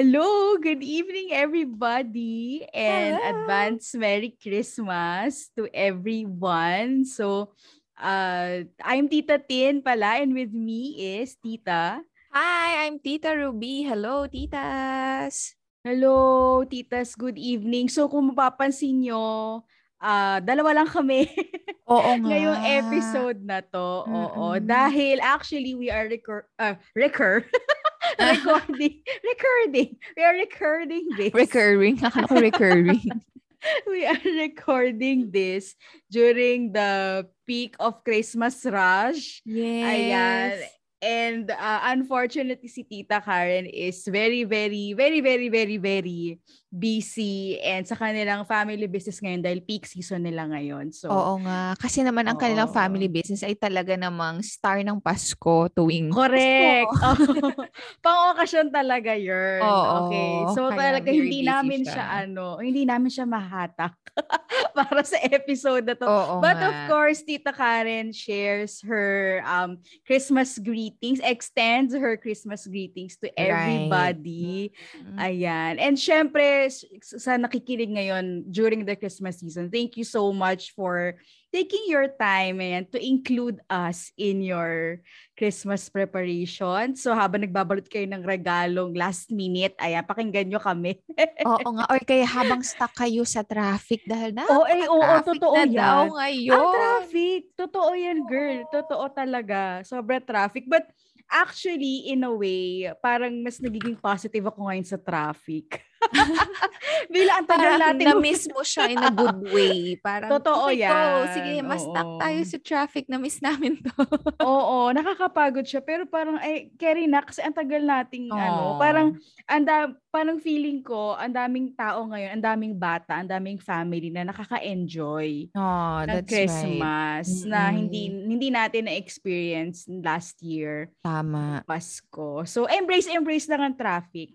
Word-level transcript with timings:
Hello, 0.00 0.56
good 0.56 0.80
evening 0.80 1.28
everybody 1.36 2.64
and 2.72 3.20
Hello. 3.20 3.28
advance 3.36 3.92
Merry 3.92 4.32
Christmas 4.32 5.52
to 5.60 5.68
everyone. 5.76 7.04
So, 7.04 7.52
uh, 8.00 8.64
I'm 8.80 9.12
Tita 9.12 9.36
Tin 9.36 9.84
pala 9.84 10.24
and 10.24 10.32
with 10.32 10.56
me 10.56 10.96
is 11.20 11.36
Tita. 11.36 12.00
Hi, 12.32 12.88
I'm 12.88 12.96
Tita 12.96 13.36
Ruby. 13.36 13.84
Hello, 13.84 14.24
titas. 14.24 15.52
Hello, 15.84 16.64
Titas, 16.64 17.12
good 17.12 17.36
evening. 17.36 17.92
So, 17.92 18.08
kung 18.08 18.32
mapapansin 18.32 19.04
nyo, 19.04 19.60
uh, 20.00 20.38
dalawa 20.40 20.80
lang 20.80 20.88
kami 20.88 21.28
Oo 21.92 22.16
nga. 22.24 22.28
ngayong 22.32 22.60
episode 22.64 23.38
na 23.44 23.60
to. 23.60 24.08
Oo, 24.08 24.56
Mm-mm. 24.56 24.64
dahil 24.64 25.20
actually 25.20 25.76
we 25.76 25.92
are 25.92 26.08
recur 26.08 26.48
uh, 26.56 26.72
recur 26.96 27.44
recording 28.18 29.02
recording 29.22 29.96
we 30.16 30.22
are 30.22 30.34
recording 30.34 31.04
this 31.16 31.34
Recurring. 31.34 31.98
Akala 31.98 32.28
ko 32.28 32.34
recurring. 32.40 33.04
we 33.86 34.06
are 34.06 34.20
recording 34.24 35.30
this 35.30 35.76
during 36.10 36.72
the 36.72 37.26
peak 37.46 37.76
of 37.78 38.02
Christmas 38.04 38.64
rush. 38.64 39.42
yes. 39.44 39.84
Ayan. 39.84 40.80
And 41.00 41.48
uh, 41.48 41.80
unfortunately, 41.88 42.68
si 42.68 42.84
Tita 42.84 43.24
Karen 43.24 43.64
is 43.64 44.04
very, 44.04 44.44
very, 44.44 44.92
very, 44.92 45.24
very, 45.24 45.48
very, 45.48 45.78
very 45.80 46.38
busy 46.70 47.58
and 47.60 47.82
sa 47.82 47.98
kanilang 47.98 48.46
family 48.46 48.86
business 48.86 49.18
ngayon 49.18 49.42
dahil 49.42 49.58
peak 49.58 49.90
season 49.90 50.22
nila 50.22 50.46
ngayon. 50.46 50.94
So, 50.94 51.10
Oo 51.10 51.42
nga. 51.42 51.74
Kasi 51.74 52.06
naman 52.06 52.30
ang 52.30 52.38
kanilang 52.38 52.70
Oo. 52.70 52.74
family 52.74 53.10
business 53.10 53.42
ay 53.42 53.58
talaga 53.58 53.98
namang 53.98 54.38
star 54.40 54.78
ng 54.86 55.02
Pasko 55.02 55.66
tuwing 55.74 56.14
Correct. 56.14 56.86
Pasko. 56.94 57.50
Pang-okasyon 58.06 58.70
talaga 58.70 59.18
yun. 59.18 59.62
Oo, 59.66 60.06
okay. 60.06 60.46
So 60.54 60.70
talaga 60.70 61.10
hindi 61.10 61.42
namin 61.42 61.82
siya. 61.82 61.94
siya. 61.94 62.04
ano, 62.26 62.62
hindi 62.62 62.86
namin 62.86 63.10
siya 63.10 63.26
mahatak 63.26 63.98
para 64.78 65.02
sa 65.02 65.18
episode 65.26 65.86
na 65.86 65.94
to. 65.98 66.06
Oo 66.06 66.38
But 66.38 66.58
nga. 66.58 66.68
of 66.70 66.76
course, 66.86 67.26
Tita 67.26 67.50
Karen 67.50 68.14
shares 68.14 68.78
her 68.86 69.42
um 69.42 69.82
Christmas 70.06 70.54
greetings, 70.54 71.18
extends 71.22 71.94
her 71.94 72.14
Christmas 72.14 72.66
greetings 72.66 73.18
to 73.18 73.26
Right. 73.34 73.50
everybody. 73.90 74.70
Mm. 75.00 75.16
Ayan. 75.16 75.72
And 75.80 75.94
syempre, 75.96 76.59
s- 76.68 76.84
sa 77.00 77.40
nakikinig 77.40 77.88
ngayon 77.88 78.44
during 78.44 78.84
the 78.84 78.98
Christmas 78.98 79.40
season, 79.40 79.70
thank 79.70 79.96
you 79.96 80.04
so 80.04 80.28
much 80.34 80.74
for 80.74 81.16
taking 81.48 81.86
your 81.88 82.06
time 82.14 82.60
and 82.60 82.86
to 82.90 82.98
include 82.98 83.58
us 83.66 84.12
in 84.14 84.44
your 84.44 85.00
Christmas 85.34 85.88
preparation. 85.88 86.94
So 86.94 87.16
habang 87.16 87.42
nagbabalot 87.42 87.88
kayo 87.88 88.06
ng 88.06 88.22
regalong 88.22 88.92
last 88.92 89.32
minute, 89.32 89.74
ayan, 89.80 90.04
pakinggan 90.04 90.46
nyo 90.52 90.60
kami. 90.60 91.00
Oo 91.48 91.68
nga. 91.74 91.84
Or 91.90 91.98
kaya 92.04 92.26
habang 92.28 92.60
stuck 92.62 92.92
kayo 92.94 93.24
sa 93.24 93.40
traffic 93.42 94.04
dahil 94.04 94.36
na 94.36 94.44
Oo, 94.46 94.64
eh, 94.68 94.84
oo, 94.86 95.14
totoo 95.24 95.54
na 95.56 95.64
yan. 95.66 95.74
daw 95.80 96.02
ngayon. 96.20 96.54
Ang 96.54 96.66
traffic. 96.70 97.40
Totoo 97.56 97.90
yan, 97.96 98.18
girl. 98.28 98.58
Totoo 98.68 99.04
talaga. 99.10 99.80
Sobra 99.82 100.20
traffic. 100.20 100.68
But 100.70 100.86
actually, 101.30 102.10
in 102.10 102.26
a 102.26 102.32
way, 102.34 102.90
parang 102.98 103.42
mas 103.42 103.62
nagiging 103.62 103.98
positive 103.98 104.42
ako 104.46 104.66
ngayon 104.66 104.86
sa 104.86 104.98
traffic. 104.98 105.82
Bila 107.14 107.40
ang 107.40 107.46
tagal 107.46 107.74
natin. 107.76 108.06
na-miss 108.06 108.48
mo 108.48 108.62
siya 108.62 108.88
in 108.88 109.00
a 109.00 109.12
good 109.12 109.40
way. 109.52 109.96
Parang, 110.00 110.30
Totoo 110.32 110.68
okay, 110.68 110.84
yan. 110.84 110.92
Go. 110.92 111.32
Sige, 111.34 111.54
mas 111.60 111.82
stuck 111.82 112.10
tayo 112.18 112.40
sa 112.44 112.58
traffic. 112.60 113.04
Na-miss 113.06 113.38
namin 113.40 113.78
to. 113.80 113.92
Oo, 114.44 114.90
nakakapagod 114.90 115.66
siya. 115.66 115.80
Pero 115.80 116.06
parang, 116.06 116.40
ay, 116.40 116.72
carry 116.76 117.04
na. 117.04 117.20
Kasi 117.20 117.44
ang 117.44 117.54
tagal 117.54 117.82
nating, 117.82 118.32
ano, 118.32 118.76
Oo. 118.76 118.80
parang, 118.80 119.16
anda, 119.44 119.92
parang 120.10 120.42
feeling 120.42 120.82
ko, 120.82 121.14
ang 121.14 121.30
daming 121.30 121.70
tao 121.74 122.02
ngayon, 122.08 122.30
ang 122.34 122.44
daming 122.44 122.74
bata, 122.74 123.20
ang 123.20 123.30
daming 123.30 123.62
family 123.62 124.10
na 124.10 124.26
nakaka-enjoy 124.26 125.54
Oh, 125.54 126.02
ng 126.02 126.18
that's 126.22 126.26
Christmas 126.26 127.26
right. 127.44 127.50
na 127.50 127.60
Mm-mm. 127.70 127.78
hindi 127.78 128.02
hindi 128.10 128.48
natin 128.50 128.90
na-experience 128.90 129.86
last 130.02 130.42
year. 130.42 130.90
Tama. 131.02 131.62
Pasko. 131.62 132.42
So, 132.42 132.66
embrace, 132.66 133.06
embrace 133.06 133.46
lang 133.46 133.62
ang 133.62 133.76
traffic. 133.78 134.34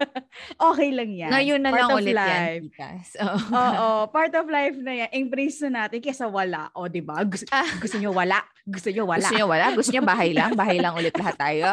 okay 0.72 0.91
lang 0.92 1.10
yan. 1.10 1.30
Ngayon 1.30 1.58
na 1.58 1.70
Part 1.70 1.80
lang 1.80 1.90
ulit 1.96 2.14
life. 2.14 2.30
yan, 2.30 2.58
titas. 2.68 3.06
Oo. 3.24 3.38
Oo, 3.50 3.88
part 4.08 4.32
of 4.32 4.46
life 4.46 4.76
na 4.76 4.92
yan. 4.94 5.08
Embrace 5.10 5.58
na 5.64 5.84
natin 5.84 5.98
kesa 5.98 6.24
wala. 6.24 6.68
O, 6.72 6.86
di 6.86 7.00
ba? 7.00 7.24
Gusto, 7.24 7.48
Ah. 7.48 7.66
gusto 7.76 7.96
nyo 7.96 8.12
wala. 8.12 8.38
Gusto 8.62 8.88
nyo 8.88 9.04
wala. 9.04 9.24
Gusto 9.24 9.34
niyo 9.34 9.46
wala? 9.46 9.66
Gusto 9.72 9.90
niyo 9.90 10.02
bahay 10.02 10.30
lang? 10.30 10.52
Bahay 10.52 10.78
lang 10.78 10.92
ulit 10.92 11.12
lahat 11.12 11.34
tayo? 11.34 11.66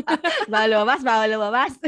bawal 0.52 0.68
lumabas, 0.68 1.00
bawal 1.00 1.28
lumabas. 1.30 1.72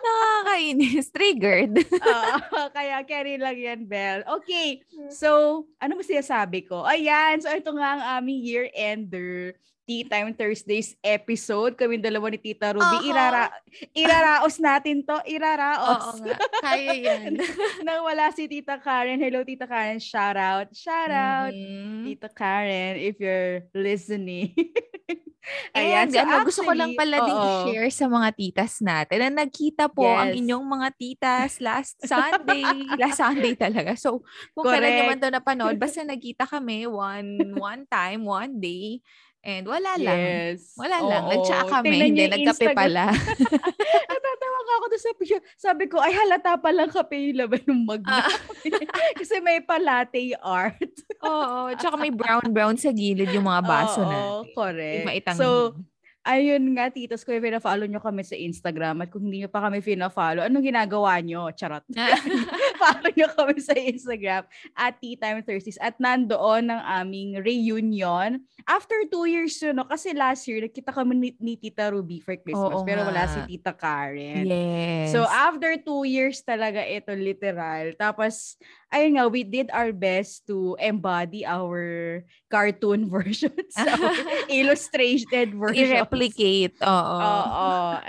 Nakakainis. 0.00 1.08
Triggered. 1.10 1.74
Oo, 1.92 2.36
kaya 2.70 3.00
carry 3.04 3.36
lang 3.36 3.56
yan, 3.56 3.80
Belle. 3.84 4.24
Okay, 4.40 4.82
so, 5.08 5.62
ano 5.78 5.94
ba 5.94 6.02
sinasabi 6.02 6.64
ko? 6.64 6.82
Ayan, 6.82 7.38
so 7.38 7.48
ito 7.48 7.70
nga 7.72 7.88
ang 7.94 8.02
aming 8.18 8.40
year-ender 8.42 9.54
Tea 9.90 10.06
Time 10.06 10.30
Thursdays 10.30 10.94
episode. 11.02 11.74
Kami 11.74 11.98
dalawa 11.98 12.30
ni 12.30 12.38
Tita 12.38 12.70
Ruby. 12.70 13.02
Aha. 13.02 13.10
Irara 13.10 13.44
iraraos 13.90 14.62
natin 14.62 15.02
to. 15.02 15.18
Oo 15.18 15.26
Iraraos. 15.26 16.22
nga. 16.22 16.38
Kaya 16.62 16.94
yan. 16.94 17.34
Nang 17.82 18.06
wala 18.06 18.30
si 18.30 18.46
Tita 18.46 18.78
Karen. 18.78 19.18
Hello, 19.18 19.42
Tita 19.42 19.66
Karen. 19.66 19.98
Shout 19.98 20.38
out. 20.38 20.70
Shout 20.70 21.10
out. 21.10 21.50
Mhm. 21.50 22.06
Tita 22.06 22.30
Karen, 22.30 23.02
if 23.02 23.18
you're 23.18 23.66
listening. 23.74 24.54
And 25.74 26.12
so 26.12 26.20
ano, 26.20 26.44
gusto 26.46 26.62
ko 26.62 26.70
lang 26.76 26.94
actually, 26.94 27.00
pala 27.00 27.16
din 27.26 27.34
oo. 27.34 27.48
i-share 27.66 27.90
sa 27.90 28.06
mga 28.06 28.28
titas 28.36 28.72
natin 28.78 29.18
na 29.18 29.42
nagkita 29.42 29.88
po 29.90 30.04
ang 30.06 30.30
Yes. 30.30 30.38
inyong 30.44 30.66
mga 30.68 30.88
titas 30.94 31.50
last 31.58 31.96
Sunday. 32.06 32.62
last 32.94 33.18
Sunday 33.18 33.56
talaga. 33.56 33.96
So, 33.98 34.22
kung 34.52 34.68
kailan 34.68 34.90
nyo 34.94 35.04
man 35.08 35.18
Correct. 35.18 35.24
to 35.26 35.34
napanood, 35.34 35.76
basta 35.80 36.04
nagkita 36.04 36.44
kami 36.46 36.86
one 36.86 37.56
one 37.56 37.82
time, 37.88 38.22
one 38.22 38.60
day. 38.60 39.00
And 39.40 39.64
wala 39.64 39.96
lang. 39.96 40.18
Yes. 40.20 40.76
Wala 40.76 41.00
lang. 41.00 41.22
Oo. 41.24 41.30
Nag-chat 41.32 41.64
kami. 41.64 41.88
Tingnan 41.88 42.08
Hindi, 42.12 42.24
nagkape 42.28 42.44
Instagram. 42.60 42.76
pala. 42.76 43.04
Natatawa 44.12 44.58
ka 44.60 44.72
ako 44.76 44.84
doon 44.86 45.00
sa 45.00 45.12
picture. 45.16 45.44
Sabi 45.56 45.84
ko, 45.88 45.96
ay 45.96 46.12
halata 46.12 46.60
palang 46.60 46.92
kape 46.92 47.16
yung 47.16 47.38
laban 47.40 47.64
ng 47.64 47.80
mug 47.88 48.04
Ah. 48.04 48.28
Kasi 49.20 49.40
may 49.40 49.64
pa-latte 49.64 50.36
art. 50.44 50.92
Oo. 51.24 51.72
Tsaka 51.80 51.96
may 51.96 52.12
brown-brown 52.12 52.76
sa 52.76 52.92
gilid 52.92 53.32
yung 53.32 53.48
mga 53.48 53.64
baso 53.64 54.04
na. 54.04 54.16
Oo, 54.20 54.36
correct. 54.52 55.08
Maitang 55.08 55.36
So, 55.40 55.72
ayun 56.20 56.76
nga, 56.76 56.92
titas 56.92 57.24
ko, 57.24 57.32
pina-follow 57.32 57.88
nyo 57.88 58.00
kami 58.00 58.20
sa 58.20 58.36
Instagram 58.36 59.04
at 59.04 59.08
kung 59.08 59.24
hindi 59.24 59.44
nyo 59.44 59.50
pa 59.50 59.64
kami 59.64 59.80
pina-follow, 59.80 60.44
anong 60.44 60.66
ginagawa 60.66 61.16
nyo? 61.24 61.48
Charot. 61.56 61.84
follow 62.80 63.10
nyo 63.12 63.28
kami 63.32 63.56
sa 63.60 63.74
Instagram 63.76 64.44
at 64.76 65.00
Tea 65.00 65.16
Time 65.16 65.40
Thursdays 65.40 65.80
at 65.80 65.96
nandoon 65.96 66.68
ang 66.68 66.82
aming 67.04 67.40
reunion. 67.40 68.44
After 68.68 68.96
two 69.08 69.24
years 69.26 69.56
yun, 69.60 69.80
no? 69.80 69.88
kasi 69.88 70.12
last 70.12 70.44
year, 70.44 70.60
nakita 70.64 70.92
kami 70.92 71.12
ni, 71.16 71.30
ni 71.40 71.54
Tita 71.56 71.88
Ruby 71.88 72.20
for 72.20 72.36
Christmas 72.36 72.76
Oo 72.76 72.84
pero 72.84 73.04
wala 73.04 73.24
nga. 73.24 73.32
si 73.32 73.56
Tita 73.56 73.72
Karen. 73.72 74.44
yes. 74.44 75.12
So 75.12 75.24
after 75.24 75.76
two 75.80 76.04
years 76.04 76.44
talaga 76.44 76.84
ito 76.84 77.12
literal. 77.16 77.96
Tapos 77.96 78.60
ayun 78.90 79.16
nga 79.16 79.26
we 79.30 79.46
did 79.46 79.70
our 79.70 79.94
best 79.94 80.46
to 80.50 80.74
embody 80.82 81.46
our 81.46 82.22
cartoon 82.50 83.06
versions, 83.14 83.72
our 83.78 84.14
illustrated 84.50 85.54
versions. 85.54 85.94
I-replicate. 85.94 86.76
Oo. 86.82 87.18
Oo. 87.22 87.68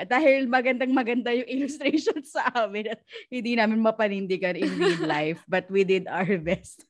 Dahil 0.09 0.50
magandang 0.50 0.91
maganda 0.91 1.30
yung 1.31 1.47
illustration 1.47 2.20
sa 2.34 2.50
amin 2.58 2.97
at 2.97 3.00
hindi 3.30 3.53
namin 3.56 3.80
mapanindigan 3.80 4.58
in 4.58 4.70
real 4.75 5.06
life 5.06 5.40
but 5.46 5.70
we 5.70 5.86
did 5.86 6.09
our 6.09 6.38
best. 6.41 6.84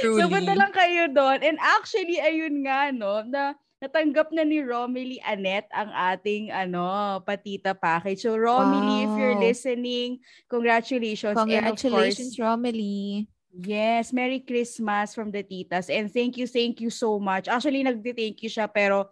Truly. 0.00 0.18
So 0.18 0.32
punta 0.32 0.56
lang 0.56 0.72
kayo 0.72 1.12
doon. 1.12 1.44
And 1.44 1.60
actually 1.60 2.16
ayun 2.18 2.64
nga 2.64 2.90
no 2.90 3.22
na 3.28 3.54
natanggap 3.82 4.30
na 4.30 4.46
ni 4.46 4.62
Romily 4.62 5.18
Annette 5.26 5.66
ang 5.74 5.90
ating 5.90 6.54
ano 6.54 7.18
patita 7.26 7.74
package. 7.74 8.22
So 8.22 8.38
Romily, 8.38 9.02
if 9.02 9.18
you're 9.18 9.34
Wow. 9.34 9.42
listening, 9.50 10.22
congratulations. 10.46 11.34
And 11.34 11.50
Congratulations, 11.50 12.38
course, 12.38 12.46
Romely. 12.46 13.26
yes, 13.50 14.14
Merry 14.14 14.38
Christmas 14.38 15.18
from 15.18 15.34
the 15.34 15.42
titas. 15.42 15.90
And 15.90 16.06
thank 16.06 16.38
you, 16.38 16.46
thank 16.46 16.78
you 16.78 16.94
so 16.94 17.18
much. 17.18 17.50
Actually, 17.50 17.82
nagde-thank 17.82 18.38
you 18.38 18.48
siya 18.48 18.70
pero 18.70 19.10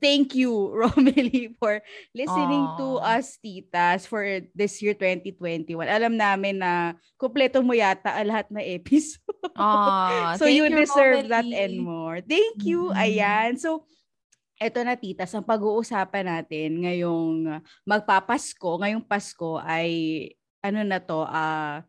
thank 0.00 0.34
you, 0.34 0.52
Romily, 0.80 1.54
for 1.58 1.80
listening 2.14 2.64
to 2.78 3.00
Aw. 3.00 3.18
us, 3.18 3.38
titas, 3.40 4.06
for 4.06 4.22
this 4.54 4.80
year 4.80 4.94
2021. 4.94 5.72
Alam 5.86 6.14
namin 6.16 6.60
na 6.60 6.94
kumpleto 7.16 7.60
mo 7.64 7.72
yata 7.72 8.12
lahat 8.24 8.48
na 8.52 8.62
episode. 8.62 9.20
Ah, 9.56 10.34
so 10.38 10.44
thank 10.46 10.56
you 10.56 10.66
deserve 10.68 11.26
Romely. 11.26 11.32
that 11.32 11.46
and 11.46 11.74
more. 11.80 12.20
Thank 12.22 12.64
you. 12.64 12.90
Mm-mm. 12.90 12.98
Ayan. 12.98 13.56
So, 13.58 13.84
eto 14.56 14.80
na 14.80 14.96
titas, 14.96 15.32
ang 15.36 15.44
pag-uusapan 15.44 16.24
natin 16.24 16.80
ngayong 16.84 17.60
magpapasko, 17.84 18.80
ngayong 18.80 19.04
Pasko 19.04 19.60
ay 19.60 20.32
ano 20.64 20.80
na 20.82 20.98
to, 20.98 21.22
ah 21.24 21.84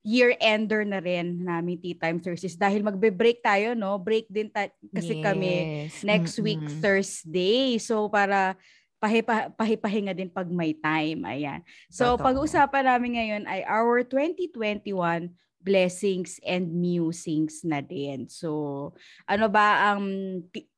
year-ender 0.00 0.84
na 0.88 0.98
rin 0.98 1.44
namin 1.44 1.76
Tea 1.76 1.96
Time 1.96 2.16
Thursdays 2.16 2.56
dahil 2.56 2.80
magbe-break 2.80 3.44
tayo, 3.44 3.76
no? 3.76 4.00
Break 4.00 4.32
din 4.32 4.48
ta- 4.48 4.72
kasi 4.96 5.20
kami 5.20 5.52
Yes. 5.86 6.00
next 6.00 6.34
week 6.40 6.60
Mm-mm. 6.60 6.80
Thursday. 6.80 7.76
So 7.76 8.08
para 8.08 8.56
pahipa, 9.00 9.48
pahipahinga 9.56 10.12
din 10.12 10.28
pag 10.28 10.48
may 10.48 10.76
time. 10.76 11.24
Ayan. 11.24 11.64
So, 11.88 12.16
Totoo. 12.16 12.24
pag-uusapan 12.24 12.84
namin 12.84 13.10
ngayon 13.16 13.42
ay 13.48 13.64
our 13.64 14.04
2021 14.04 15.32
blessings 15.60 16.40
and 16.44 16.72
musings 16.72 17.60
na 17.64 17.80
din. 17.84 18.28
So, 18.28 18.92
ano 19.28 19.48
ba 19.48 19.92
ang 19.92 20.04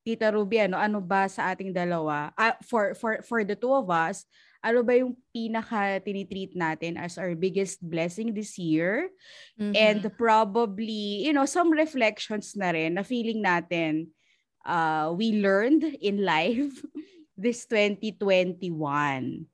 Tita 0.03 0.31
Ruby, 0.31 0.67
ano, 0.67 0.75
ano 0.79 0.99
ba 0.99 1.27
sa 1.27 1.51
ating 1.51 1.71
dalawa? 1.71 2.31
Uh, 2.35 2.55
for, 2.63 2.95
for, 2.95 3.19
for 3.23 3.43
the 3.43 3.55
two 3.55 3.71
of 3.71 3.87
us, 3.87 4.23
ano 4.63 4.79
ba 4.81 4.95
yung 4.95 5.13
pinaka 5.35 5.99
tinitreat 5.99 6.55
natin 6.55 6.95
as 6.95 7.19
our 7.19 7.35
biggest 7.35 7.83
blessing 7.83 8.31
this 8.31 8.55
year? 8.55 9.11
Mm-hmm. 9.59 9.75
And 9.75 10.01
probably, 10.15 11.27
you 11.27 11.35
know, 11.35 11.43
some 11.43 11.69
reflections 11.69 12.55
na 12.55 12.71
rin 12.71 12.95
na 12.95 13.03
feeling 13.03 13.43
natin 13.43 14.15
uh, 14.63 15.11
we 15.11 15.43
learned 15.43 15.83
in 15.83 16.23
life 16.23 16.71
this 17.37 17.67
2021. 17.67 19.45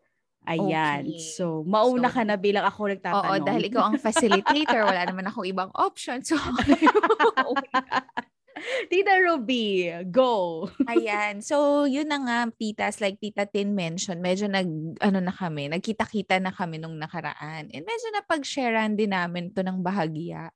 Ayan. 0.50 1.04
Okay. 1.06 1.22
So, 1.38 1.62
mauna 1.68 2.10
so, 2.10 2.16
ka 2.18 2.24
na 2.26 2.38
bilang 2.40 2.66
ako 2.66 2.90
nagtatanong. 2.90 3.38
Oo, 3.38 3.46
dahil 3.46 3.70
ikaw 3.70 3.94
ang 3.94 4.02
facilitator. 4.02 4.82
wala 4.82 5.06
naman 5.06 5.30
akong 5.30 5.46
ibang 5.46 5.70
option. 5.78 6.26
So, 6.26 6.42
Tita 8.92 9.16
Ruby, 9.24 9.92
go! 10.12 10.66
Ayan. 10.92 11.40
So, 11.40 11.86
yun 11.88 12.12
na 12.12 12.20
nga, 12.24 12.40
titas, 12.52 13.00
like 13.00 13.20
Tita 13.20 13.48
Tin 13.48 13.74
mentioned, 13.76 14.20
medyo 14.20 14.52
nag, 14.52 15.00
ano 15.00 15.20
na 15.24 15.34
kami, 15.34 15.72
nagkita-kita 15.72 16.40
na 16.44 16.52
kami 16.52 16.80
nung 16.80 17.00
nakaraan. 17.00 17.72
And 17.72 17.84
medyo 17.84 18.08
napag-sharean 18.14 19.00
din 19.00 19.16
namin 19.16 19.52
to 19.56 19.64
ng 19.64 19.80
bahagya. 19.80 20.52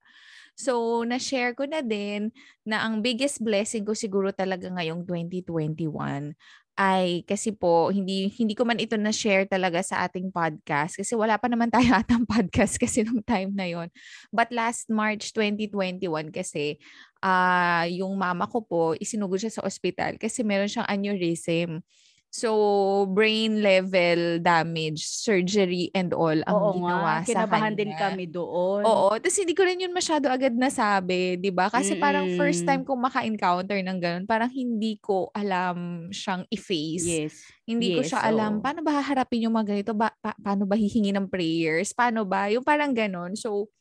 So, 0.53 1.01
na-share 1.01 1.57
ko 1.57 1.65
na 1.65 1.81
din 1.81 2.29
na 2.61 2.85
ang 2.85 3.01
biggest 3.01 3.41
blessing 3.41 3.81
ko 3.89 3.97
siguro 3.97 4.29
talaga 4.29 4.69
ngayong 4.69 5.01
2021 5.09 6.37
ay 6.73 7.21
kasi 7.29 7.53
po 7.53 7.93
hindi 7.93 8.33
hindi 8.33 8.57
ko 8.57 8.65
man 8.65 8.81
ito 8.81 8.97
na 8.97 9.13
share 9.13 9.45
talaga 9.45 9.85
sa 9.85 10.01
ating 10.09 10.33
podcast 10.33 10.97
kasi 10.97 11.13
wala 11.13 11.37
pa 11.37 11.45
naman 11.45 11.69
tayo 11.69 11.93
atang 12.01 12.25
podcast 12.25 12.81
kasi 12.81 13.05
nung 13.05 13.21
time 13.21 13.53
na 13.53 13.69
yon. 13.69 13.93
But 14.33 14.49
last 14.49 14.89
March 14.89 15.37
2021 15.37 16.33
kasi 16.33 16.81
uh, 17.21 17.85
yung 17.93 18.17
mama 18.17 18.49
ko 18.49 18.65
po 18.65 18.81
isinugod 18.97 19.37
siya 19.37 19.61
sa 19.61 19.65
ospital 19.65 20.17
kasi 20.17 20.41
meron 20.41 20.69
siyang 20.69 20.89
aneurysm. 20.89 21.85
So, 22.33 23.05
brain 23.13 23.61
level 23.61 24.41
damage, 24.41 25.05
surgery 25.05 25.93
and 25.93 26.17
all 26.17 26.33
ang 26.49 26.57
Oo 26.57 26.69
ginawa 26.73 27.21
nga, 27.21 27.23
sa 27.23 27.45
kanya. 27.47 27.71
din 27.77 27.93
kami 27.93 28.25
doon. 28.25 28.87
Oo, 28.87 29.15
tapos 29.17 29.37
hindi 29.39 29.53
ko 29.55 29.63
rin 29.67 29.79
yun 29.83 29.93
masyado 29.95 30.27
agad 30.31 30.53
nasabi, 30.57 31.37
'di 31.39 31.51
ba? 31.55 31.69
Kasi 31.71 31.95
Mm-mm. 31.95 31.99
parang 31.99 32.27
first 32.31 32.67
time 32.67 32.83
kong 32.87 32.99
maka-encounter 33.05 33.79
ng 33.81 33.99
ganun, 34.01 34.25
parang 34.27 34.51
hindi 34.51 34.99
ko 35.01 35.29
alam 35.35 36.09
siyang 36.11 36.43
i-face. 36.51 37.21
Yes. 37.21 37.53
Hindi 37.67 37.89
yes, 37.89 37.95
ko 37.95 38.03
siya 38.05 38.21
alam 38.25 38.59
oo. 38.59 38.63
paano 38.63 38.83
ba 38.83 38.99
haharapin 39.03 39.47
yung 39.47 39.55
mga 39.55 39.75
ganito, 39.77 39.93
ba, 39.95 40.11
pa, 40.19 40.35
paano 40.43 40.67
ba 40.67 40.75
hihingi 40.79 41.11
ng 41.15 41.27
prayers, 41.31 41.95
paano 41.95 42.27
ba, 42.27 42.51
yung 42.51 42.63
parang 42.65 42.91
ganun. 42.95 43.35
So, 43.39 43.71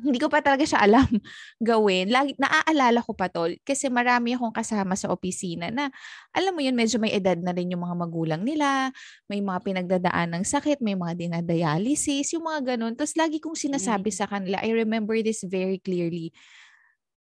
hindi 0.00 0.16
ko 0.16 0.32
pa 0.32 0.40
talaga 0.40 0.64
siya 0.64 0.80
alam 0.80 1.04
gawin. 1.60 2.08
Lagi, 2.08 2.32
naaalala 2.40 3.04
ko 3.04 3.12
pa 3.12 3.28
to 3.28 3.52
kasi 3.60 3.92
marami 3.92 4.32
akong 4.32 4.54
kasama 4.54 4.96
sa 4.96 5.12
opisina 5.12 5.68
na 5.68 5.92
alam 6.32 6.56
mo 6.56 6.64
yun, 6.64 6.72
medyo 6.72 6.96
may 6.96 7.12
edad 7.12 7.36
na 7.36 7.52
rin 7.52 7.68
yung 7.68 7.84
mga 7.84 7.96
magulang 8.00 8.40
nila, 8.40 8.88
may 9.28 9.44
mga 9.44 9.60
pinagdadaan 9.60 10.32
ng 10.32 10.44
sakit, 10.48 10.80
may 10.80 10.96
mga 10.96 11.28
dinadialysis, 11.28 12.32
yung 12.32 12.48
mga 12.48 12.74
ganun. 12.74 12.96
Tapos 12.96 13.12
lagi 13.20 13.36
kong 13.36 13.56
sinasabi 13.56 14.08
mm. 14.08 14.16
sa 14.16 14.24
kanila, 14.24 14.56
I 14.64 14.72
remember 14.72 15.14
this 15.20 15.44
very 15.44 15.76
clearly. 15.76 16.32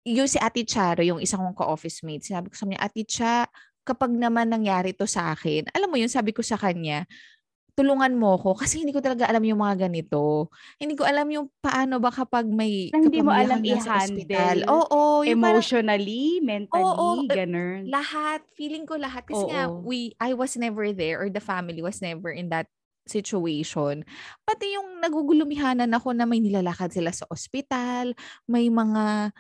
Yung 0.08 0.28
si 0.28 0.40
Ate 0.40 0.64
Charo, 0.64 1.05
yung 1.05 1.20
isang 1.20 1.44
kong 1.44 1.56
ka-office 1.56 2.00
mate, 2.05 2.25
sinabi 2.25 2.49
ko 2.49 2.56
sa 2.56 2.64
kanya, 2.64 2.81
Ate 2.81 3.05
Cha, 3.05 3.49
kapag 3.84 4.12
naman 4.17 4.49
nangyari 4.49 4.96
to 4.96 5.05
sa 5.05 5.37
akin, 5.37 5.69
alam 5.76 5.93
mo 5.93 6.00
yun, 6.00 6.08
sabi 6.08 6.32
ko 6.32 6.40
sa 6.40 6.56
kanya, 6.56 7.05
tulungan 7.74 8.14
mo 8.14 8.38
ko 8.38 8.54
kasi 8.60 8.80
hindi 8.82 8.94
ko 8.94 9.02
talaga 9.02 9.26
alam 9.26 9.42
yung 9.42 9.60
mga 9.60 9.90
ganito. 9.90 10.48
Hindi 10.78 10.94
ko 10.94 11.04
alam 11.04 11.26
yung 11.30 11.46
paano 11.58 11.98
ba 11.98 12.14
kapag 12.14 12.46
may 12.46 12.90
kapag 12.94 13.10
hindi 13.10 13.20
mo 13.20 13.34
alam 13.34 13.60
i-handle. 13.60 14.62
Oo, 14.70 15.26
yung 15.26 15.42
emotionally, 15.42 16.38
parang, 16.38 16.46
mentally, 16.46 16.86
oo, 16.86 17.06
ganun. 17.28 17.82
Lahat, 17.90 18.40
feeling 18.54 18.86
ko 18.86 18.94
lahat 18.96 19.26
kasi 19.26 19.42
oo. 19.42 19.50
nga 19.50 19.68
we 19.82 20.14
I 20.22 20.32
was 20.32 20.54
never 20.54 20.94
there 20.94 21.18
or 21.18 21.28
the 21.28 21.42
family 21.42 21.82
was 21.82 21.98
never 21.98 22.30
in 22.30 22.48
that 22.54 22.70
situation. 23.04 24.06
Pati 24.48 24.78
yung 24.78 25.02
nagugulumihanan 25.04 25.92
ako 25.92 26.16
na 26.16 26.24
may 26.24 26.40
nilalakad 26.40 26.88
sila 26.94 27.12
sa 27.12 27.28
ospital, 27.28 28.16
may 28.48 28.72
mga 28.72 29.34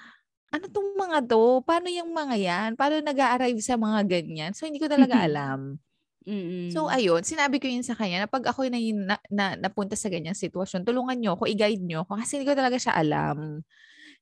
ano 0.54 0.66
tong 0.70 0.94
mga 0.94 1.18
to? 1.26 1.66
Paano 1.66 1.90
yung 1.90 2.14
mga 2.14 2.36
yan? 2.38 2.70
Paano 2.78 3.02
nag-a-arrive 3.02 3.58
sa 3.58 3.74
mga 3.74 4.06
ganyan? 4.06 4.54
So, 4.54 4.70
hindi 4.70 4.78
ko 4.78 4.86
talaga 4.86 5.18
alam. 5.26 5.82
Mm. 6.24 6.72
So 6.72 6.88
ayun, 6.88 7.20
sinabi 7.20 7.60
ko 7.60 7.68
yun 7.68 7.84
sa 7.84 7.92
kanya 7.92 8.24
na 8.24 8.28
pag 8.28 8.48
ako 8.48 8.64
na, 8.72 8.80
na, 8.80 9.16
na 9.28 9.46
napunta 9.60 9.92
sa 9.92 10.08
ganyang 10.08 10.36
sitwasyon, 10.36 10.88
tulungan 10.88 11.20
niyo 11.20 11.36
ako, 11.36 11.44
i-guide 11.48 11.84
niyo 11.84 12.08
ako 12.08 12.16
kasi 12.20 12.40
hindi 12.40 12.48
ko 12.48 12.56
talaga 12.56 12.80
siya 12.80 12.96
alam. 12.96 13.60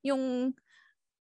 Yung 0.02 0.52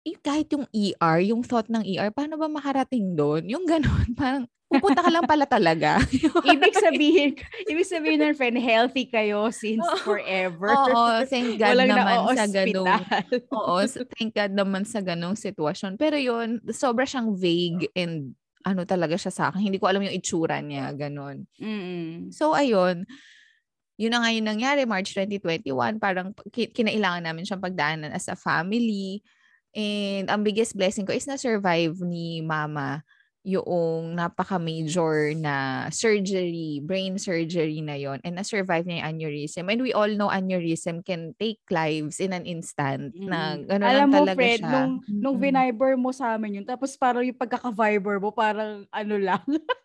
yung 0.04 0.20
kahit 0.20 0.52
yung 0.52 0.68
ER, 0.68 1.18
yung 1.24 1.40
thought 1.40 1.72
ng 1.72 1.80
ER, 1.80 2.12
paano 2.12 2.36
ba 2.36 2.44
makarating 2.46 3.16
doon? 3.16 3.48
Yung 3.48 3.64
ganun, 3.64 4.12
parang 4.20 4.44
pupunta 4.68 5.00
ka 5.00 5.08
lang 5.08 5.24
pala 5.24 5.48
talaga. 5.48 5.96
ibig 6.52 6.76
sabihin, 6.76 7.38
ibig 7.64 7.88
sabihin 7.88 8.20
ng 8.20 8.36
friend, 8.36 8.58
healthy 8.60 9.08
kayo 9.08 9.48
since 9.48 9.84
forever. 10.04 10.68
Oo, 10.74 11.22
thank 11.32 11.56
God 11.56 11.72
Walang 11.72 11.90
naman 11.94 12.16
na 12.20 12.34
sa 12.36 12.46
ganung. 12.50 13.00
Oo, 13.54 13.76
thank 14.18 14.30
God 14.36 14.52
naman 14.52 14.82
sa 14.84 15.00
ganung 15.00 15.38
sitwasyon. 15.38 15.96
Pero 15.96 16.20
yun, 16.20 16.60
sobra 16.74 17.08
siyang 17.08 17.32
vague 17.32 17.88
and 17.96 18.36
ano 18.64 18.88
talaga 18.88 19.14
siya 19.14 19.32
sa 19.32 19.42
akin. 19.52 19.60
Hindi 19.60 19.78
ko 19.78 19.86
alam 19.86 20.00
yung 20.02 20.16
itsura 20.16 20.58
niya, 20.64 20.90
ganun. 20.96 21.44
Mm-mm. 21.60 22.32
So, 22.32 22.56
ayun. 22.56 23.04
Yun 24.00 24.10
na 24.10 24.24
nga 24.24 24.30
yung 24.34 24.48
nangyari, 24.48 24.82
March 24.88 25.14
2021. 25.14 26.02
Parang 26.02 26.34
kinailangan 26.50 27.22
namin 27.22 27.46
siyang 27.46 27.62
pagdaanan 27.62 28.10
as 28.10 28.26
a 28.26 28.34
family. 28.34 29.22
And 29.76 30.32
ang 30.32 30.42
biggest 30.42 30.74
blessing 30.74 31.04
ko 31.06 31.14
is 31.14 31.28
na-survive 31.28 31.94
ni 32.02 32.42
mama 32.42 33.04
yung 33.44 34.16
napaka-major 34.16 35.36
na 35.36 35.86
surgery, 35.92 36.80
brain 36.80 37.20
surgery 37.20 37.84
na 37.84 37.92
yon 37.92 38.16
and 38.24 38.40
na-survive 38.40 38.88
niya 38.88 39.04
yung 39.04 39.08
aneurysm. 39.20 39.68
And 39.68 39.84
we 39.84 39.92
all 39.92 40.08
know 40.08 40.32
aneurysm 40.32 41.04
can 41.04 41.36
take 41.36 41.60
lives 41.68 42.24
in 42.24 42.32
an 42.32 42.48
instant 42.48 43.12
mm. 43.12 43.28
na 43.28 43.60
gano'n 43.60 43.84
Alam 43.84 44.08
mo, 44.08 44.16
talaga 44.24 44.40
Fred, 44.40 44.60
siya. 44.64 44.72
nung, 44.72 44.92
mm-hmm. 45.04 45.20
nung 45.20 45.36
viniber 45.36 45.92
mo 46.00 46.10
sa 46.10 46.40
amin 46.40 46.64
yun, 46.64 46.66
tapos 46.66 46.96
parang 46.96 47.20
yung 47.20 47.36
pagkaka-viber 47.36 48.16
mo, 48.16 48.32
parang 48.32 48.88
ano 48.88 49.14
lang. 49.20 49.44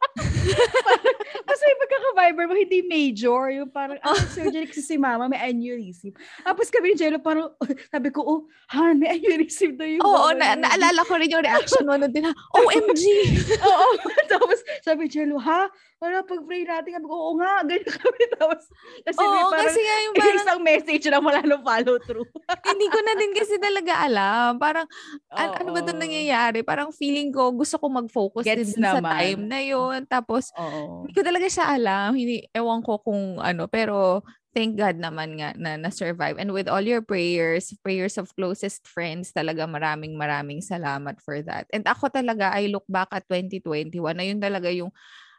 kasi 1.49 1.61
yung 1.65 1.81
pagkaka-viber 1.81 2.45
mo, 2.49 2.53
hindi 2.55 2.79
major. 2.85 3.49
Yung 3.53 3.69
parang, 3.69 3.99
ah, 4.01 4.17
surgery 4.35 4.67
kasi 4.69 4.81
si 4.81 4.95
mama, 4.97 5.29
may 5.29 5.39
aneurysm. 5.39 6.13
Tapos 6.43 6.69
kami 6.69 6.93
ni 6.93 6.95
Jello, 6.99 7.19
parang, 7.21 7.53
sabi 7.89 8.09
ko, 8.09 8.21
oh, 8.25 8.41
Han, 8.73 9.01
may 9.01 9.13
aneurysm 9.17 9.77
na 9.77 9.85
yung 9.85 10.03
Oo, 10.03 10.29
na, 10.35 10.57
naalala 10.57 11.01
ko 11.05 11.17
rin 11.17 11.31
yung 11.31 11.45
reaction 11.45 11.85
mo 11.85 11.95
nun 11.97 12.11
din, 12.11 12.27
OMG! 12.55 13.03
Oo. 13.69 13.87
Tapos 14.29 14.59
sabi 14.85 15.09
Jello, 15.09 15.37
ha? 15.41 15.69
Wala 15.99 16.23
pag-pray 16.23 16.63
natin. 16.63 16.95
Sabi 16.95 17.07
ko, 17.11 17.15
oo 17.15 17.33
nga. 17.35 17.59
Ganyan 17.67 17.91
kami. 17.91 18.21
Tapos, 18.39 18.63
kasi 19.03 19.19
oo, 19.19 19.31
may 19.35 19.43
parang, 19.51 19.67
kasi 19.67 19.79
nga 19.83 19.97
yung 19.99 20.15
parang, 20.15 20.37
isang 20.39 20.61
message 20.63 21.05
na 21.11 21.19
wala 21.19 21.39
nang 21.43 21.63
follow 21.63 21.95
through. 22.07 22.27
hindi 22.71 22.87
ko 22.87 22.99
na 23.03 23.13
din 23.19 23.33
kasi 23.35 23.55
talaga 23.59 23.93
alam. 24.07 24.55
Parang, 24.55 24.87
an- 25.35 25.55
ano 25.59 25.69
ba 25.75 25.79
doon 25.83 25.99
nangyayari? 25.99 26.63
Parang 26.63 26.95
feeling 26.95 27.35
ko, 27.35 27.51
gusto 27.51 27.75
ko 27.75 27.91
mag-focus 27.91 28.47
Gets 28.47 28.79
din 28.79 28.87
naman. 28.87 29.03
sa 29.03 29.19
time 29.19 29.43
na 29.43 29.59
yun. 29.59 29.99
Tapos, 30.07 30.55
oo. 30.55 31.03
hindi 31.03 31.11
ko 31.11 31.21
talaga 31.21 31.47
siya 31.51 31.67
alam. 31.75 32.15
Hindi, 32.15 32.47
ewan 32.55 32.79
ko 32.79 33.03
kung 33.03 33.43
ano. 33.43 33.67
Pero, 33.67 34.23
thank 34.55 34.79
God 34.79 34.97
naman 34.97 35.37
nga 35.37 35.53
na 35.59 35.75
na-survive. 35.77 36.39
And 36.39 36.55
with 36.55 36.71
all 36.71 36.81
your 36.81 37.03
prayers, 37.03 37.75
prayers 37.85 38.17
of 38.17 38.33
closest 38.33 38.87
friends, 38.87 39.35
talaga 39.35 39.69
maraming 39.69 40.17
maraming 40.17 40.63
salamat 40.63 41.21
for 41.21 41.43
that. 41.45 41.69
And 41.69 41.85
ako 41.85 42.09
talaga, 42.09 42.55
I 42.55 42.71
look 42.71 42.87
back 42.89 43.13
at 43.13 43.27
2021 43.29 43.93
na 44.15 44.25
yun 44.25 44.41
talaga 44.41 44.71
yung, 44.73 44.89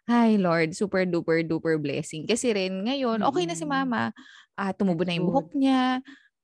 ay 0.08 0.40
Lord, 0.40 0.72
super 0.72 1.04
duper 1.04 1.44
duper 1.44 1.76
blessing. 1.76 2.24
Kasi 2.24 2.54
rin 2.54 2.86
ngayon, 2.86 3.20
okay 3.26 3.44
na 3.44 3.56
si 3.58 3.66
mama. 3.68 4.14
Uh, 4.56 4.72
tumubo 4.76 5.04
na 5.04 5.16
yung 5.16 5.28
buhok 5.28 5.52
niya. 5.56 6.00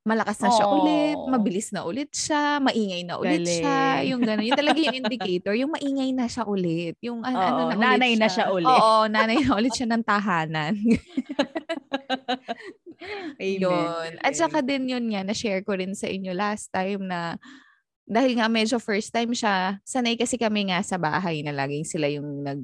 Malakas 0.07 0.39
na 0.39 0.47
siya 0.55 0.65
Aww. 0.71 0.75
ulit, 0.79 1.19
mabilis 1.27 1.67
na 1.75 1.83
ulit 1.83 2.07
siya, 2.15 2.63
maingay 2.63 3.03
na 3.03 3.19
ulit 3.19 3.43
Galing. 3.43 3.59
siya, 3.59 3.79
yung 4.07 4.21
gano'n. 4.23 4.47
Yung 4.47 4.59
talaga 4.63 4.79
yung 4.79 4.97
indicator, 5.03 5.53
yung 5.59 5.71
maingay 5.75 6.09
na 6.15 6.31
siya 6.31 6.43
ulit. 6.47 6.95
Yung 7.03 7.27
ano, 7.27 7.43
ano 7.43 7.61
na 7.75 7.75
nanay 7.75 8.15
ulit 8.15 8.23
na 8.23 8.29
siya 8.31 8.45
ulit. 8.47 8.71
Oo, 8.71 9.11
nanay 9.11 9.43
na 9.43 9.51
ulit 9.59 9.75
siya 9.75 9.87
ng 9.91 10.03
tahanan. 10.07 10.79
Amen. 13.37 13.61
Yun. 13.61 14.11
At 14.23 14.33
saka 14.33 14.63
din 14.63 14.87
yun 14.87 15.05
nga, 15.11 15.27
na-share 15.27 15.61
ko 15.67 15.75
rin 15.75 15.91
sa 15.91 16.07
inyo 16.07 16.31
last 16.31 16.71
time 16.71 17.03
na 17.03 17.35
dahil 18.07 18.39
nga 18.39 18.47
medyo 18.47 18.79
first 18.79 19.11
time 19.11 19.35
siya, 19.35 19.83
sanay 19.83 20.15
kasi 20.15 20.39
kami 20.39 20.71
nga 20.71 20.79
sa 20.79 20.95
bahay 20.95 21.43
na 21.43 21.51
laging 21.51 21.83
sila 21.83 22.07
yung 22.07 22.47
nag 22.47 22.63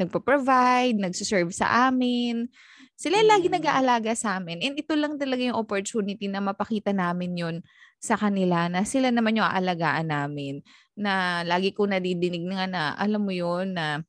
nagpo-provide, 0.00 0.98
nagsuserve 0.98 1.54
sa 1.54 1.88
amin. 1.90 2.50
Sila 2.94 3.22
mm. 3.22 3.26
lagi 3.26 3.46
nag-aalaga 3.50 4.14
sa 4.14 4.38
amin. 4.38 4.62
And 4.62 4.74
ito 4.78 4.94
lang 4.94 5.18
talaga 5.18 5.42
yung 5.42 5.58
opportunity 5.58 6.26
na 6.30 6.42
mapakita 6.42 6.94
namin 6.94 7.34
yun 7.34 7.56
sa 7.98 8.18
kanila 8.18 8.66
na 8.70 8.82
sila 8.86 9.10
naman 9.10 9.38
yung 9.38 9.46
aalagaan 9.46 10.10
namin. 10.10 10.62
Na 10.94 11.42
lagi 11.42 11.74
ko 11.74 11.86
nadidinig 11.86 12.46
nga 12.50 12.66
na, 12.70 12.82
alam 12.98 13.22
mo 13.22 13.34
yun, 13.34 13.74
na 13.74 14.02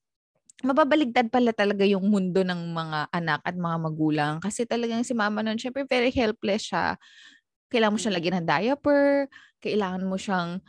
mababaligtad 0.66 1.30
pala 1.30 1.54
talaga 1.54 1.86
yung 1.86 2.10
mundo 2.10 2.42
ng 2.42 2.62
mga 2.74 3.00
anak 3.14 3.42
at 3.46 3.56
mga 3.58 3.78
magulang. 3.82 4.34
Kasi 4.42 4.66
talagang 4.66 5.06
si 5.06 5.14
mama 5.14 5.46
nun, 5.46 5.62
syempre 5.62 5.86
very 5.86 6.10
helpless 6.10 6.74
siya. 6.74 6.98
Kailangan 7.70 7.94
mo 7.94 8.00
siyang 8.02 8.18
lagyan 8.18 8.36
ng 8.42 8.48
diaper, 8.48 9.08
kailangan 9.62 10.04
mo 10.06 10.16
siyang 10.18 10.62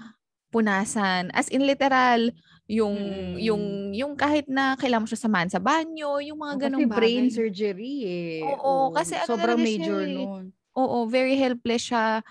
punasan. 0.56 1.28
As 1.36 1.52
in 1.52 1.68
literal, 1.68 2.32
yung 2.66 2.96
mm. 2.96 3.36
yung 3.44 3.62
yung 3.92 4.12
kahit 4.16 4.48
na 4.48 4.75
kailangan 4.80 5.04
mo 5.04 5.10
siya 5.12 5.25
samahan 5.28 5.50
sa 5.52 5.60
banyo, 5.60 6.18
yung 6.25 6.40
mga 6.40 6.66
ganong 6.66 6.88
bagay. 6.88 6.96
brain 6.96 7.26
surgery 7.28 7.96
eh. 8.08 8.40
Oo, 8.42 8.90
Oo 8.90 8.96
kasi 8.96 9.14
ano 9.14 9.28
sobrang 9.28 9.60
major 9.60 10.00
siya, 10.02 10.08
eh. 10.08 10.16
noon. 10.16 10.44
Oo, 10.76 10.96
very 11.04 11.36
helpless 11.36 11.92
siya. 11.92 12.25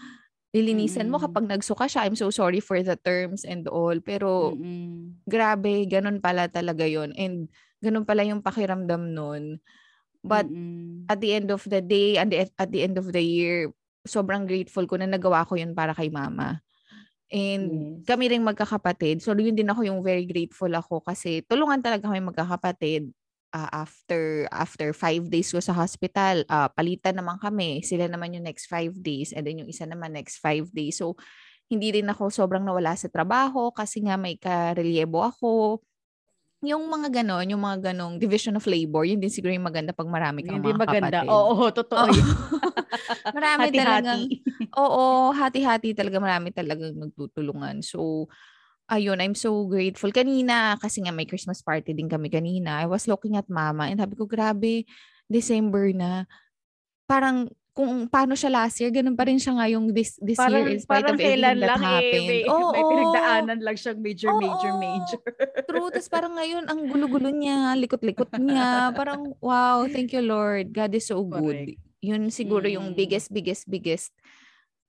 Lilinisan 0.51 1.07
mm. 1.07 1.11
mo 1.11 1.17
kapag 1.21 1.45
nagsuka 1.45 1.85
siya. 1.85 2.03
I'm 2.03 2.17
so 2.17 2.33
sorry 2.33 2.59
for 2.59 2.81
the 2.81 2.97
terms 2.97 3.45
and 3.45 3.69
all. 3.69 3.95
Pero 4.01 4.57
Mm-mm. 4.57 5.23
grabe, 5.23 5.85
ganun 5.85 6.19
pala 6.19 6.49
talaga 6.49 6.83
yon 6.83 7.15
And 7.15 7.47
ganun 7.79 8.07
pala 8.07 8.25
yung 8.25 8.43
pakiramdam 8.43 9.13
nun. 9.15 9.59
But 10.25 10.49
Mm-mm. 10.49 11.05
at 11.05 11.21
the 11.21 11.31
end 11.37 11.49
of 11.53 11.63
the 11.63 11.79
day, 11.79 12.17
at 12.17 12.27
the, 12.31 12.49
at 12.49 12.69
the 12.71 12.81
end 12.81 12.97
of 12.97 13.07
the 13.11 13.23
year, 13.23 13.71
sobrang 14.05 14.45
grateful 14.45 14.85
ko 14.85 14.95
na 14.97 15.09
nagawa 15.09 15.43
ko 15.47 15.57
yun 15.57 15.73
para 15.73 15.91
kay 15.91 16.13
mama. 16.13 16.64
And 17.33 17.65
yes. 18.01 18.05
kami 18.05 18.29
ring 18.29 18.45
magkakapatid. 18.45 19.21
So 19.25 19.33
yun 19.33 19.57
din 19.57 19.69
ako 19.69 19.81
yung 19.85 19.99
very 20.05 20.29
grateful 20.29 20.69
ako 20.69 21.01
kasi 21.01 21.41
tulungan 21.45 21.81
talaga 21.81 22.09
kami 22.09 22.21
magkakapatid. 22.21 23.09
Uh, 23.55 23.71
after 23.71 24.51
after 24.51 24.91
five 24.91 25.31
days 25.31 25.47
ko 25.47 25.63
sa 25.63 25.71
hospital, 25.71 26.43
uh, 26.51 26.67
palitan 26.75 27.15
naman 27.15 27.39
kami. 27.39 27.79
Sila 27.87 28.05
naman 28.11 28.35
yung 28.35 28.43
next 28.43 28.67
five 28.67 28.91
days 28.99 29.31
and 29.31 29.47
then 29.47 29.63
yung 29.63 29.71
isa 29.71 29.87
naman 29.87 30.11
next 30.11 30.43
five 30.43 30.67
days. 30.75 30.99
So 30.99 31.15
hindi 31.65 31.95
rin 31.97 32.11
ako 32.11 32.29
sobrang 32.29 32.61
nawala 32.61 32.93
sa 32.93 33.09
trabaho 33.09 33.73
kasi 33.73 34.05
nga 34.05 34.19
may 34.19 34.37
karelyebo 34.37 35.23
ako 35.25 35.81
yung 36.65 36.85
mga 36.89 37.21
ganon, 37.21 37.45
yung 37.47 37.63
mga 37.63 37.91
ganong 37.91 38.17
division 38.17 38.57
of 38.57 38.65
labor, 38.65 39.05
yun 39.05 39.21
din 39.21 39.29
siguro 39.29 39.53
yung 39.53 39.65
maganda 39.65 39.93
pag 39.93 40.09
marami 40.09 40.41
kang 40.41 40.59
hindi 40.59 40.73
mga 40.73 40.81
maganda. 40.81 41.19
kapatid. 41.21 41.29
Oo, 41.29 41.51
oo 41.55 41.65
totoo 41.71 42.05
oh. 42.05 42.15
marami 43.37 43.67
hati, 43.69 43.77
talaga. 43.77 44.11
Oo, 44.77 45.03
hati-hati 45.31 45.89
talaga. 45.95 46.17
Marami 46.19 46.49
talaga 46.51 46.91
nagtutulungan. 46.91 47.81
So, 47.81 48.27
ayun, 48.89 49.21
I'm 49.21 49.37
so 49.37 49.65
grateful. 49.65 50.13
Kanina, 50.13 50.77
kasi 50.77 51.01
nga 51.05 51.13
may 51.13 51.25
Christmas 51.25 51.61
party 51.65 51.93
din 51.93 52.09
kami 52.09 52.29
kanina, 52.29 52.81
I 52.81 52.87
was 52.89 53.09
looking 53.09 53.37
at 53.37 53.49
mama 53.49 53.89
and 53.89 54.01
sabi 54.01 54.13
ko, 54.17 54.29
grabe, 54.29 54.85
December 55.25 55.89
na. 55.93 56.29
Parang 57.09 57.49
kung 57.75 58.07
paano 58.07 58.39
siya 58.39 58.55
last 58.55 58.79
year, 58.79 58.87
ganun 58.87 59.19
pa 59.19 59.27
rin 59.27 59.35
siya 59.35 59.51
ngayong 59.59 59.91
this, 59.91 60.15
this 60.23 60.39
parang, 60.39 60.63
year 60.63 60.71
in 60.71 60.79
spite 60.79 61.03
parang 61.03 61.19
of 61.19 61.19
everything 61.19 61.43
that 61.43 61.59
lang 61.59 61.83
happened. 61.83 62.23
Eh, 62.23 62.29
may, 62.31 62.41
oh, 62.47 62.71
may 62.71 62.83
pinagdaanan 62.87 63.59
lang 63.59 63.75
siyang 63.75 63.99
major, 63.99 64.31
oh, 64.31 64.39
major, 64.39 64.71
major. 64.79 65.21
True. 65.67 65.91
Tapos 65.91 66.07
parang 66.07 66.33
ngayon, 66.39 66.63
ang 66.71 66.79
gulo-gulo 66.87 67.27
niya, 67.35 67.75
likot-likot 67.75 68.31
niya. 68.39 68.95
Parang, 68.95 69.35
wow, 69.43 69.83
thank 69.91 70.15
you 70.15 70.23
Lord. 70.23 70.71
God 70.71 70.95
is 70.95 71.11
so 71.11 71.19
good. 71.27 71.67
Correct. 71.67 71.83
Yun 71.99 72.31
siguro 72.31 72.63
mm. 72.63 72.73
yung 72.79 72.87
biggest, 72.95 73.27
biggest, 73.35 73.67
biggest 73.67 74.15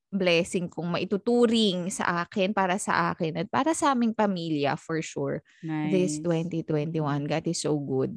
blessing 0.06 0.70
kung 0.70 0.86
maituturing 0.86 1.90
sa 1.90 2.22
akin, 2.22 2.54
para 2.54 2.78
sa 2.78 3.10
akin, 3.10 3.42
at 3.42 3.50
para 3.50 3.74
sa 3.74 3.98
aming 3.98 4.14
pamilya, 4.14 4.78
for 4.78 5.02
sure. 5.02 5.42
Nice. 5.66 5.90
This 5.90 6.12
2021, 6.22 7.26
God 7.26 7.44
is 7.50 7.58
so 7.66 7.74
good. 7.74 8.14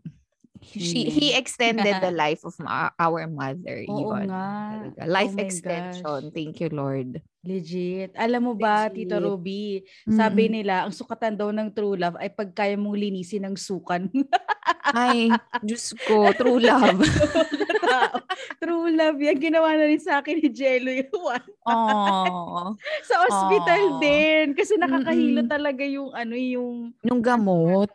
She 0.59 1.07
he 1.07 1.31
extended 1.33 2.03
the 2.03 2.11
life 2.23 2.43
of 2.43 2.53
ma- 2.59 2.91
our 2.99 3.25
mother 3.31 3.87
Oo 3.87 4.11
even. 4.11 4.27
nga. 4.27 4.47
Life 5.07 5.35
oh 5.39 5.43
extension. 5.43 6.21
Gosh. 6.27 6.35
Thank 6.35 6.59
you 6.59 6.69
Lord. 6.69 7.23
Legit. 7.39 8.11
Alam 8.19 8.51
mo 8.51 8.53
ba, 8.53 8.91
Legit. 8.91 9.07
Tito 9.07 9.15
Ruby, 9.15 9.87
sabi 10.11 10.51
mm-hmm. 10.51 10.55
nila, 10.59 10.75
ang 10.83 10.91
sukatan 10.91 11.39
daw 11.39 11.55
ng 11.55 11.71
true 11.71 11.95
love 11.95 12.19
ay 12.19 12.27
pag 12.27 12.51
kaya 12.51 12.75
mong 12.75 12.99
linisin 12.99 13.47
ng 13.47 13.55
sukan. 13.55 14.11
ay, 14.91 15.31
Diyos 15.63 15.95
ko, 16.03 16.35
true 16.35 16.59
love. 16.59 16.99
true 18.61 18.91
love 18.91 19.15
yan. 19.23 19.39
Ginawa 19.39 19.71
na 19.71 19.87
rin 19.87 20.03
sa 20.03 20.19
akin 20.19 20.35
ni 20.35 20.51
Jello 20.51 20.91
yung 20.91 21.15
one. 21.15 21.47
Aww. 21.63 22.75
sa 23.07 23.15
hospital 23.23 23.81
Aww. 23.87 23.99
din. 24.03 24.45
Kasi 24.51 24.75
nakakahilo 24.75 25.39
Mm-mm. 25.47 25.53
talaga 25.55 25.83
yung 25.87 26.11
ano, 26.11 26.35
yung... 26.35 26.91
Yung 27.07 27.23
gamot. 27.23 27.87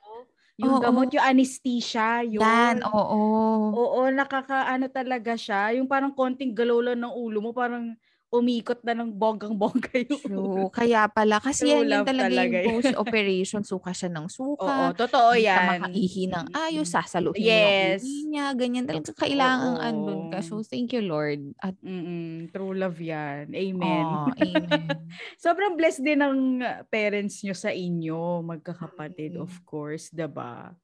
Yung 0.59 0.79
Oo. 0.79 0.79
gamot, 0.79 1.11
yung 1.11 1.27
anesthesia, 1.27 2.23
yun. 2.23 2.71
Yan, 2.71 2.83
oo. 2.87 3.75
Oo, 3.75 4.11
nakakaano 4.13 4.91
talaga 4.93 5.35
siya. 5.39 5.75
Yung 5.79 5.89
parang 5.91 6.15
konting 6.15 6.53
galaw 6.55 6.81
lang 6.83 7.01
ng 7.03 7.15
ulo 7.15 7.39
mo, 7.43 7.51
parang 7.57 7.97
umikot 8.35 8.83
na 8.83 8.99
ng 8.99 9.14
bonggang-bongga 9.14 9.95
yung 10.11 10.23
True. 10.26 10.67
Kaya 10.75 11.07
pala. 11.07 11.38
Kasi 11.38 11.71
yan 11.71 11.87
yung 11.87 12.07
talaga, 12.07 12.35
talaga 12.35 12.57
yung 12.59 12.67
post-operation. 12.75 13.62
Suka 13.75 13.95
siya 13.95 14.11
ng 14.11 14.26
suka. 14.26 14.67
Oo, 14.67 14.87
totoo 14.93 15.38
Hindi 15.38 15.47
yan. 15.47 15.59
Hindi 15.59 15.71
makaihi 15.71 16.25
ng 16.35 16.47
ayos. 16.50 16.88
Sasaluhin 16.91 17.47
yes. 17.47 18.03
mo 18.03 18.11
yung 18.11 18.31
niya. 18.35 18.47
Ganyan 18.59 18.85
talaga. 18.91 19.14
Kailangan 19.14 19.73
andun 19.79 20.23
ka. 20.35 20.38
So, 20.43 20.61
thank 20.67 20.91
you, 20.91 21.03
Lord. 21.07 21.55
At, 21.62 21.79
Mm-mm. 21.81 22.50
True 22.50 22.75
love 22.75 22.99
yan. 22.99 23.55
Amen. 23.55 24.05
Oh, 24.11 24.29
amen. 24.35 24.88
Sobrang 25.45 25.79
blessed 25.79 26.03
din 26.03 26.21
ng 26.21 26.61
parents 26.91 27.41
nyo 27.47 27.55
sa 27.55 27.71
inyo, 27.71 28.43
magkakapatid, 28.43 29.38
of 29.38 29.55
course, 29.62 30.11
ba? 30.26 30.75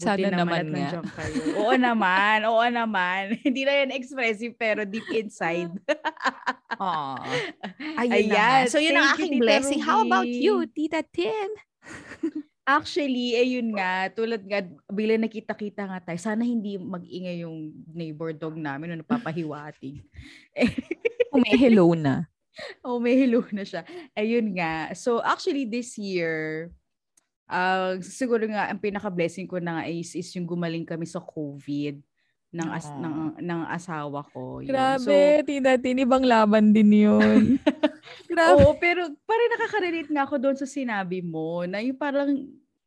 Sana 0.00 0.28
naman, 0.32 0.72
naman 0.72 0.80
nga. 0.80 0.90
Kayo. 1.04 1.40
Oo 1.60 1.74
naman, 1.76 2.38
oo 2.48 2.64
naman. 2.72 3.34
Hindi 3.46 3.68
na 3.68 3.84
yan 3.84 3.92
expressive 3.92 4.56
pero 4.56 4.88
deep 4.88 5.04
inside. 5.12 5.76
Aww. 6.80 7.20
Ayun 8.00 8.32
Ayan. 8.32 8.64
Na. 8.64 8.70
So 8.72 8.80
yun 8.80 8.96
ang 8.96 9.12
aking 9.12 9.36
blessing. 9.36 9.84
Ruby. 9.84 9.88
How 9.88 9.98
about 10.00 10.28
you, 10.28 10.64
Tita 10.72 11.04
Tin? 11.04 11.52
Actually, 12.64 13.34
ayun 13.34 13.74
nga, 13.74 14.08
tulad 14.14 14.46
nga, 14.46 14.62
bila 14.88 15.18
nakita-kita 15.18 15.90
nga 15.90 15.98
tayo, 16.00 16.18
sana 16.22 16.46
hindi 16.46 16.78
mag-ingay 16.78 17.42
yung 17.42 17.74
neighbor 17.90 18.30
dog 18.30 18.54
namin 18.54 18.94
na 18.94 18.96
napapahiwatig. 19.02 20.06
oh, 21.34 21.42
may 21.42 21.56
hello 21.58 21.92
na. 21.98 22.30
oh, 22.86 23.02
may 23.02 23.18
hello 23.18 23.42
na 23.50 23.66
siya. 23.66 23.82
Ayun 24.14 24.54
nga. 24.54 24.94
So, 24.94 25.18
actually, 25.18 25.66
this 25.66 25.98
year, 25.98 26.70
uh, 27.50 27.98
siguro 28.00 28.46
nga 28.46 28.70
ang 28.70 28.78
pinaka-blessing 28.78 29.50
ko 29.50 29.58
na 29.58 29.82
nga 29.82 29.84
is, 29.90 30.14
is 30.14 30.30
yung 30.38 30.46
gumaling 30.46 30.86
kami 30.86 31.04
sa 31.04 31.18
COVID 31.18 31.98
ng 32.50 32.68
as, 32.70 32.86
oh. 32.90 32.98
ng 32.98 33.14
ng 33.38 33.62
asawa 33.70 34.26
ko. 34.30 34.58
Yun. 34.62 34.70
Grabe, 34.74 35.06
so, 35.38 35.46
Tina, 35.46 35.78
tinibang 35.78 36.26
laban 36.26 36.74
din 36.74 37.06
'yun. 37.06 37.62
Grabe. 38.30 38.58
Oo, 38.58 38.74
pero 38.74 39.06
parang 39.22 39.50
nakaka-relate 39.54 40.10
nga 40.10 40.26
ako 40.26 40.34
doon 40.38 40.56
sa 40.58 40.66
sinabi 40.66 41.22
mo 41.22 41.62
na 41.66 41.78
yung 41.78 41.98
parang 41.98 42.30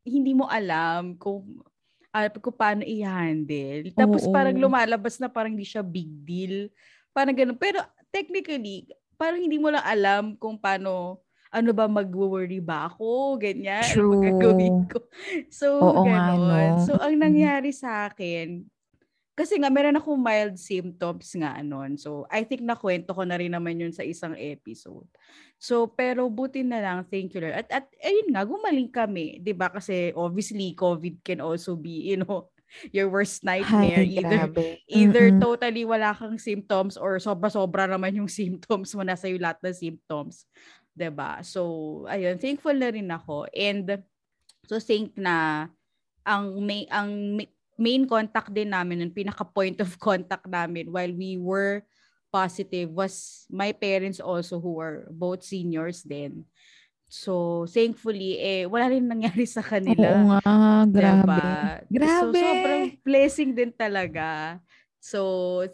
hindi 0.03 0.32
mo 0.36 0.51
alam 0.51 1.15
kung 1.15 1.63
uh, 2.12 2.27
kung 2.43 2.55
paano 2.60 2.84
i-handle. 2.84 3.96
Tapos 3.96 4.27
Oo. 4.27 4.36
parang 4.36 4.55
lumalabas 4.55 5.15
na 5.24 5.32
parang 5.32 5.55
hindi 5.55 5.67
siya 5.67 5.79
big 5.79 6.12
deal. 6.27 6.67
Parang 7.15 7.32
ganun. 7.32 7.55
Pero 7.55 7.79
technically, 8.12 8.91
parang 9.15 9.39
hindi 9.39 9.55
mo 9.55 9.72
lang 9.72 9.86
alam 9.88 10.24
kung 10.36 10.60
paano 10.60 11.23
ano 11.53 11.69
ba, 11.72 11.86
mag-worry 11.86 12.57
ba 12.57 12.89
ako? 12.89 13.38
Ganyan. 13.38 13.86
True. 13.86 14.17
Ano 14.17 14.25
gagawin 14.25 14.77
ko? 14.89 15.00
So, 15.53 15.77
Oo 15.77 16.01
ganun. 16.03 16.50
Nga, 16.50 16.62
no? 16.81 16.86
So, 16.89 16.93
ang 16.98 17.15
nangyari 17.22 17.69
sa 17.69 18.10
akin, 18.10 18.65
kasi 19.33 19.57
nga, 19.62 19.69
meron 19.69 19.98
akong 19.98 20.17
mild 20.17 20.57
symptoms 20.57 21.29
nga 21.38 21.57
anon. 21.57 21.98
So, 21.98 22.25
I 22.29 22.45
think 22.45 22.65
nakwento 22.65 23.13
ko 23.13 23.25
na 23.25 23.38
rin 23.38 23.53
naman 23.53 23.81
yun 23.81 23.93
sa 23.93 24.05
isang 24.05 24.38
episode. 24.38 25.10
So, 25.57 25.89
pero 25.89 26.29
buti 26.29 26.62
na 26.62 26.81
lang, 26.81 27.05
thank 27.10 27.33
you 27.33 27.41
Lord. 27.41 27.65
At, 27.65 27.69
at 27.69 27.86
ayun 28.01 28.33
nga, 28.33 28.45
gumaling 28.45 28.93
kami. 28.93 29.38
ba 29.38 29.45
diba? 29.45 29.67
Kasi 29.74 30.13
obviously, 30.13 30.77
COVID 30.77 31.25
can 31.25 31.41
also 31.41 31.74
be, 31.74 32.13
you 32.13 32.22
know, 32.22 32.53
your 32.95 33.10
worst 33.10 33.41
nightmare. 33.45 34.01
Ay, 34.05 34.17
either 34.17 34.41
grabe. 34.50 34.65
either 34.89 35.25
mm-hmm. 35.29 35.43
totally 35.43 35.83
wala 35.86 36.13
kang 36.13 36.38
symptoms 36.41 36.98
or 36.98 37.17
sobra-sobra 37.22 37.86
naman 37.86 38.17
yung 38.17 38.29
symptoms 38.41 38.93
mo, 38.93 39.01
nasa 39.05 39.29
yung 39.29 39.43
lahat 39.43 39.60
ng 39.62 39.77
symptoms. 39.77 40.45
'Di 40.93 41.09
ba? 41.13 41.41
So, 41.41 41.62
ayun, 42.09 42.38
thankful 42.38 42.77
na 42.77 42.89
rin 42.93 43.09
ako. 43.09 43.50
And 43.53 44.01
so 44.69 44.79
think 44.79 45.17
na 45.17 45.67
ang 46.23 46.63
may 46.63 46.88
ang 46.88 47.41
main 47.75 48.05
contact 48.05 48.53
din 48.53 48.71
namin 48.71 49.01
nun, 49.01 49.13
pinaka 49.13 49.43
point 49.43 49.81
of 49.81 49.97
contact 49.97 50.45
namin 50.45 50.93
while 50.93 51.12
we 51.12 51.35
were 51.41 51.83
positive 52.33 52.89
was 52.89 53.45
my 53.53 53.69
parents 53.73 54.17
also 54.17 54.57
who 54.57 54.81
were 54.81 55.05
both 55.13 55.45
seniors 55.45 56.01
then. 56.01 56.45
So, 57.13 57.65
thankfully, 57.69 58.41
eh, 58.41 58.65
wala 58.65 58.89
rin 58.89 59.05
nangyari 59.05 59.45
sa 59.45 59.62
kanila. 59.62 60.17
Oo 60.17 60.33
nga, 60.33 60.41
grabe. 60.89 61.29
Diba? 61.29 61.45
Grabe. 61.93 62.09
So, 62.09 62.25
sobrang 62.33 62.83
blessing 63.05 63.53
din 63.53 63.69
talaga. 63.69 64.57
So, 65.03 65.19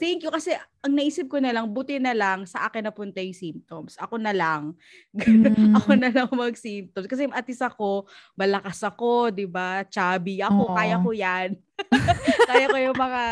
thank 0.01 0.25
you 0.25 0.33
kasi 0.33 0.57
ang 0.81 0.97
naisip 0.97 1.29
ko 1.29 1.37
na 1.37 1.53
lang, 1.53 1.69
buti 1.69 2.01
na 2.01 2.17
lang 2.17 2.49
sa 2.49 2.65
akin 2.65 2.89
napunta 2.89 3.21
yung 3.21 3.37
symptoms. 3.37 3.93
Ako 4.01 4.17
na 4.17 4.33
lang. 4.33 4.73
Mm. 5.13 5.69
ako 5.77 5.93
na 6.01 6.09
lang 6.09 6.25
mag-symptoms. 6.33 7.05
Kasi 7.05 7.29
at 7.29 7.45
least 7.45 7.61
ako, 7.61 8.09
malakas 8.33 8.81
ako, 8.81 9.29
di 9.29 9.45
ba? 9.45 9.85
Chubby 9.85 10.41
ako, 10.41 10.73
Aww. 10.73 10.77
kaya 10.81 10.95
ko 10.97 11.09
yan. 11.13 11.49
kaya 12.49 12.65
ko 12.73 12.77
yung 12.81 12.97
mga 12.97 13.23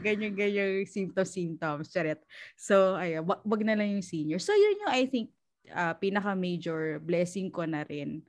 ganyan-ganyan 0.00 0.88
symptoms-symptoms. 0.88 1.92
Charet. 1.92 2.24
So, 2.56 2.96
ayun, 2.96 3.28
wag, 3.28 3.44
wag 3.44 3.60
na 3.60 3.76
lang 3.76 3.92
yung 3.92 4.06
senior. 4.08 4.40
So, 4.40 4.56
yun 4.56 4.88
yung 4.88 4.92
I 4.96 5.04
think 5.04 5.36
uh, 5.68 5.92
pinaka-major 6.00 6.96
blessing 7.04 7.52
ko 7.52 7.68
na 7.68 7.84
rin. 7.84 8.24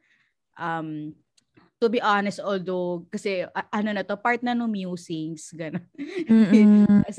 Um, 0.59 1.15
to 1.83 1.91
be 1.91 1.99
honest, 1.99 2.39
although, 2.39 3.03
kasi 3.11 3.43
uh, 3.43 3.67
ano 3.75 3.91
na 3.91 4.07
to, 4.07 4.15
part 4.15 4.39
na 4.39 4.55
no 4.55 4.71
musings, 4.71 5.51
gano'n. 5.51 5.83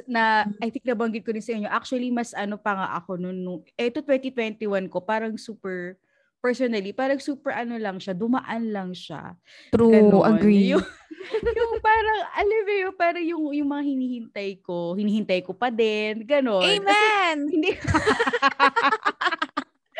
na, 0.08 0.48
I 0.64 0.72
think 0.72 0.88
nabanggit 0.88 1.20
ko 1.20 1.36
rin 1.36 1.44
sa 1.44 1.52
inyo, 1.52 1.68
actually, 1.68 2.08
mas 2.08 2.32
ano 2.32 2.56
pa 2.56 2.72
nga 2.72 2.88
ako 2.96 3.20
noon, 3.20 3.44
nung, 3.44 3.60
eto 3.76 4.00
2021 4.00 4.88
ko, 4.88 5.04
parang 5.04 5.36
super, 5.36 6.00
personally, 6.40 6.96
parang 6.96 7.20
super 7.20 7.52
ano 7.52 7.76
lang 7.76 8.00
siya, 8.00 8.16
dumaan 8.16 8.72
lang 8.72 8.96
siya. 8.96 9.36
True, 9.68 9.92
Ganon. 9.92 10.24
agree. 10.32 10.72
Yung, 10.72 10.84
yung 11.60 11.72
parang, 11.84 12.20
alam 12.32 12.60
mo 12.64 12.72
yung 12.72 12.96
parang 12.96 13.24
yung, 13.24 13.44
yung 13.52 13.68
mga 13.68 13.84
hinihintay 13.84 14.50
ko, 14.64 14.96
hinihintay 14.96 15.44
ko 15.44 15.52
pa 15.52 15.68
din, 15.68 16.24
gano'n. 16.24 16.80
Amen! 16.80 17.36
Kasi, 17.44 17.52
hindi, 17.52 17.70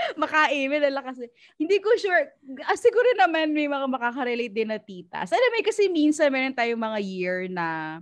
maka-email 0.22 0.90
nila 0.90 1.02
kasi 1.02 1.28
hindi 1.56 1.78
ko 1.80 1.90
sure 1.96 2.34
ah, 2.64 2.78
siguro 2.78 3.08
naman 3.16 3.52
may 3.52 3.68
mga 3.68 3.86
makaka-relate 3.88 4.54
din 4.54 4.70
na 4.70 4.80
tita. 4.80 5.24
Alam 5.24 5.50
mo 5.52 5.60
kasi 5.64 5.88
minsan 5.88 6.30
meron 6.30 6.56
tayong 6.56 6.80
mga 6.80 6.98
year 7.00 7.38
na 7.48 7.98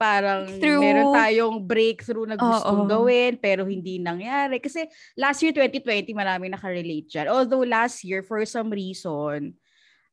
parang 0.00 0.48
Through. 0.56 0.80
meron 0.80 1.12
tayong 1.12 1.56
breakthrough 1.60 2.24
na 2.24 2.40
gustong 2.40 2.84
oh, 2.84 2.86
oh. 2.86 2.90
gawin 2.90 3.36
pero 3.36 3.68
hindi 3.68 4.00
nangyari. 4.00 4.56
Kasi 4.56 4.88
last 5.12 5.44
year 5.44 5.52
2020 5.52 6.16
marami 6.16 6.48
nakarelate 6.48 7.08
dyan. 7.08 7.28
Although 7.28 7.68
last 7.68 8.00
year 8.00 8.24
for 8.24 8.40
some 8.48 8.72
reason 8.72 9.52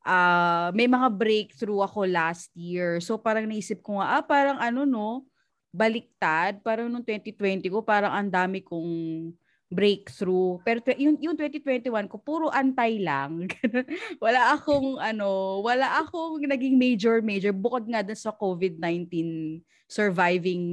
uh, 0.08 0.70
may 0.72 0.88
mga 0.88 1.12
breakthrough 1.12 1.84
ako 1.84 2.08
last 2.08 2.50
year. 2.56 3.04
So 3.04 3.20
parang 3.20 3.52
naisip 3.52 3.84
ko 3.84 4.00
nga, 4.00 4.18
ah 4.18 4.24
parang 4.24 4.58
ano 4.58 4.88
no, 4.88 5.28
baliktad. 5.76 6.64
Parang 6.64 6.88
nung 6.88 7.04
2020 7.04 7.68
ko 7.68 7.84
parang 7.84 8.16
ang 8.16 8.32
dami 8.32 8.64
kong 8.64 9.36
breakthrough. 9.68 10.64
Pero 10.64 10.80
yung, 10.96 11.20
yung 11.20 11.36
2021 11.36 12.08
ko, 12.08 12.16
puro 12.24 12.48
antay 12.48 13.04
lang. 13.04 13.52
wala 14.24 14.56
akong, 14.56 14.96
ano, 15.00 15.60
wala 15.60 16.00
akong 16.00 16.40
naging 16.48 16.80
major, 16.80 17.20
major. 17.20 17.52
Bukod 17.52 17.84
nga 17.88 18.00
dun 18.00 18.16
sa 18.16 18.32
COVID-19 18.32 19.60
surviving 19.88 20.64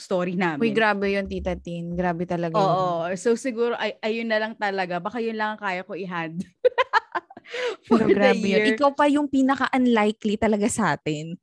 story 0.00 0.32
namin. 0.32 0.64
Uy, 0.64 0.72
grabe 0.72 1.12
yun, 1.12 1.28
Tita 1.28 1.56
Tin. 1.60 1.92
Grabe 1.92 2.24
talaga 2.24 2.56
Oo. 2.56 3.08
Yun. 3.08 3.20
So, 3.20 3.36
siguro, 3.36 3.76
ay, 3.76 4.00
ayun 4.00 4.28
na 4.32 4.40
lang 4.40 4.56
talaga. 4.56 4.96
Baka 4.96 5.20
yun 5.20 5.36
lang 5.36 5.56
ang 5.56 5.60
kaya 5.60 5.84
ko 5.84 5.92
i-hand. 5.92 6.40
Pero 7.88 8.08
grabe 8.08 8.40
yun. 8.40 8.76
Ikaw 8.76 8.90
pa 8.96 9.08
yung 9.12 9.28
pinaka-unlikely 9.28 10.40
talaga 10.40 10.68
sa 10.72 10.96
atin. 10.96 11.36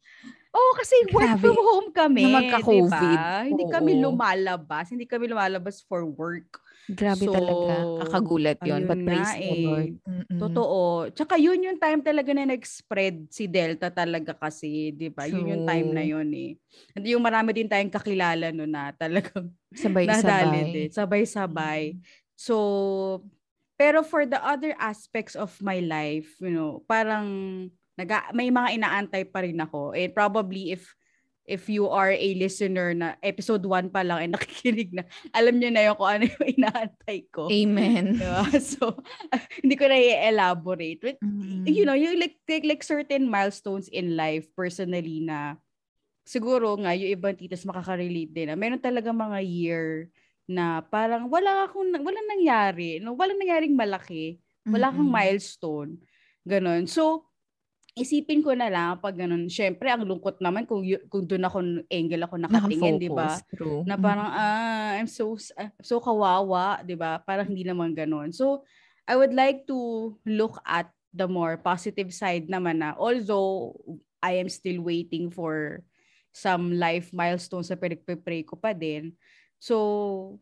oh, 0.58 0.74
kasi 0.74 0.98
work 1.14 1.38
from 1.38 1.58
home 1.58 1.90
kami. 1.94 2.26
Na 2.26 2.42
magka-COVID. 2.42 3.18
Diba? 3.22 3.46
Hindi 3.46 3.64
kami 3.70 3.92
lumalabas. 4.02 4.90
Hindi 4.90 5.06
kami 5.06 5.30
lumalabas 5.30 5.86
for 5.86 6.02
work. 6.02 6.67
Grabe 6.88 7.28
so, 7.28 7.36
talaga. 7.36 7.76
Kakagulat 8.08 8.60
yun. 8.64 8.88
But 8.88 9.04
praise 9.04 9.36
eh. 9.36 9.52
the 9.52 9.58
Lord. 9.60 9.92
Mm-mm. 10.08 10.40
Totoo. 10.40 11.12
Tsaka 11.12 11.36
yun 11.36 11.60
yung 11.60 11.80
time 11.84 12.00
talaga 12.00 12.32
na 12.32 12.48
nag-spread 12.48 13.28
si 13.28 13.44
Delta 13.52 13.92
talaga 13.92 14.32
kasi, 14.32 14.96
di 14.96 15.12
ba? 15.12 15.28
Yun 15.28 15.52
yung 15.52 15.66
time 15.68 15.90
na 15.92 16.04
yun 16.08 16.30
eh. 16.32 16.56
Hindi 16.96 17.12
yung 17.12 17.24
marami 17.28 17.52
din 17.52 17.68
tayong 17.68 17.92
kakilala 17.92 18.56
no 18.56 18.64
na 18.64 18.96
talagang 18.96 19.52
sabay-sabay. 19.76 20.88
Sabay-sabay. 20.98 22.00
So, 22.40 22.56
pero 23.76 24.00
for 24.02 24.24
the 24.24 24.40
other 24.40 24.72
aspects 24.80 25.36
of 25.36 25.52
my 25.60 25.84
life, 25.84 26.40
you 26.40 26.56
know, 26.56 26.88
parang 26.88 27.28
naga, 28.00 28.32
may 28.32 28.48
mga 28.48 28.80
inaantay 28.80 29.28
pa 29.28 29.44
rin 29.44 29.60
ako. 29.60 29.92
And 29.92 30.16
probably 30.16 30.72
if 30.72 30.96
if 31.48 31.72
you 31.72 31.88
are 31.88 32.12
a 32.12 32.30
listener 32.36 32.92
na 32.92 33.16
episode 33.24 33.64
1 33.64 33.90
pa 33.90 34.04
lang 34.04 34.20
ay 34.20 34.30
nakikinig 34.36 34.92
na, 34.92 35.08
alam 35.32 35.56
niyo 35.56 35.72
na 35.72 35.88
yung 35.88 35.98
kung 35.98 36.12
ano 36.12 36.24
yung 36.28 36.48
inaantay 36.60 37.20
ko. 37.32 37.48
Amen. 37.48 38.20
Diba? 38.20 38.44
So, 38.78 39.00
hindi 39.64 39.80
ko 39.80 39.88
na 39.88 39.96
i-elaborate. 39.96 41.00
But, 41.00 41.18
mm-hmm. 41.24 41.64
You 41.72 41.88
know, 41.88 41.96
yung 41.96 42.20
like, 42.20 42.36
like, 42.46 42.68
like 42.68 42.84
certain 42.84 43.32
milestones 43.32 43.88
in 43.88 44.20
life 44.20 44.52
personally 44.54 45.24
na 45.24 45.56
siguro 46.28 46.76
nga 46.84 46.92
yung 46.92 47.16
ibang 47.16 47.40
titas 47.40 47.64
makaka-relate 47.64 48.36
din 48.36 48.52
na 48.52 48.60
meron 48.60 48.84
talaga 48.84 49.16
mga 49.16 49.40
year 49.48 50.12
na 50.44 50.84
parang 50.84 51.32
wala 51.32 51.72
akong, 51.72 51.96
wala 51.96 52.20
nangyari. 52.28 53.00
No? 53.00 53.16
Wala 53.16 53.32
nangyaring 53.32 53.74
malaki. 53.74 54.44
Wala 54.68 54.92
kang 54.92 55.08
mm-hmm. 55.08 55.16
milestone. 55.16 55.92
Ganon. 56.44 56.92
So, 56.92 57.27
isipin 57.98 58.46
ko 58.46 58.54
na 58.54 58.70
lang 58.70 59.02
pag 59.02 59.18
ganun, 59.18 59.50
syempre 59.50 59.90
ang 59.90 60.06
lungkot 60.06 60.38
naman 60.38 60.70
kung 60.70 60.86
kung 61.10 61.26
doon 61.26 61.50
ako 61.50 61.58
angle 61.90 62.24
ako 62.30 62.36
nakatingin, 62.38 63.02
'di 63.02 63.10
ba? 63.10 63.42
Na 63.90 63.98
parang 63.98 64.30
ah, 64.30 64.94
I'm 65.02 65.10
so 65.10 65.34
uh, 65.34 65.72
so 65.82 65.98
kawawa, 65.98 66.86
'di 66.86 66.94
ba? 66.94 67.18
Parang 67.26 67.50
hindi 67.50 67.66
naman 67.66 67.98
ganun. 67.98 68.30
So 68.30 68.62
I 69.10 69.18
would 69.18 69.34
like 69.34 69.66
to 69.66 70.14
look 70.30 70.62
at 70.62 70.94
the 71.10 71.26
more 71.26 71.58
positive 71.58 72.14
side 72.14 72.46
naman 72.46 72.86
na 72.86 72.94
although 72.94 73.74
I 74.22 74.38
am 74.38 74.50
still 74.52 74.86
waiting 74.86 75.34
for 75.34 75.82
some 76.30 76.78
life 76.78 77.10
milestones 77.10 77.74
sa 77.74 77.80
pinagpe-pray 77.80 78.46
ko 78.46 78.62
pa 78.62 78.78
din. 78.78 79.18
So 79.58 80.38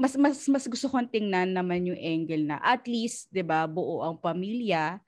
mas 0.00 0.16
mas 0.16 0.42
mas 0.48 0.64
gusto 0.64 0.88
kong 0.88 1.12
tingnan 1.12 1.52
naman 1.52 1.86
yung 1.86 2.00
angle 2.00 2.42
na 2.42 2.58
at 2.64 2.88
least 2.88 3.28
'di 3.30 3.44
ba 3.44 3.68
buo 3.68 4.02
ang 4.02 4.16
pamilya 4.16 4.98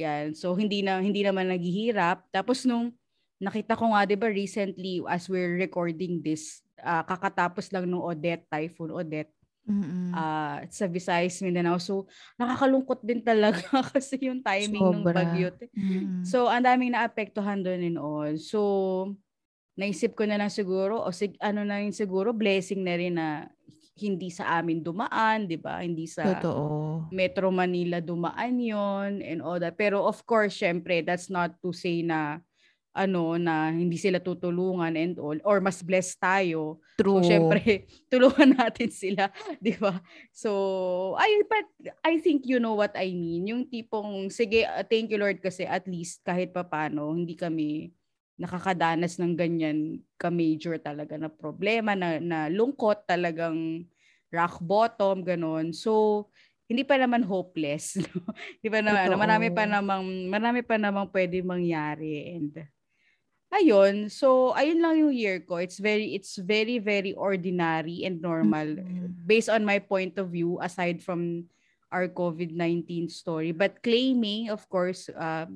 yan. 0.00 0.32
So 0.32 0.56
hindi 0.56 0.80
na 0.80 0.98
hindi 0.98 1.20
naman 1.20 1.52
naghihirap. 1.52 2.26
Tapos 2.32 2.64
nung 2.64 2.92
nakita 3.40 3.76
ko 3.76 3.92
nga 3.92 4.04
'di 4.04 4.16
ba 4.20 4.28
recently 4.28 5.00
as 5.08 5.28
we're 5.28 5.56
recording 5.56 6.20
this, 6.20 6.64
uh, 6.80 7.04
kakatapos 7.04 7.72
lang 7.72 7.88
nung 7.88 8.04
Odette, 8.04 8.48
Typhoon 8.48 8.92
Odette. 8.96 9.32
Mm-hmm. 9.70 10.10
Uh, 10.16 10.66
sa 10.72 10.90
Visayas, 10.90 11.38
Mindanao. 11.44 11.78
So, 11.78 12.10
nakakalungkot 12.34 13.06
din 13.06 13.22
talaga 13.22 13.62
kasi 13.94 14.18
yung 14.18 14.42
timing 14.42 14.82
Sobra. 14.82 14.98
ng 14.98 15.04
bagyo. 15.14 15.48
Mm-hmm. 15.54 16.26
So, 16.26 16.50
ang 16.50 16.64
daming 16.64 16.96
naapektuhan 16.96 17.62
doon 17.62 17.86
and 17.86 18.00
all. 18.00 18.34
So, 18.40 18.60
naisip 19.78 20.18
ko 20.18 20.26
na 20.26 20.40
lang 20.40 20.50
siguro, 20.50 20.98
o 21.04 21.12
sig- 21.14 21.38
ano 21.38 21.62
na 21.62 21.78
rin 21.78 21.94
siguro, 21.94 22.34
blessing 22.34 22.82
na 22.82 22.94
rin 22.98 23.14
na 23.14 23.46
hindi 24.00 24.32
sa 24.32 24.60
amin 24.60 24.80
dumaan, 24.80 25.44
'di 25.44 25.58
ba? 25.60 25.84
Hindi 25.84 26.08
sa 26.08 26.40
Totoo. 26.40 27.10
Metro 27.12 27.52
Manila 27.52 28.00
dumaan 28.00 28.56
'yon 28.56 29.20
and 29.20 29.44
all 29.44 29.60
that. 29.60 29.76
Pero 29.76 30.04
of 30.06 30.24
course, 30.24 30.56
syempre, 30.56 31.04
that's 31.04 31.28
not 31.28 31.56
to 31.60 31.74
say 31.74 32.00
na 32.00 32.40
ano 32.90 33.38
na 33.38 33.70
hindi 33.70 33.94
sila 33.94 34.18
tutulungan 34.18 34.98
and 34.98 35.14
all 35.22 35.38
or 35.46 35.62
mas 35.62 35.78
blessed 35.78 36.18
tayo. 36.18 36.82
True. 36.98 37.22
So 37.22 37.30
syempre, 37.30 37.86
tulungan 38.10 38.58
natin 38.58 38.90
sila, 38.90 39.30
'di 39.62 39.78
ba? 39.78 40.02
So, 40.34 41.14
I 41.14 41.46
but 41.46 41.66
I 42.02 42.18
think 42.18 42.50
you 42.50 42.58
know 42.58 42.74
what 42.74 42.94
I 42.98 43.14
mean. 43.14 43.46
Yung 43.46 43.62
tipong 43.70 44.30
sige, 44.34 44.66
thank 44.90 45.14
you 45.14 45.18
Lord 45.22 45.38
kasi 45.38 45.62
at 45.62 45.86
least 45.86 46.26
kahit 46.26 46.50
papaano 46.50 47.14
hindi 47.14 47.38
kami 47.38 47.94
nakakadanas 48.40 49.20
ng 49.20 49.36
ganyan 49.36 50.00
ka-major 50.16 50.80
talaga 50.80 51.20
na 51.20 51.28
problema, 51.28 51.92
na, 51.92 52.16
na 52.16 52.48
lungkot, 52.48 53.04
talagang 53.04 53.84
rock 54.32 54.64
bottom, 54.64 55.20
ganun. 55.20 55.76
So, 55.76 56.24
hindi 56.64 56.80
pa 56.88 56.96
naman 56.96 57.20
hopeless. 57.28 57.98
No? 58.00 58.24
Hindi 58.32 58.68
pa 58.72 58.80
naman, 58.80 59.02
ano, 59.12 59.16
marami 59.20 59.48
pa 59.52 59.64
namang, 59.68 60.04
marami 60.32 60.60
pa 60.64 60.80
namang 60.80 61.12
pwede 61.12 61.44
mangyari. 61.44 62.32
And, 62.32 62.64
ayun. 63.52 64.08
So, 64.08 64.56
ayun 64.56 64.80
lang 64.80 64.96
yung 64.96 65.12
year 65.12 65.44
ko. 65.44 65.60
It's 65.60 65.76
very, 65.76 66.16
it's 66.16 66.40
very, 66.40 66.80
very 66.80 67.12
ordinary 67.12 68.08
and 68.08 68.24
normal. 68.24 68.80
Mm-hmm. 68.80 69.28
Based 69.28 69.52
on 69.52 69.68
my 69.68 69.82
point 69.82 70.16
of 70.16 70.32
view, 70.32 70.56
aside 70.64 71.04
from 71.04 71.44
our 71.90 72.06
COVID-19 72.08 73.10
story. 73.10 73.50
But 73.52 73.82
claiming, 73.82 74.48
of 74.48 74.64
course, 74.70 75.10
uh, 75.10 75.50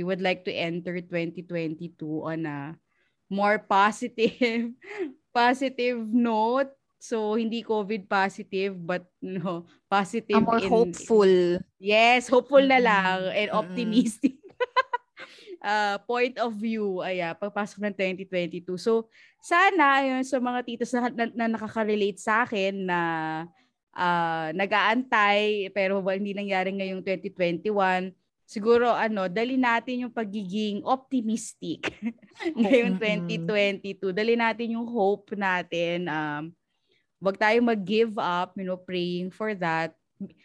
we 0.00 0.08
would 0.08 0.24
like 0.24 0.48
to 0.48 0.52
enter 0.56 0.96
2022 0.96 1.92
on 2.24 2.48
a 2.48 2.72
more 3.28 3.60
positive 3.60 4.72
positive 5.36 6.00
note. 6.08 6.72
So 6.96 7.36
hindi 7.36 7.60
COVID 7.60 8.08
positive 8.08 8.80
but 8.80 9.04
no, 9.20 9.68
positive 9.92 10.40
a 10.40 10.44
more 10.44 10.64
in, 10.64 10.72
hopeful. 10.72 11.32
Yes, 11.76 12.32
hopeful 12.32 12.64
na 12.64 12.80
lang 12.80 13.28
and 13.28 13.52
optimistic. 13.52 14.40
uh, 15.60 16.00
point 16.08 16.40
of 16.40 16.56
view 16.56 17.04
aya 17.04 17.36
pagpasok 17.36 17.92
ng 17.92 18.24
2022. 18.24 18.80
So 18.80 19.12
sana 19.44 20.00
ayun 20.00 20.24
sa 20.24 20.40
mga 20.40 20.64
titos 20.64 20.92
na, 20.96 21.12
na, 21.12 21.24
na 21.28 21.46
nakaka-relate 21.60 22.16
sa 22.16 22.48
akin 22.48 22.88
na 22.88 23.00
uh, 23.92 24.48
nag-aantay 24.56 25.68
pero 25.76 26.00
hindi 26.08 26.32
nangyari 26.32 26.72
ngayong 26.72 27.04
2021 27.04 28.16
siguro 28.50 28.90
ano, 28.90 29.30
dali 29.30 29.54
natin 29.54 30.10
yung 30.10 30.14
pagiging 30.14 30.82
optimistic 30.82 31.94
ngayong 32.58 32.98
2022. 32.98 34.10
Dali 34.10 34.34
natin 34.34 34.74
yung 34.74 34.90
hope 34.90 35.38
natin. 35.38 36.10
Um, 36.10 36.50
wag 37.22 37.38
tayong 37.38 37.70
mag-give 37.70 38.18
up, 38.18 38.58
you 38.58 38.66
know, 38.66 38.74
praying 38.74 39.30
for 39.30 39.54
that. 39.54 39.94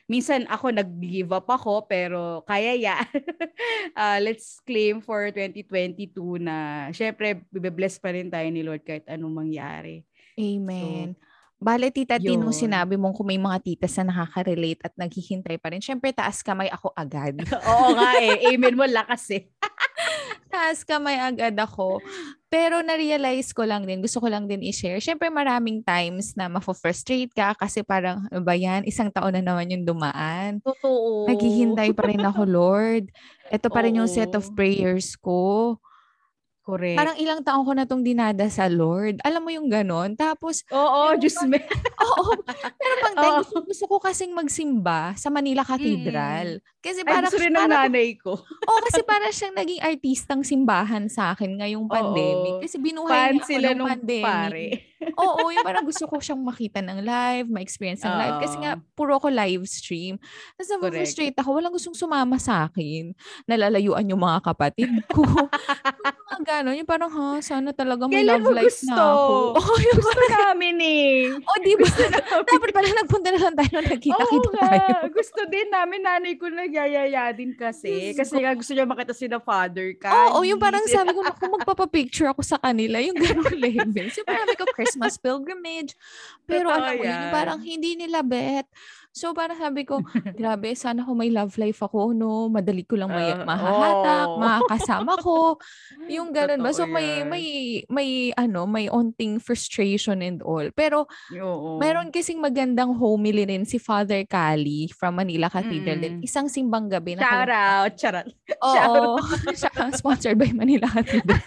Minsan 0.06 0.46
ako 0.46 0.70
nag-give 0.70 1.34
up 1.34 1.50
ako 1.50 1.90
pero 1.90 2.46
kaya 2.46 2.78
ya. 2.78 3.02
uh, 3.98 4.22
let's 4.22 4.62
claim 4.62 5.02
for 5.02 5.34
2022 5.34 6.14
na 6.38 6.88
syempre 6.94 7.42
bless 7.50 7.98
pa 7.98 8.14
rin 8.14 8.30
tayo 8.30 8.46
ni 8.54 8.62
Lord 8.62 8.86
kahit 8.86 9.10
anong 9.10 9.50
mangyari. 9.50 10.06
Amen. 10.38 11.18
So, 11.18 11.35
Bale, 11.66 11.90
tita 11.90 12.22
Yun. 12.22 12.54
sinabi 12.54 12.94
mong 12.94 13.18
kung 13.18 13.26
may 13.26 13.42
mga 13.42 13.58
titas 13.66 13.98
na 13.98 14.14
nakaka-relate 14.14 14.86
at 14.86 14.94
naghihintay 15.02 15.58
pa 15.58 15.74
rin, 15.74 15.82
syempre 15.82 16.14
taas 16.14 16.46
kamay 16.46 16.70
ako 16.70 16.94
agad. 16.94 17.42
Oo 17.74 17.98
nga 17.98 18.22
eh. 18.22 18.54
Amen 18.54 18.78
mo, 18.78 18.86
lakas 18.86 19.34
eh. 19.34 19.50
taas 20.54 20.86
kamay 20.86 21.18
agad 21.18 21.58
ako. 21.58 22.06
Pero 22.54 22.86
na-realize 22.86 23.50
ko 23.50 23.66
lang 23.66 23.90
din, 23.90 23.98
gusto 23.98 24.22
ko 24.22 24.30
lang 24.30 24.46
din 24.46 24.62
i-share. 24.62 25.02
Syempre 25.02 25.34
maraming 25.34 25.82
times 25.82 26.38
na 26.38 26.46
mafo-frustrate 26.54 27.34
ka 27.34 27.58
kasi 27.58 27.82
parang, 27.82 28.30
ano 28.30 28.46
ba 28.46 28.54
yan, 28.54 28.86
isang 28.86 29.10
taon 29.10 29.34
na 29.34 29.42
naman 29.42 29.66
yung 29.74 29.90
dumaan. 29.90 30.62
Totoo. 30.62 31.26
Naghihintay 31.26 31.98
pa 31.98 32.06
rin 32.06 32.22
ako, 32.22 32.46
Lord. 32.62 33.10
Ito 33.50 33.74
pa 33.74 33.82
rin 33.82 33.98
yung 33.98 34.08
set 34.08 34.38
of 34.38 34.46
Oo. 34.46 34.54
prayers 34.54 35.18
ko. 35.18 35.82
Correct. 36.66 36.98
Parang 36.98 37.18
ilang 37.22 37.46
taon 37.46 37.62
ko 37.62 37.72
na 37.78 37.86
tong 37.86 38.02
dinada 38.02 38.50
sa 38.50 38.66
Lord. 38.66 39.22
Alam 39.22 39.46
mo 39.46 39.52
yung 39.54 39.70
ganon? 39.70 40.18
Tapos, 40.18 40.66
Oo, 40.74 41.14
Diyos 41.14 41.38
me. 41.46 41.62
oo, 42.10 42.24
pero 42.82 42.94
pag 43.06 43.16
Oo. 43.22 43.38
gusto, 43.46 43.58
gusto 43.62 43.86
ko 43.86 44.02
kasing 44.02 44.34
magsimba 44.34 45.14
sa 45.14 45.30
Manila 45.30 45.62
Cathedral. 45.62 46.58
Kasi 46.82 47.06
Ay, 47.06 47.10
parang, 47.14 47.30
gusto 47.30 47.46
rin 47.46 47.54
ng 47.54 47.70
nanay 47.70 48.18
ko. 48.18 48.34
oh, 48.70 48.80
kasi 48.82 49.06
para 49.06 49.30
siyang 49.30 49.54
naging 49.54 49.78
artistang 49.78 50.42
simbahan 50.42 51.06
sa 51.06 51.38
akin 51.38 51.54
ngayong 51.62 51.86
pandemic. 51.86 52.58
Oo. 52.58 52.62
Kasi 52.66 52.82
binuhay 52.82 53.14
Fan 53.14 53.30
niya 53.38 53.44
ako 53.46 53.50
sila 53.54 53.70
ng 53.70 53.86
pandemic. 53.86 54.26
pare. 54.26 54.66
Oo, 55.20 55.52
yung 55.52 55.66
parang 55.66 55.84
gusto 55.84 56.08
ko 56.08 56.24
siyang 56.24 56.40
makita 56.40 56.80
ng 56.80 57.04
live, 57.04 57.48
ma-experience 57.52 58.02
ng 58.08 58.16
live. 58.16 58.38
Kasi 58.48 58.56
nga, 58.64 58.72
puro 58.96 59.20
ko 59.20 59.28
live 59.28 59.68
stream. 59.68 60.16
Tapos 60.56 60.70
na-frustrate 60.72 61.36
ako. 61.36 61.50
Walang 61.60 61.76
gustong 61.76 61.98
sumama 61.98 62.40
sa 62.40 62.68
akin. 62.68 63.12
Nalalayuan 63.44 64.08
yung 64.08 64.24
mga 64.24 64.40
kapatid 64.40 64.88
ko. 65.12 65.24
yung 66.08 66.28
mga 66.32 66.42
gano'n. 66.48 66.76
Yung 66.80 66.88
parang, 66.90 67.12
ha, 67.12 67.44
sana 67.44 67.76
talaga 67.76 68.08
may 68.08 68.24
Kailan 68.24 68.40
love 68.40 68.56
life 68.56 68.80
na 68.88 68.96
gusto? 68.96 69.04
ako. 69.04 69.36
Oh, 69.76 69.80
yung 69.82 69.98
Gusto 70.00 70.24
namin 70.30 70.76
eh. 70.80 71.12
Oh, 71.36 71.58
di 71.60 71.74
ba? 71.76 71.88
Dapat 72.46 72.70
pala 72.72 72.88
nagpunta 72.96 73.30
na 73.34 73.40
lang 73.50 73.56
tayo 73.58 73.70
nung 73.76 73.90
nagkita-kita 73.92 74.50
nga. 74.56 74.62
tayo. 74.64 74.96
Gusto 75.12 75.40
din 75.50 75.68
namin, 75.68 76.00
nanay 76.06 76.34
ko 76.40 76.46
nagyayaya 76.48 77.34
din 77.36 77.52
kasi. 77.58 78.14
Kasi 78.16 78.40
nga 78.40 78.56
gusto 78.56 78.72
niya 78.72 78.88
makita 78.88 79.12
si 79.12 79.28
na 79.28 79.42
father 79.42 79.92
ka. 80.00 80.08
Oo, 80.32 80.46
yung 80.48 80.62
parang 80.62 80.86
sabi 80.88 81.12
ko, 81.12 81.20
naku, 81.20 81.50
magpapapicture 81.60 82.30
ako 82.32 82.46
sa 82.46 82.56
kanila. 82.62 83.02
Yung 83.02 83.18
ganong 83.18 83.52
level. 83.58 84.08
So, 84.14 84.24
parang 84.24 84.46
sabi 84.48 84.56
ko, 84.56 84.66
Christmas 84.86 85.18
pilgrimage. 85.18 85.98
Pero 86.46 86.70
Totoo 86.70 86.78
alam 86.78 86.94
mo 86.94 87.04
yun, 87.04 87.24
parang 87.34 87.60
hindi 87.60 87.98
nila 87.98 88.22
bet. 88.22 88.70
So, 89.16 89.32
parang 89.32 89.56
sabi 89.56 89.88
ko, 89.88 90.04
grabe, 90.36 90.76
sana 90.76 91.00
kung 91.02 91.16
may 91.16 91.32
love 91.32 91.56
life 91.56 91.80
ako, 91.80 92.12
no? 92.12 92.52
Madali 92.52 92.84
ko 92.84 93.00
lang 93.00 93.08
may, 93.08 93.32
Ah, 93.32 93.48
mahahatak, 93.48 94.28
oo. 94.28 94.40
makakasama 94.44 95.14
ko. 95.24 95.56
Yung 96.12 96.36
ganun 96.36 96.60
ba? 96.60 96.76
So, 96.76 96.84
may, 96.84 97.24
yan. 97.24 97.32
may, 97.32 97.46
may, 97.88 98.10
ano, 98.36 98.68
may 98.68 98.92
onting 98.92 99.40
frustration 99.40 100.20
and 100.20 100.44
all. 100.44 100.68
Pero, 100.76 101.08
Oo. 101.32 101.80
Meron 101.80 102.12
kasing 102.12 102.44
magandang 102.44 102.92
homily 102.92 103.48
rin 103.48 103.64
si 103.64 103.80
Father 103.80 104.28
Cali 104.28 104.92
from 104.92 105.16
Manila 105.16 105.48
Cathedral. 105.48 105.96
din. 105.96 106.20
Mm. 106.20 106.28
Isang 106.28 106.52
simbang 106.52 106.92
gabi. 106.92 107.16
na 107.16 107.24
Shout 107.24 107.48
out. 107.50 107.92
Charot. 107.96 108.28
Oo. 108.68 109.16
Siya- 109.56 109.96
sponsored 109.96 110.36
by 110.36 110.52
Manila 110.52 110.92
Cathedral. 110.92 111.40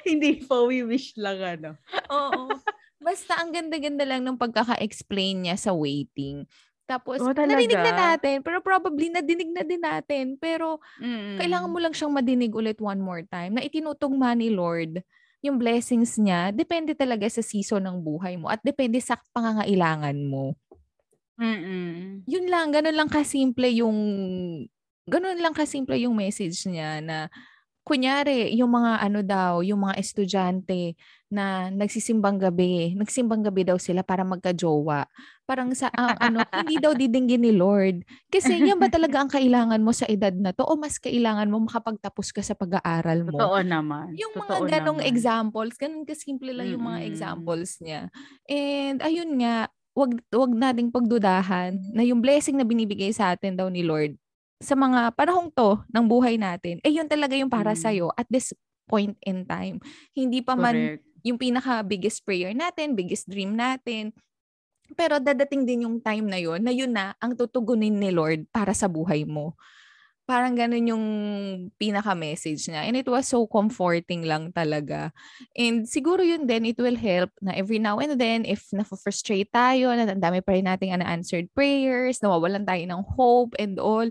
Hindi 0.00 0.40
po, 0.40 0.64
we 0.64 0.80
wish 0.80 1.12
lang 1.14 1.44
ano. 1.44 1.76
Oo. 2.08 2.56
Basta 2.96 3.36
ang 3.36 3.48
ganda-ganda 3.48 4.04
lang 4.04 4.20
ng 4.22 4.36
pagkaka-explain 4.36 5.44
niya 5.44 5.56
sa 5.56 5.72
waiting. 5.72 6.44
Tapos, 6.90 7.22
Oh, 7.22 7.30
narinig 7.30 7.78
na 7.78 7.94
natin. 7.94 8.42
Pero 8.42 8.58
probably, 8.58 9.14
nadinig 9.14 9.54
na 9.54 9.62
din 9.62 9.78
natin. 9.78 10.34
Pero, 10.42 10.82
Mm-mm. 10.98 11.38
kailangan 11.38 11.70
mo 11.70 11.78
lang 11.78 11.94
siyang 11.94 12.10
madinig 12.10 12.50
ulit 12.50 12.82
one 12.82 12.98
more 12.98 13.22
time 13.30 13.54
na 13.54 13.62
itinutugma 13.62 14.34
ni 14.34 14.50
Lord 14.50 14.98
yung 15.40 15.56
blessings 15.56 16.20
niya, 16.20 16.52
depende 16.52 16.92
talaga 16.92 17.24
sa 17.30 17.40
season 17.40 17.80
ng 17.88 18.04
buhay 18.04 18.36
mo 18.36 18.52
at 18.52 18.60
depende 18.60 19.00
sa 19.00 19.16
pangangailangan 19.32 20.16
mo. 20.20 20.52
Mm-mm. 21.40 22.28
yun 22.28 22.46
lang, 22.52 22.68
ganun 22.68 22.92
lang 22.92 23.08
kasimple 23.08 23.72
yung, 23.72 23.96
ganun 25.08 25.40
lang 25.40 25.56
kasimple 25.56 25.96
yung 25.96 26.12
message 26.12 26.68
niya 26.68 27.00
na, 27.00 27.32
kunyari, 27.90 28.54
yung 28.54 28.70
mga 28.70 29.02
ano 29.02 29.20
daw, 29.26 29.66
yung 29.66 29.82
mga 29.82 29.98
estudyante 29.98 30.94
na 31.26 31.66
nagsisimbang 31.74 32.38
gabi, 32.38 32.94
nagsimbang 32.94 33.42
gabi 33.42 33.66
daw 33.66 33.78
sila 33.82 34.06
para 34.06 34.22
magka-jowa. 34.22 35.10
Parang 35.42 35.74
sa, 35.74 35.90
ah, 35.98 36.14
ano, 36.22 36.46
hindi 36.62 36.78
daw 36.78 36.94
didinggin 36.94 37.42
ni 37.42 37.50
Lord. 37.50 38.06
Kasi 38.30 38.62
yan 38.62 38.78
ba 38.78 38.86
talaga 38.86 39.18
ang 39.18 39.30
kailangan 39.30 39.82
mo 39.82 39.90
sa 39.90 40.06
edad 40.06 40.30
na 40.34 40.54
to? 40.54 40.62
O 40.62 40.78
mas 40.78 41.02
kailangan 41.02 41.50
mo 41.50 41.66
makapagtapos 41.66 42.30
ka 42.30 42.46
sa 42.46 42.54
pag-aaral 42.54 43.26
mo? 43.26 43.34
Totoo 43.34 43.58
naman. 43.66 44.14
Yung 44.14 44.38
Totoo 44.38 44.62
mga 44.62 44.86
ganong 44.86 45.02
naman. 45.02 45.10
examples, 45.10 45.74
ganun 45.74 46.06
kasimple 46.06 46.54
lang 46.54 46.70
yung 46.70 46.86
mga 46.86 47.02
Mm-mm. 47.02 47.10
examples 47.10 47.82
niya. 47.82 48.06
And 48.46 49.02
ayun 49.02 49.34
nga, 49.42 49.66
wag 49.98 50.14
wag 50.30 50.52
nating 50.54 50.94
pagdudahan 50.94 51.74
na 51.90 52.06
yung 52.06 52.22
blessing 52.22 52.54
na 52.54 52.66
binibigay 52.66 53.10
sa 53.10 53.34
atin 53.34 53.58
daw 53.58 53.66
ni 53.66 53.82
Lord 53.82 54.14
sa 54.60 54.76
mga 54.76 55.16
panahong 55.16 55.48
to 55.50 55.80
ng 55.88 56.04
buhay 56.04 56.36
natin, 56.36 56.78
eh 56.84 56.92
yun 56.92 57.08
talaga 57.08 57.32
yung 57.32 57.48
para 57.48 57.72
Mm. 57.72 57.80
sa 57.80 57.90
at 58.14 58.28
this 58.28 58.52
point 58.84 59.16
in 59.24 59.48
time. 59.48 59.80
Hindi 60.12 60.44
pa 60.44 60.52
man 60.52 61.00
Correct. 61.00 61.04
yung 61.24 61.38
pinaka 61.40 61.80
biggest 61.80 62.20
prayer 62.28 62.52
natin, 62.52 62.92
biggest 62.92 63.24
dream 63.26 63.56
natin. 63.56 64.12
Pero 64.98 65.16
dadating 65.22 65.64
din 65.64 65.86
yung 65.88 66.02
time 66.02 66.26
na 66.28 66.36
yun, 66.36 66.60
na 66.60 66.74
yun 66.74 66.92
na 66.92 67.14
ang 67.22 67.32
tutugunin 67.38 67.96
ni 67.96 68.10
Lord 68.12 68.44
para 68.52 68.74
sa 68.76 68.90
buhay 68.90 69.24
mo. 69.24 69.54
Parang 70.26 70.54
ganun 70.54 70.86
yung 70.86 71.06
pinaka-message 71.74 72.70
niya. 72.70 72.86
And 72.86 72.94
it 72.94 73.06
was 73.10 73.26
so 73.26 73.46
comforting 73.50 74.22
lang 74.26 74.54
talaga. 74.54 75.10
And 75.58 75.86
siguro 75.90 76.22
yun 76.22 76.46
din, 76.46 76.70
it 76.70 76.78
will 76.78 76.98
help 76.98 77.34
na 77.42 77.54
every 77.54 77.82
now 77.82 77.98
and 77.98 78.14
then, 78.14 78.46
if 78.46 78.66
na-frustrate 78.70 79.50
tayo, 79.50 79.90
na 79.94 80.06
ang 80.06 80.22
dami 80.22 80.38
pa 80.38 80.54
rin 80.54 80.70
nating 80.70 80.94
unanswered 80.94 81.50
prayers, 81.50 82.22
nawawalan 82.22 82.62
tayo 82.62 82.82
ng 82.86 83.02
hope 83.18 83.58
and 83.58 83.82
all, 83.82 84.06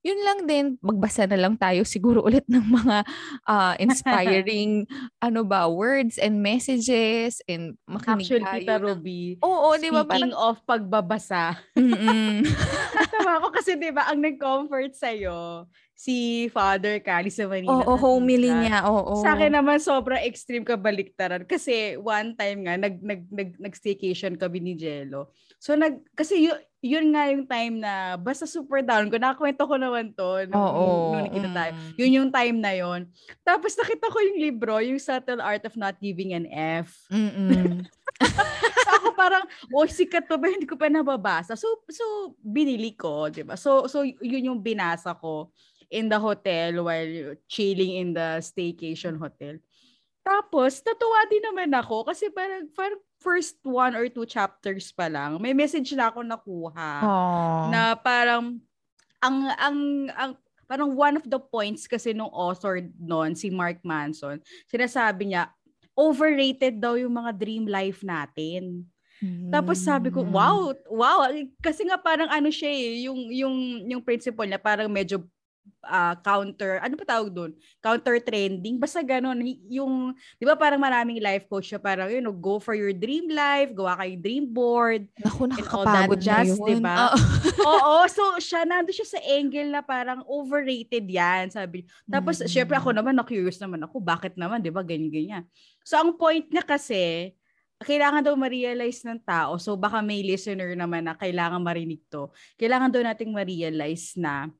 yun 0.00 0.20
lang 0.24 0.38
din, 0.48 0.66
magbasa 0.80 1.28
na 1.28 1.36
lang 1.36 1.60
tayo 1.60 1.84
siguro 1.84 2.24
ulit 2.28 2.44
ng 2.48 2.64
mga 2.64 2.96
ah, 3.44 3.74
inspiring 3.76 4.88
ano 5.26 5.44
ba, 5.44 5.68
words 5.68 6.16
and 6.16 6.40
messages 6.40 7.44
and 7.44 7.76
makinig 7.84 8.24
Actually, 8.28 8.44
tayo. 8.44 8.60
Tita 8.64 8.76
Ruby, 8.80 9.20
Oo, 9.44 9.76
di 9.76 9.88
ba? 9.92 10.02
speaking 10.04 10.32
Parang, 10.32 10.32
of 10.36 10.56
pagbabasa. 10.64 11.56
Tama 13.12 13.30
ako 13.42 13.48
kasi 13.52 13.76
'di 13.76 13.90
ba 13.92 14.08
ang 14.08 14.20
nag-comfort 14.24 14.96
sa 14.96 15.12
si 16.00 16.48
Father 16.48 16.96
Cali 17.04 17.28
sa 17.28 17.44
Manila. 17.44 17.84
Oo, 17.84 17.92
homily 18.00 18.48
Cathedral. 18.48 18.62
niya. 18.64 18.78
Oo. 18.88 19.20
Sa 19.20 19.36
akin 19.36 19.52
naman 19.52 19.76
sobrang 19.76 20.24
extreme 20.24 20.64
kabaliktaran 20.64 21.44
kasi 21.44 22.00
one 22.00 22.32
time 22.40 22.64
nga 22.64 22.80
nag 22.80 23.04
nag 23.04 23.28
nag 23.28 23.50
nag-staycation 23.60 24.40
kami 24.40 24.64
ni 24.64 24.72
Jello. 24.80 25.28
So 25.60 25.76
nag 25.76 26.00
kasi 26.16 26.48
yu- 26.48 26.64
yun 26.80 27.12
nga 27.12 27.28
yung 27.28 27.44
time 27.44 27.84
na 27.84 28.16
basta 28.16 28.48
super 28.48 28.80
down 28.80 29.12
ko. 29.12 29.20
Nakakwento 29.20 29.68
ko 29.68 29.76
naman 29.76 30.16
to 30.16 30.48
nung, 30.48 30.56
Oo. 30.56 31.12
nung 31.12 31.28
nakita 31.28 31.48
tayo. 31.52 31.72
mm. 31.76 31.92
Yun 32.00 32.16
yung 32.16 32.30
time 32.32 32.56
na 32.56 32.72
yon. 32.72 33.00
Tapos 33.44 33.76
nakita 33.76 34.08
ko 34.08 34.16
yung 34.24 34.40
libro, 34.40 34.80
yung 34.80 34.96
Subtle 34.96 35.44
Art 35.44 35.68
of 35.68 35.76
Not 35.76 36.00
Giving 36.00 36.32
an 36.32 36.48
F. 36.80 36.96
Mm-mm. 37.12 37.84
so 38.80 38.88
ako 38.96 39.12
parang, 39.12 39.44
oh, 39.76 39.84
sikat 39.84 40.24
to 40.24 40.40
ba? 40.40 40.48
Hindi 40.48 40.64
ko 40.64 40.80
pa 40.80 40.88
nababasa. 40.88 41.52
So, 41.52 41.84
so 41.92 42.32
binili 42.40 42.96
ko, 42.96 43.28
di 43.28 43.44
ba? 43.44 43.60
So, 43.60 43.84
so 43.84 44.00
yun 44.00 44.48
yung 44.48 44.64
binasa 44.64 45.12
ko 45.12 45.52
in 45.90 46.06
the 46.08 46.18
hotel 46.18 46.86
while 46.86 47.34
chilling 47.50 47.98
in 47.98 48.08
the 48.14 48.38
staycation 48.40 49.18
hotel. 49.18 49.58
Tapos, 50.22 50.78
natuwa 50.86 51.26
din 51.26 51.42
naman 51.42 51.70
ako 51.74 52.06
kasi 52.06 52.30
parang, 52.30 52.70
parang 52.72 53.00
first 53.18 53.58
one 53.66 53.98
or 53.98 54.06
two 54.06 54.24
chapters 54.24 54.94
pa 54.94 55.10
lang, 55.10 55.36
may 55.42 55.52
message 55.52 55.90
na 55.92 56.08
ako 56.08 56.22
nakuha 56.22 56.92
Aww. 57.02 57.62
na 57.68 57.80
parang 57.98 58.62
ang 59.20 59.36
ang 59.60 59.78
ang 60.16 60.30
parang 60.64 60.94
one 60.96 61.18
of 61.18 61.26
the 61.28 61.36
points 61.36 61.84
kasi 61.84 62.16
nung 62.16 62.32
author 62.32 62.80
noon 62.96 63.36
si 63.36 63.50
Mark 63.52 63.84
Manson 63.84 64.40
sinasabi 64.64 65.28
niya 65.28 65.52
overrated 65.92 66.80
daw 66.80 66.96
yung 66.96 67.12
mga 67.12 67.36
dream 67.36 67.68
life 67.68 68.00
natin. 68.00 68.88
Tapos 69.52 69.76
sabi 69.84 70.08
ko, 70.08 70.24
Mm. 70.24 70.32
wow, 70.32 70.72
wow, 70.88 71.28
kasi 71.60 71.84
nga 71.84 72.00
parang 72.00 72.32
ano 72.32 72.48
siya 72.48 72.72
eh, 72.72 73.04
yung 73.04 73.20
yung 73.28 73.56
yung 73.84 74.00
principle 74.00 74.48
niya 74.48 74.56
parang 74.56 74.88
medyo 74.88 75.20
ah, 75.82 76.14
counter, 76.20 76.78
ano 76.78 76.94
pa 76.94 77.06
tawag 77.08 77.32
doon? 77.32 77.52
Counter 77.80 78.20
trending. 78.20 78.76
Basta 78.76 79.00
ganun. 79.00 79.40
Yung, 79.68 80.12
di 80.36 80.44
ba 80.44 80.54
parang 80.54 80.78
maraming 80.78 81.18
life 81.18 81.48
coach 81.48 81.72
siya 81.72 81.80
parang, 81.80 82.12
you 82.12 82.20
know, 82.20 82.32
go 82.34 82.60
for 82.60 82.76
your 82.76 82.92
dream 82.92 83.26
life, 83.32 83.72
gawa 83.72 83.96
kayo 83.98 84.14
dream 84.20 84.46
board, 84.48 85.08
Naku, 85.18 85.48
nakakapagod 85.48 86.20
na 86.20 86.44
yun. 86.44 86.58
diba? 86.60 86.94
Oo. 87.08 87.18
Oo, 87.70 87.96
so 88.08 88.22
siya, 88.40 88.64
nando 88.64 88.92
siya 88.92 89.08
sa 89.08 89.20
angle 89.20 89.68
na 89.72 89.80
parang 89.84 90.24
overrated 90.28 91.04
yan, 91.04 91.48
sabi. 91.52 91.84
Tapos, 92.08 92.40
Mm. 92.40 92.48
syempre 92.48 92.76
ako 92.76 92.92
naman, 92.92 93.16
na-curious 93.16 93.60
naman 93.60 93.80
ako, 93.84 94.00
bakit 94.00 94.36
naman, 94.36 94.60
di 94.64 94.72
ba, 94.72 94.80
ganyan-ganyan. 94.84 95.44
So, 95.84 96.00
ang 96.00 96.16
point 96.16 96.48
niya 96.48 96.64
kasi, 96.64 97.32
kailangan 97.80 98.20
daw 98.20 98.36
ma-realize 98.36 99.00
ng 99.08 99.24
tao, 99.24 99.56
so 99.56 99.72
baka 99.72 100.04
may 100.04 100.20
listener 100.20 100.76
naman 100.76 101.08
na 101.08 101.16
kailangan 101.16 101.64
marinig 101.64 102.04
to, 102.12 102.28
kailangan 102.60 102.92
daw 102.92 103.00
nating 103.00 103.32
ma-realize 103.32 104.20
na 104.20 104.52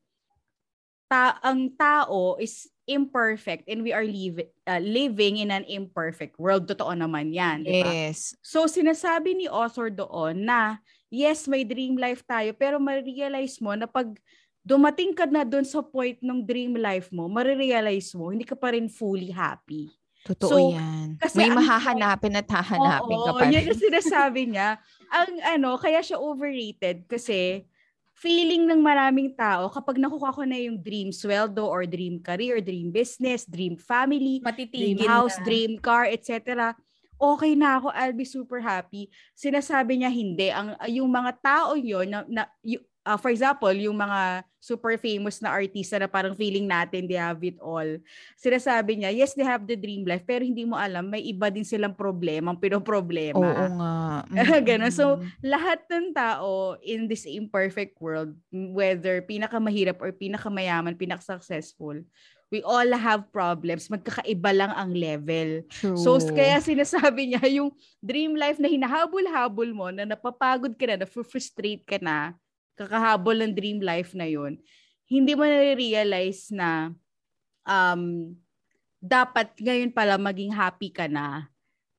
ta 1.11 1.35
ang 1.43 1.67
tao 1.75 2.39
is 2.39 2.71
imperfect 2.87 3.67
and 3.67 3.83
we 3.83 3.91
are 3.91 4.07
live, 4.07 4.39
uh, 4.63 4.79
living 4.79 5.43
in 5.43 5.51
an 5.51 5.67
imperfect 5.67 6.39
world. 6.39 6.63
Totoo 6.63 6.95
naman 6.95 7.35
yan, 7.35 7.67
di 7.67 7.83
ba? 7.83 7.91
Yes. 7.91 8.31
So, 8.39 8.63
sinasabi 8.63 9.35
ni 9.35 9.51
author 9.51 9.91
doon 9.91 10.47
na, 10.47 10.79
yes, 11.11 11.51
may 11.51 11.67
dream 11.67 11.99
life 11.99 12.23
tayo, 12.23 12.55
pero 12.55 12.79
ma-realize 12.79 13.59
mo 13.59 13.75
na 13.75 13.91
pag 13.91 14.07
dumating 14.63 15.11
ka 15.11 15.27
na 15.27 15.43
doon 15.43 15.67
sa 15.67 15.83
point 15.83 16.15
ng 16.23 16.39
dream 16.41 16.79
life 16.79 17.11
mo, 17.11 17.27
ma-realize 17.27 18.15
mo, 18.15 18.31
hindi 18.31 18.47
ka 18.47 18.55
pa 18.55 18.71
rin 18.71 18.87
fully 18.87 19.31
happy. 19.31 19.91
Totoo 20.21 20.47
So, 20.47 20.57
yan. 20.71 21.17
kasi 21.17 21.35
May 21.37 21.49
ang- 21.49 21.57
mahahanapin 21.59 22.37
at 22.37 22.47
hahanapin 22.47 23.17
ka 23.19 23.31
Oo, 23.33 23.39
pa 23.39 23.45
yan 23.49 23.65
rin. 23.65 23.67
ang 23.67 23.79
sinasabi 23.79 24.41
niya. 24.47 24.77
Ang 25.09 25.31
ano, 25.43 25.75
kaya 25.75 25.99
siya 25.99 26.21
overrated 26.21 27.03
kasi 27.09 27.65
feeling 28.21 28.69
ng 28.69 28.85
maraming 28.85 29.33
tao 29.33 29.65
kapag 29.73 29.97
nakuha 29.97 30.29
ko 30.29 30.45
na 30.45 30.53
yung 30.53 30.77
dream 30.77 31.09
sweldo 31.09 31.65
or 31.65 31.89
dream 31.89 32.21
career, 32.21 32.61
dream 32.61 32.93
business, 32.93 33.49
dream 33.49 33.73
family, 33.73 34.37
dream 34.37 34.45
Matitigil 34.45 35.09
house, 35.09 35.41
na. 35.41 35.45
dream 35.49 35.81
car, 35.81 36.05
etc. 36.05 36.69
Okay 37.17 37.57
na 37.57 37.81
ako, 37.81 37.89
I'll 37.89 38.13
be 38.13 38.25
super 38.29 38.61
happy. 38.61 39.09
Sinasabi 39.33 40.05
niya 40.05 40.13
hindi. 40.13 40.53
Ang 40.53 40.77
yung 40.93 41.09
mga 41.09 41.31
tao 41.41 41.73
yon 41.73 42.13
na, 42.13 42.21
na 42.29 42.43
y- 42.61 42.81
uh, 43.05 43.17
for 43.17 43.29
example, 43.33 43.73
yung 43.73 43.97
mga 43.97 44.45
super 44.61 44.93
famous 45.01 45.41
na 45.41 45.49
artista 45.49 45.97
na 45.97 46.05
parang 46.05 46.37
feeling 46.37 46.69
natin 46.69 47.09
they 47.09 47.17
have 47.17 47.41
it 47.41 47.57
all. 47.57 47.97
Sinasabi 48.37 49.01
niya, 49.01 49.09
yes, 49.09 49.33
they 49.33 49.45
have 49.45 49.65
the 49.65 49.73
dream 49.73 50.05
life, 50.05 50.21
pero 50.21 50.45
hindi 50.45 50.61
mo 50.65 50.77
alam, 50.77 51.09
may 51.09 51.25
iba 51.25 51.49
din 51.49 51.65
silang 51.65 51.97
problema, 51.97 52.53
ang 52.53 52.61
pinoproblema. 52.61 53.41
Oo 53.41 53.65
nga. 53.81 53.93
Ganon. 54.67 54.93
So, 54.93 55.17
Mm. 55.17 55.27
lahat 55.41 55.81
ng 55.89 56.07
tao 56.13 56.77
in 56.85 57.09
this 57.09 57.25
imperfect 57.25 57.97
world, 57.97 58.37
whether 58.53 59.19
pinakamahirap 59.25 59.97
or 59.97 60.13
pinakamayaman, 60.13 60.93
pinakasuccessful, 60.93 62.05
we 62.51 62.59
all 62.61 62.87
have 62.93 63.31
problems. 63.31 63.87
Magkakaiba 63.87 64.51
lang 64.51 64.71
ang 64.75 64.91
level. 64.93 65.63
True. 65.71 65.95
So, 65.97 66.19
kaya 66.35 66.59
sinasabi 66.61 67.33
niya, 67.33 67.43
yung 67.47 67.71
dream 68.03 68.35
life 68.35 68.59
na 68.59 68.67
hinahabol-habol 68.67 69.71
mo, 69.71 69.87
na 69.89 70.03
napapagod 70.03 70.75
ka 70.75 70.85
na, 70.85 71.01
na-frustrate 71.01 71.87
ka 71.87 71.97
na, 71.97 72.35
kakahabol 72.81 73.37
ng 73.45 73.53
dream 73.53 73.79
life 73.83 74.17
na 74.17 74.25
yun, 74.25 74.57
hindi 75.05 75.35
mo 75.35 75.43
na-realize 75.43 76.49
na 76.55 76.95
um, 77.67 78.33
dapat 79.01 79.53
ngayon 79.57 79.91
pala 79.91 80.15
maging 80.17 80.53
happy 80.53 80.93
ka 80.93 81.09
na. 81.09 81.49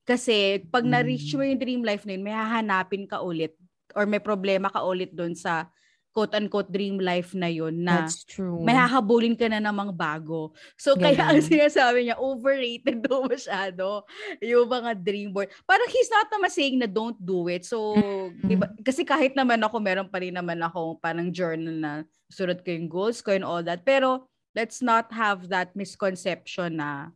Kasi 0.03 0.63
pag 0.67 0.83
Mm. 0.83 0.91
na-reach 0.91 1.31
mo 1.35 1.43
yung 1.43 1.61
dream 1.61 1.81
life 1.83 2.03
na 2.03 2.15
yun, 2.15 2.25
may 2.25 2.35
hahanapin 2.35 3.07
ka 3.07 3.23
ulit 3.23 3.55
or 3.95 4.03
may 4.07 4.19
problema 4.19 4.67
ka 4.67 4.83
ulit 4.83 5.11
doon 5.13 5.35
sa 5.37 5.67
quote-unquote 6.13 6.69
dream 6.69 7.01
life 7.01 7.33
na 7.33 7.49
yun 7.49 7.81
na 7.81 8.05
That's 8.05 8.21
true. 8.23 8.61
may 8.61 8.71
hahabulin 8.71 9.33
ka 9.33 9.49
na 9.49 9.57
namang 9.57 9.91
bago. 9.91 10.53
So, 10.77 10.93
kaya 10.93 11.17
ang 11.25 11.41
Ganun. 11.41 11.49
sinasabi 11.49 11.97
niya, 12.05 12.21
overrated 12.21 13.01
daw 13.01 13.25
masyado 13.25 14.05
yung 14.39 14.69
mga 14.69 14.93
dream 15.01 15.33
board. 15.33 15.49
Parang 15.65 15.89
he's 15.89 16.13
not 16.13 16.29
naman 16.29 16.53
saying 16.53 16.77
na 16.77 16.85
don't 16.85 17.17
do 17.17 17.49
it. 17.49 17.65
So, 17.65 17.97
Mm. 17.97 18.45
diba, 18.45 18.67
kasi 18.85 19.01
kahit 19.01 19.33
naman 19.33 19.59
ako, 19.59 19.81
meron 19.81 20.07
pa 20.07 20.21
rin 20.21 20.37
naman 20.37 20.61
ako 20.61 21.01
parang 21.01 21.33
journal 21.33 21.73
na 21.73 21.91
sulat 22.29 22.61
ko 22.61 22.69
yung 22.69 22.87
goals 22.87 23.19
ko 23.19 23.33
and 23.33 23.43
all 23.43 23.65
that. 23.65 23.81
Pero, 23.81 24.29
let's 24.53 24.85
not 24.85 25.09
have 25.09 25.49
that 25.49 25.73
misconception 25.73 26.77
na 26.77 27.09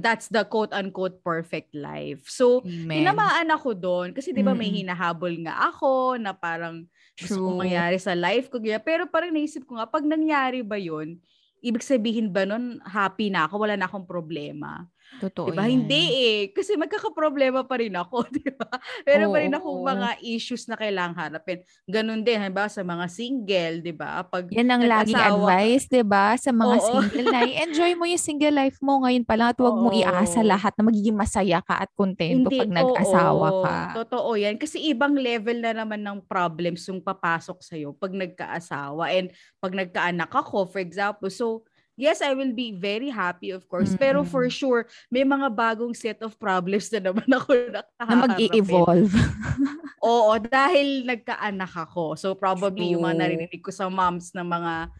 that's 0.00 0.32
the 0.32 0.44
quote-unquote 0.48 1.20
perfect 1.20 1.76
life. 1.76 2.24
So, 2.28 2.64
Amen. 2.64 2.96
tinamaan 2.96 3.48
ako 3.52 3.76
doon. 3.76 4.08
Kasi 4.16 4.32
di 4.32 4.40
ba 4.40 4.56
may 4.56 4.72
Mm-mm. 4.72 4.80
hinahabol 4.84 5.32
nga 5.44 5.68
ako 5.68 6.16
na 6.16 6.32
parang 6.32 6.88
gusto 7.20 7.44
True. 7.44 7.56
mangyari 7.60 8.00
sa 8.00 8.16
life 8.16 8.48
ko. 8.48 8.56
ganyan. 8.56 8.80
Pero 8.80 9.04
parang 9.10 9.32
naisip 9.34 9.68
ko 9.68 9.76
nga, 9.76 9.84
pag 9.88 10.04
nangyari 10.08 10.64
ba 10.64 10.80
yun, 10.80 11.20
ibig 11.60 11.84
sabihin 11.84 12.32
ba 12.32 12.48
nun, 12.48 12.80
happy 12.82 13.28
na 13.28 13.44
ako, 13.46 13.68
wala 13.68 13.76
na 13.76 13.86
akong 13.86 14.08
problema. 14.08 14.88
Totoo 15.20 15.52
diba? 15.52 15.68
yan. 15.68 15.84
Hindi 15.84 16.04
eh. 16.16 16.40
Kasi 16.50 16.74
magkakaproblema 16.80 17.68
pa 17.68 17.76
rin 17.78 17.92
ako, 17.92 18.26
di 18.36 18.48
ba? 18.52 18.70
Pero 19.04 19.28
pa 19.28 19.38
rin 19.44 19.52
Oo. 19.52 19.58
akong 19.60 19.80
mga 19.84 20.08
issues 20.24 20.64
na 20.66 20.76
kailangang 20.78 21.18
harapin. 21.18 21.58
Ganun 21.84 22.24
din, 22.24 22.40
halimbawa 22.40 22.68
sa 22.72 22.80
mga 22.80 23.06
single, 23.12 23.84
di 23.84 23.92
ba? 23.92 24.24
Pag 24.24 24.48
Yan 24.54 24.72
ang 24.72 24.82
laging 24.82 25.20
advice, 25.20 25.84
'di 25.90 26.02
ba, 26.06 26.34
sa 26.40 26.50
mga 26.50 26.76
Oo. 26.80 26.86
single 27.04 27.28
na 27.28 27.40
enjoy 27.44 27.92
mo 27.94 28.04
yung 28.08 28.20
single 28.20 28.54
life 28.56 28.78
mo 28.80 29.04
ngayon 29.04 29.24
pa 29.26 29.34
lang 29.36 29.52
at 29.52 29.58
huwag 29.60 29.76
mo 29.78 29.90
Oo. 29.92 30.00
iasa 30.00 30.40
lahat 30.42 30.72
na 30.80 30.82
magiging 30.88 31.16
masaya 31.16 31.60
ka 31.60 31.76
at 31.84 31.90
kontento 31.94 32.48
pag 32.50 32.70
nag-asawa 32.70 33.48
oo. 33.52 33.62
ka. 33.62 33.76
Totoo 34.02 34.30
yan. 34.36 34.56
Kasi 34.56 34.80
ibang 34.90 35.14
level 35.14 35.60
na 35.60 35.72
naman 35.76 36.00
ng 36.02 36.24
problems 36.26 36.88
yung 36.88 37.04
papasok 37.04 37.58
sa'yo 37.62 37.94
pag 37.96 38.12
nagkaasawa. 38.16 39.12
And 39.12 39.30
pag 39.60 39.72
nagkaanak 39.76 40.32
ako, 40.32 40.66
for 40.68 40.80
example. 40.80 41.28
So, 41.30 41.62
yes, 41.96 42.24
I 42.24 42.32
will 42.34 42.52
be 42.52 42.72
very 42.72 43.12
happy, 43.12 43.50
of 43.52 43.68
course. 43.68 43.92
Pero 43.96 44.24
for 44.24 44.48
sure, 44.48 44.88
may 45.12 45.24
mga 45.24 45.52
bagong 45.52 45.92
set 45.96 46.20
of 46.24 46.36
problems 46.40 46.88
na 46.92 47.12
naman 47.12 47.28
ako 47.38 47.50
Na 47.68 47.82
nakaharapin. 47.82 48.20
mag-i-evolve. 48.28 49.14
Oo, 50.02 50.32
dahil 50.42 51.06
nagkaanak 51.06 51.72
ako. 51.88 52.18
So, 52.18 52.34
probably 52.34 52.96
yung 52.96 53.06
mga 53.06 53.16
True. 53.16 53.22
narinig 53.22 53.62
ko 53.62 53.70
sa 53.70 53.86
moms 53.86 54.34
ng 54.34 54.42
mga 54.46 54.90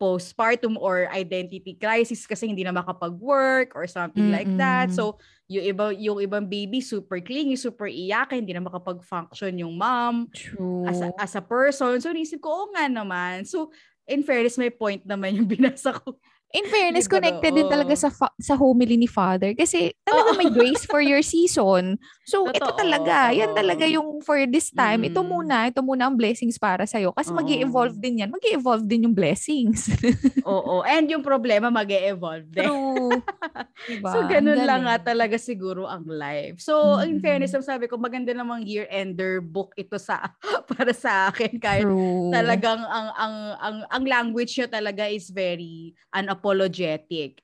postpartum 0.00 0.80
or 0.80 1.12
identity 1.12 1.76
crisis 1.76 2.24
kasi 2.24 2.48
hindi 2.48 2.64
na 2.64 2.72
makapag-work 2.72 3.76
or 3.76 3.84
something 3.84 4.32
like 4.32 4.48
that. 4.56 4.88
So, 4.96 5.20
yung 5.44 5.64
iba 5.66 5.92
yung 5.92 6.18
ibang 6.24 6.48
baby 6.48 6.80
super 6.80 7.20
clingy, 7.20 7.54
super 7.60 7.84
iyakin, 7.84 8.40
hindi 8.48 8.56
na 8.56 8.64
makapag-function 8.64 9.60
yung 9.60 9.76
mom 9.76 10.32
True. 10.32 10.88
as 10.88 11.04
a, 11.04 11.12
as 11.20 11.36
a 11.36 11.44
person. 11.44 12.00
So, 12.00 12.16
naisip 12.16 12.40
ko, 12.40 12.48
oo 12.48 12.66
nga 12.72 12.88
naman. 12.88 13.44
So, 13.44 13.68
in 14.10 14.26
fairness, 14.26 14.58
may 14.58 14.74
point 14.74 15.06
naman 15.06 15.38
yung 15.38 15.46
binasa 15.48 15.94
ko. 15.94 16.18
In 16.50 16.66
fairness, 16.66 17.06
connected 17.06 17.54
din 17.54 17.70
talaga 17.70 17.94
sa 17.94 18.10
fa- 18.10 18.34
sa 18.36 18.58
homily 18.58 18.98
ni 18.98 19.06
Father 19.06 19.54
kasi 19.54 19.94
talaga 20.02 20.34
may 20.34 20.50
grace 20.58 20.82
for 20.82 20.98
your 20.98 21.22
season. 21.22 21.94
So, 22.26 22.50
ito 22.50 22.58
Totoo, 22.58 22.74
talaga. 22.74 23.30
Yan 23.30 23.54
oo. 23.54 23.58
talaga 23.58 23.86
yung 23.86 24.18
for 24.18 24.34
this 24.50 24.70
time. 24.70 25.06
Ito 25.06 25.22
Mm. 25.22 25.28
muna. 25.30 25.56
Ito 25.70 25.78
muna 25.78 26.10
ang 26.10 26.18
blessings 26.18 26.58
para 26.58 26.86
sa'yo. 26.86 27.14
Kasi 27.14 27.30
Oo. 27.30 27.38
mag 27.38 27.46
evolve 27.46 27.94
din 27.96 28.26
yan. 28.26 28.30
mag 28.34 28.42
evolve 28.50 28.82
din 28.82 29.06
yung 29.06 29.14
blessings. 29.14 29.94
Oo. 30.42 30.82
And 30.82 31.06
yung 31.06 31.22
problema 31.22 31.70
mag 31.70 31.86
evolve 31.86 32.50
din. 32.50 32.66
True. 32.66 33.22
diba? 33.90 34.10
So, 34.10 34.26
ganun 34.26 34.58
lang 34.66 34.90
nga 34.90 34.98
galing. 34.98 35.06
talaga 35.06 35.36
siguro 35.38 35.86
ang 35.86 36.02
life. 36.06 36.58
So, 36.58 36.98
in 36.98 37.18
Mm. 37.18 37.22
fairness, 37.22 37.54
ang 37.54 37.62
sabi 37.62 37.86
ko, 37.86 37.94
maganda 37.94 38.34
namang 38.34 38.66
year-ender 38.66 39.38
book 39.38 39.70
ito 39.78 39.98
sa 39.98 40.34
para 40.66 40.90
sa 40.90 41.30
akin. 41.30 41.62
Kahit 41.62 41.86
True. 41.86 42.34
talagang 42.34 42.82
ang, 42.82 43.08
ang, 43.14 43.34
ang, 43.58 43.76
ang 43.86 44.04
language 44.04 44.58
niya 44.58 44.66
talaga 44.66 45.06
is 45.06 45.30
very 45.30 45.94
unapologetic. 46.10 46.38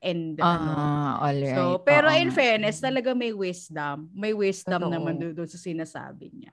And, 0.03 0.41
ano, 0.41 0.73
Ah, 0.73 1.19
all 1.23 1.39
right. 1.41 1.55
So, 1.57 1.79
pero 1.85 2.09
Oo 2.11 2.19
in 2.19 2.31
fairness, 2.33 2.81
talaga 2.81 3.15
may 3.15 3.33
wisdom. 3.33 4.11
May 4.13 4.33
wisdom 4.35 4.89
Totoo. 4.89 4.93
naman 4.93 5.15
doon 5.21 5.49
sa 5.49 5.61
sinasabi 5.61 6.33
niya. 6.35 6.53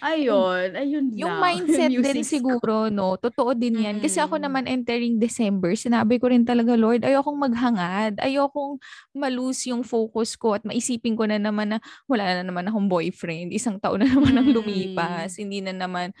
Ayun, 0.00 0.72
ayun 0.80 1.06
Yung 1.12 1.36
lang. 1.36 1.40
mindset 1.44 1.92
din 1.92 2.24
siguro, 2.24 2.88
no? 2.88 3.20
Totoo 3.20 3.52
din 3.52 3.84
yan. 3.84 3.96
Kasi 4.00 4.16
ako 4.22 4.40
Mm. 4.40 4.44
naman 4.48 4.64
entering 4.64 5.14
December, 5.20 5.76
sinabi 5.76 6.16
ko 6.16 6.32
rin 6.32 6.46
talaga, 6.48 6.72
Lord, 6.78 7.04
ayokong 7.04 7.36
maghangad. 7.36 8.16
Ayokong 8.16 8.80
malose 9.12 9.68
yung 9.68 9.84
focus 9.84 10.40
ko 10.40 10.56
at 10.56 10.64
maisipin 10.64 11.14
ko 11.20 11.28
na 11.28 11.36
naman 11.36 11.76
na 11.76 11.78
wala 12.08 12.40
na 12.40 12.48
naman 12.48 12.64
akong 12.64 12.88
boyfriend. 12.88 13.52
Isang 13.52 13.76
taon 13.76 14.00
na 14.00 14.08
naman 14.08 14.32
ang 14.40 14.48
Mm. 14.48 14.54
lumipas. 14.56 15.36
Hindi 15.36 15.60
na 15.60 15.76
naman, 15.76 16.16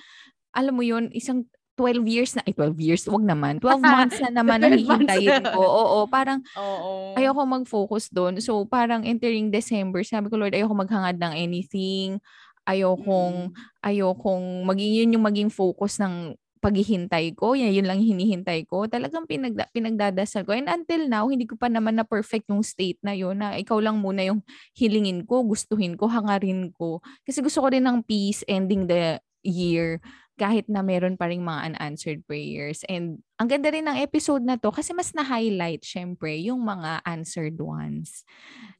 alam 0.52 0.74
mo 0.74 0.82
yun, 0.84 1.08
isang 1.14 1.46
12 1.80 2.04
years 2.04 2.36
na, 2.36 2.44
ay 2.44 2.52
12 2.52 2.76
years, 2.76 3.02
wag 3.08 3.24
naman. 3.24 3.56
12 3.56 3.80
months 3.96 4.20
na 4.20 4.28
naman 4.28 4.60
12 4.60 4.84
months 4.84 5.08
nahihintayin 5.08 5.40
na. 5.40 5.56
ko. 5.56 5.62
Oo, 5.64 5.98
parang 6.12 6.44
Oo. 6.60 7.16
ayoko 7.16 7.42
mag-focus 7.48 8.12
doon. 8.12 8.36
So, 8.44 8.68
parang 8.68 9.08
entering 9.08 9.48
December, 9.48 10.04
sabi 10.04 10.28
ko, 10.28 10.36
Lord, 10.36 10.52
ayoko 10.52 10.76
maghangad 10.76 11.16
ng 11.16 11.32
anything. 11.32 12.20
Ayokong, 12.68 13.56
ayokong 13.80 14.68
maging 14.68 14.92
yun 15.00 15.14
yung 15.16 15.24
maging 15.24 15.48
focus 15.48 15.96
ng 15.96 16.36
paghihintay 16.60 17.32
ko. 17.34 17.56
Yan, 17.56 17.72
yun 17.72 17.88
lang 17.88 18.04
hinihintay 18.04 18.68
ko. 18.68 18.84
Talagang 18.84 19.24
pinagda, 19.24 19.64
pinagdadasal 19.72 20.44
ko. 20.44 20.52
And 20.52 20.68
until 20.68 21.08
now, 21.08 21.24
hindi 21.26 21.48
ko 21.48 21.56
pa 21.56 21.72
naman 21.72 21.96
na 21.96 22.04
perfect 22.04 22.52
yung 22.52 22.60
state 22.60 23.00
na 23.00 23.16
yun 23.16 23.40
na 23.40 23.56
ikaw 23.56 23.80
lang 23.80 23.96
muna 23.98 24.20
yung 24.28 24.44
hilingin 24.76 25.24
ko, 25.24 25.40
gustuhin 25.42 25.96
ko, 25.96 26.06
hangarin 26.06 26.68
ko. 26.76 27.00
Kasi 27.24 27.40
gusto 27.40 27.64
ko 27.64 27.72
rin 27.72 27.88
ng 27.88 28.04
peace 28.04 28.44
ending 28.44 28.84
the 28.86 29.16
year 29.40 30.04
kahit 30.40 30.64
na 30.72 30.80
meron 30.80 31.20
pa 31.20 31.28
rin 31.28 31.44
mga 31.44 31.76
unanswered 31.76 32.24
prayers. 32.24 32.80
And 32.88 33.20
ang 33.36 33.52
ganda 33.52 33.68
rin 33.68 33.84
ng 33.84 34.00
episode 34.00 34.40
na 34.40 34.56
to 34.56 34.72
kasi 34.72 34.96
mas 34.96 35.12
na-highlight 35.12 35.84
syempre 35.84 36.32
yung 36.40 36.64
mga 36.64 37.04
answered 37.04 37.60
ones. 37.60 38.24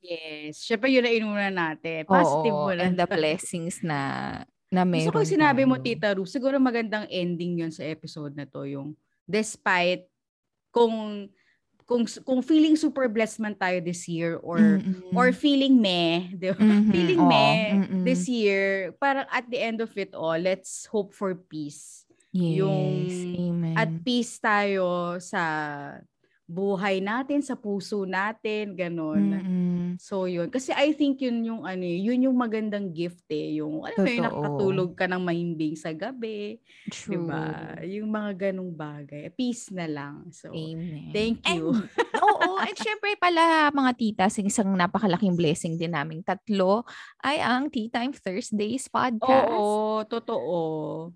Yes. 0.01 0.65
Siyempre 0.65 0.89
yun 0.89 1.05
na 1.05 1.13
inuna 1.13 1.49
natin. 1.53 2.09
Positive 2.09 2.57
Oo, 2.57 2.65
mo 2.65 2.73
na. 2.73 2.89
and 2.89 2.97
the 2.97 3.05
blessings 3.05 3.85
na 3.85 4.01
na 4.73 4.89
meron 4.89 5.13
Gusto 5.13 5.21
ko 5.21 5.29
sinabi 5.29 5.69
mo. 5.69 5.77
Tita 5.77 6.17
Ru, 6.17 6.25
siguro 6.25 6.57
magandang 6.57 7.05
ending 7.13 7.61
yun 7.61 7.73
sa 7.75 7.85
episode 7.85 8.33
na 8.33 8.49
to. 8.49 8.65
Yung 8.65 8.97
despite 9.29 10.09
kung 10.73 11.29
kung 11.91 12.07
kung 12.23 12.39
feeling 12.39 12.79
super 12.79 13.11
blessed 13.11 13.43
man 13.43 13.59
tayo 13.59 13.83
this 13.83 14.07
year 14.07 14.39
or 14.39 14.79
Mm-mm. 14.79 15.11
or 15.11 15.35
feeling 15.35 15.83
meh, 15.83 16.31
di 16.39 16.55
ba? 16.55 16.63
Mhm, 16.63 16.95
feeling 16.95 17.19
oo, 17.19 17.27
meh 17.27 17.59
mm-mm. 17.83 18.05
this 18.07 18.31
year, 18.31 18.95
parang 19.03 19.27
at 19.27 19.51
the 19.51 19.59
end 19.59 19.83
of 19.83 19.91
it 19.99 20.15
all, 20.15 20.39
let's 20.39 20.87
hope 20.87 21.11
for 21.11 21.35
peace. 21.35 22.07
yes, 22.31 22.55
yung 22.63 23.11
amen. 23.35 23.75
At 23.75 23.91
peace 24.07 24.39
tayo 24.39 25.19
sa 25.19 25.43
buhay 26.51 26.99
natin, 26.99 27.39
sa 27.47 27.55
puso 27.55 28.03
natin, 28.03 28.75
ganun. 28.75 29.39
Mm-mm. 29.39 29.71
So 30.03 30.27
yun, 30.27 30.51
kasi 30.51 30.75
I 30.75 30.91
think 30.91 31.23
yun 31.23 31.47
yung 31.47 31.63
ano, 31.63 31.83
eh, 31.87 31.99
yun 32.03 32.27
yung 32.27 32.35
magandang 32.35 32.91
gift 32.91 33.27
eh, 33.31 33.63
yung 33.63 33.87
alam 33.87 34.03
mo 34.03 34.11
yun, 34.11 34.27
nakatulog 34.27 34.91
ka 34.99 35.07
ng 35.07 35.23
mahimbing 35.23 35.79
sa 35.79 35.95
gabi, 35.95 36.59
True. 36.91 37.15
'di 37.15 37.19
ba? 37.27 37.47
Yung 37.87 38.11
mga 38.11 38.51
ganung 38.51 38.75
bagay, 38.75 39.31
peace 39.35 39.71
na 39.71 39.87
lang. 39.87 40.27
So 40.35 40.51
Amen. 40.51 41.15
thank 41.15 41.47
you. 41.55 41.71
And, 41.71 42.19
oo, 42.19 42.59
at 42.67 42.75
syempre 42.75 43.15
pala 43.15 43.71
mga 43.71 43.93
tita, 43.95 44.25
isang 44.43 44.75
napakalaking 44.75 45.39
blessing 45.39 45.79
din 45.79 45.95
naming 45.95 46.27
tatlo 46.27 46.83
ay 47.23 47.39
ang 47.39 47.71
Tea 47.71 47.93
Time 47.93 48.11
Thursdays 48.11 48.91
podcast. 48.91 49.53
Oo, 49.55 50.03
totoo. 50.09 50.59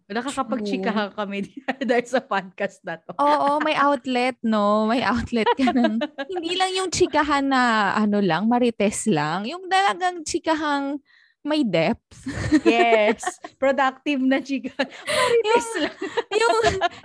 Nakakapagchikahan 0.07 1.17
kami 1.17 1.51
dahil 1.89 2.07
sa 2.07 2.23
podcast 2.23 2.85
na 2.85 3.01
to. 3.01 3.17
Oo, 3.17 3.59
may 3.65 3.75
outlet, 3.75 4.37
no? 4.45 4.87
May 4.87 5.01
outlet 5.01 5.24
ka 5.31 5.73
ng, 5.73 5.97
hindi 6.33 6.53
lang 6.57 6.71
yung 6.77 6.91
chikahan 6.93 7.47
na, 7.49 7.95
ano 7.97 8.21
lang, 8.21 8.49
marites 8.49 9.09
lang. 9.09 9.49
Yung 9.49 9.69
talagang 9.69 10.25
chikahang 10.25 11.01
may 11.45 11.61
depth. 11.63 12.25
Yes. 12.65 13.21
Productive 13.63 14.19
na 14.19 14.41
chika. 14.41 14.73
Marites 14.81 15.71
lang. 15.77 15.95
yung, 16.33 16.57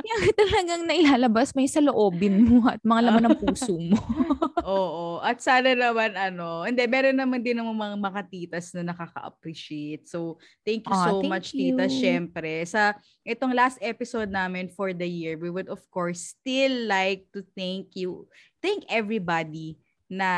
yung 0.08 0.22
talagang 0.32 0.84
nailalabas 0.88 1.52
may 1.54 1.68
sa 1.68 1.84
loobin 1.84 2.48
mo 2.48 2.64
at 2.72 2.80
mga 2.80 3.02
laman 3.12 3.24
ng 3.30 3.40
puso 3.44 3.76
mo. 3.76 4.00
Oo. 4.64 5.20
At 5.20 5.44
sana 5.44 5.76
naman 5.76 6.16
ano, 6.16 6.64
hindi, 6.64 6.88
meron 6.88 7.20
naman 7.20 7.44
din 7.44 7.60
ng 7.60 7.68
mga 7.68 7.96
makatitas 8.00 8.72
na 8.80 8.96
nakaka-appreciate. 8.96 10.08
So, 10.08 10.40
thank 10.64 10.88
you 10.88 10.96
Aw, 10.96 11.04
so 11.04 11.14
thank 11.20 11.32
much, 11.32 11.52
tita, 11.52 11.86
you. 11.92 12.00
syempre. 12.00 12.64
Sa 12.64 12.96
itong 13.28 13.52
last 13.52 13.76
episode 13.84 14.32
namin 14.32 14.72
for 14.72 14.96
the 14.96 15.06
year, 15.06 15.36
we 15.36 15.52
would 15.52 15.68
of 15.68 15.84
course 15.92 16.40
still 16.40 16.88
like 16.88 17.28
to 17.36 17.44
thank 17.60 18.00
you, 18.00 18.26
thank 18.64 18.88
everybody 18.88 19.76
na 20.10 20.30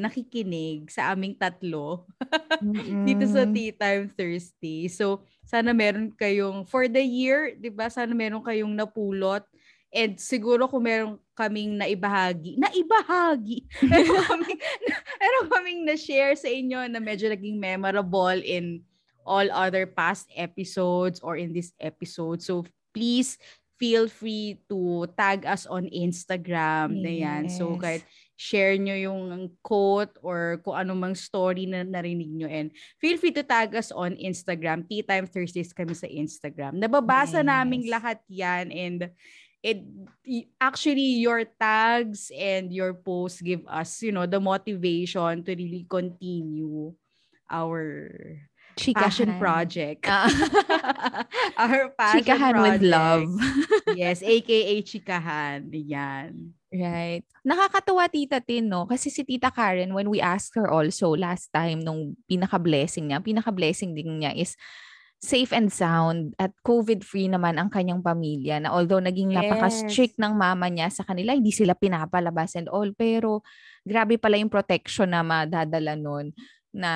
nakikinig 0.00 0.88
sa 0.88 1.12
aming 1.12 1.36
tatlo 1.36 2.08
dito 3.06 3.28
sa. 3.28 3.44
Tea 3.44 3.76
Time 3.76 4.08
Thursday. 4.08 4.88
So, 4.88 5.20
sana 5.44 5.76
meron 5.76 6.10
kayong, 6.10 6.64
for 6.64 6.88
the 6.88 7.04
year, 7.04 7.52
di 7.52 7.68
ba, 7.68 7.92
sana 7.92 8.16
meron 8.16 8.40
kayong 8.40 8.72
napulot. 8.72 9.44
And 9.88 10.16
siguro 10.16 10.68
kung 10.68 10.84
meron 10.84 11.16
kaming 11.32 11.76
naibahagi, 11.76 12.56
naibahagi, 12.56 13.64
meron 13.92 14.24
kaming, 14.24 14.60
meron 15.20 15.46
kaming 15.48 15.80
na-share 15.84 16.36
sa 16.36 16.48
inyo 16.48 16.88
na 16.88 17.00
medyo 17.00 17.28
naging 17.28 17.56
memorable 17.56 18.36
in 18.40 18.80
all 19.24 19.48
other 19.52 19.84
past 19.84 20.28
episodes 20.32 21.20
or 21.20 21.36
in 21.36 21.52
this 21.52 21.72
episode. 21.76 22.40
So, 22.40 22.64
please 22.92 23.36
feel 23.76 24.08
free 24.08 24.58
to 24.68 25.06
tag 25.16 25.44
us 25.44 25.64
on 25.64 25.84
Instagram. 25.88 26.98
na 26.98 27.12
yan. 27.12 27.42
So, 27.48 27.76
Yes. 27.76 27.80
kahit 27.80 28.02
share 28.38 28.78
nyo 28.78 28.94
yung 28.94 29.50
quote 29.66 30.14
or 30.22 30.62
kung 30.62 30.78
anumang 30.78 31.18
story 31.18 31.66
na 31.66 31.82
narinig 31.82 32.30
nyo. 32.30 32.46
And 32.46 32.70
feel 33.02 33.18
free 33.18 33.34
to 33.34 33.42
tag 33.42 33.74
us 33.74 33.90
on 33.90 34.14
Instagram. 34.14 34.86
Tea 34.86 35.02
Time 35.02 35.26
Thursdays 35.26 35.74
kami 35.74 35.98
sa 35.98 36.06
Instagram. 36.06 36.78
Nababasa 36.78 37.42
naming 37.42 37.82
Yes. 37.82 37.92
lahat 37.98 38.18
yan 38.30 38.70
and 38.70 39.10
it 39.58 39.82
actually 40.62 41.18
your 41.18 41.42
tags 41.58 42.30
and 42.30 42.70
your 42.70 42.94
posts 42.94 43.42
give 43.42 43.66
us, 43.66 43.98
you 44.06 44.14
know, 44.14 44.22
the 44.30 44.38
motivation 44.38 45.42
to 45.42 45.50
really 45.50 45.82
continue 45.90 46.94
our 47.50 48.06
passion 48.94 49.34
Chikahan. 49.34 49.42
project. 49.42 50.06
Ah. 50.06 50.30
our 51.58 51.90
passion 51.98 52.22
Chikahan 52.22 52.54
with 52.62 52.78
project. 52.78 52.86
love. 52.86 53.26
yes, 53.98 54.22
aka 54.22 54.78
chikahan. 54.86 55.66
Yan. 55.74 56.54
Right. 56.68 57.24
Nakakatuwa 57.48 58.12
tita 58.12 58.44
Tin, 58.44 58.68
no? 58.68 58.84
Kasi 58.84 59.08
si 59.08 59.24
tita 59.24 59.48
Karen, 59.48 59.96
when 59.96 60.12
we 60.12 60.20
asked 60.20 60.52
her 60.52 60.68
also 60.68 61.16
last 61.16 61.48
time 61.48 61.80
nung 61.80 62.12
pinaka-blessing 62.28 63.08
niya, 63.08 63.24
pinaka-blessing 63.24 63.96
din 63.96 64.20
niya 64.20 64.36
is 64.36 64.52
safe 65.18 65.50
and 65.50 65.72
sound 65.72 66.36
at 66.38 66.52
COVID-free 66.62 67.26
naman 67.26 67.58
ang 67.58 67.72
kanyang 67.72 68.04
pamilya 68.04 68.62
na 68.62 68.70
although 68.70 69.00
naging 69.00 69.32
napaka-strict 69.34 70.20
ng 70.20 70.36
mama 70.36 70.68
niya 70.68 70.92
sa 70.92 71.08
kanila, 71.08 71.32
hindi 71.32 71.50
sila 71.50 71.72
pinapalabas 71.72 72.54
and 72.54 72.68
all, 72.68 72.92
pero 72.92 73.40
grabe 73.82 74.20
pala 74.20 74.36
yung 74.36 74.52
protection 74.52 75.10
na 75.10 75.24
madadala 75.24 75.96
nun 75.96 76.36
na 76.68 76.92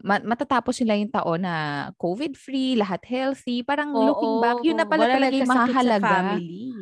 ma- 0.00 0.24
matatapos 0.24 0.72
sila 0.80 0.96
yung 0.96 1.12
taon 1.12 1.44
na 1.44 1.88
COVID-free, 2.00 2.80
lahat 2.80 3.04
healthy, 3.04 3.60
parang 3.60 3.92
looking 3.92 4.40
back, 4.40 4.58
yun 4.64 4.76
na 4.76 4.88
pala 4.88 5.04
Wala 5.04 5.14
talaga 5.20 5.34
yung 5.36 5.52
mahalaga. 5.52 6.16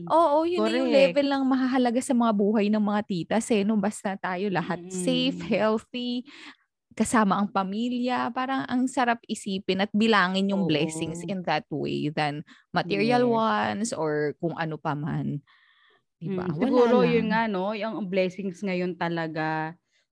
Oo, 0.06 0.36
yun 0.46 0.60
na 0.62 0.70
yung 0.70 0.88
Correct. 0.88 1.10
level 1.10 1.26
lang 1.26 1.42
mahalaga 1.44 2.00
sa 2.00 2.14
mga 2.14 2.32
buhay 2.32 2.66
ng 2.70 2.80
mga 2.80 3.00
titas 3.04 3.46
eh. 3.50 3.66
No? 3.66 3.76
Basta 3.76 4.14
tayo 4.16 4.46
lahat 4.48 4.78
safe, 4.88 5.36
Mm. 5.42 5.48
healthy, 5.50 6.22
kasama 6.94 7.34
ang 7.42 7.50
pamilya. 7.50 8.30
Parang 8.30 8.62
ang 8.70 8.86
sarap 8.86 9.18
isipin 9.26 9.82
at 9.82 9.90
bilangin 9.90 10.54
yung 10.54 10.70
blessings 10.70 11.26
Oo. 11.26 11.30
in 11.30 11.42
that 11.42 11.66
way 11.68 12.08
than 12.14 12.46
material 12.70 13.26
Yes. 13.26 13.34
ones 13.34 13.88
or 13.90 14.38
kung 14.38 14.54
ano 14.54 14.78
pa 14.78 14.94
man. 14.94 15.42
Diba? 16.22 16.46
Mm, 16.46 16.56
siguro 16.56 17.02
lang. 17.02 17.10
yun 17.12 17.26
nga 17.34 17.42
no, 17.50 17.74
yung 17.74 18.06
blessings 18.08 18.62
ngayon 18.62 18.94
talaga 18.96 19.74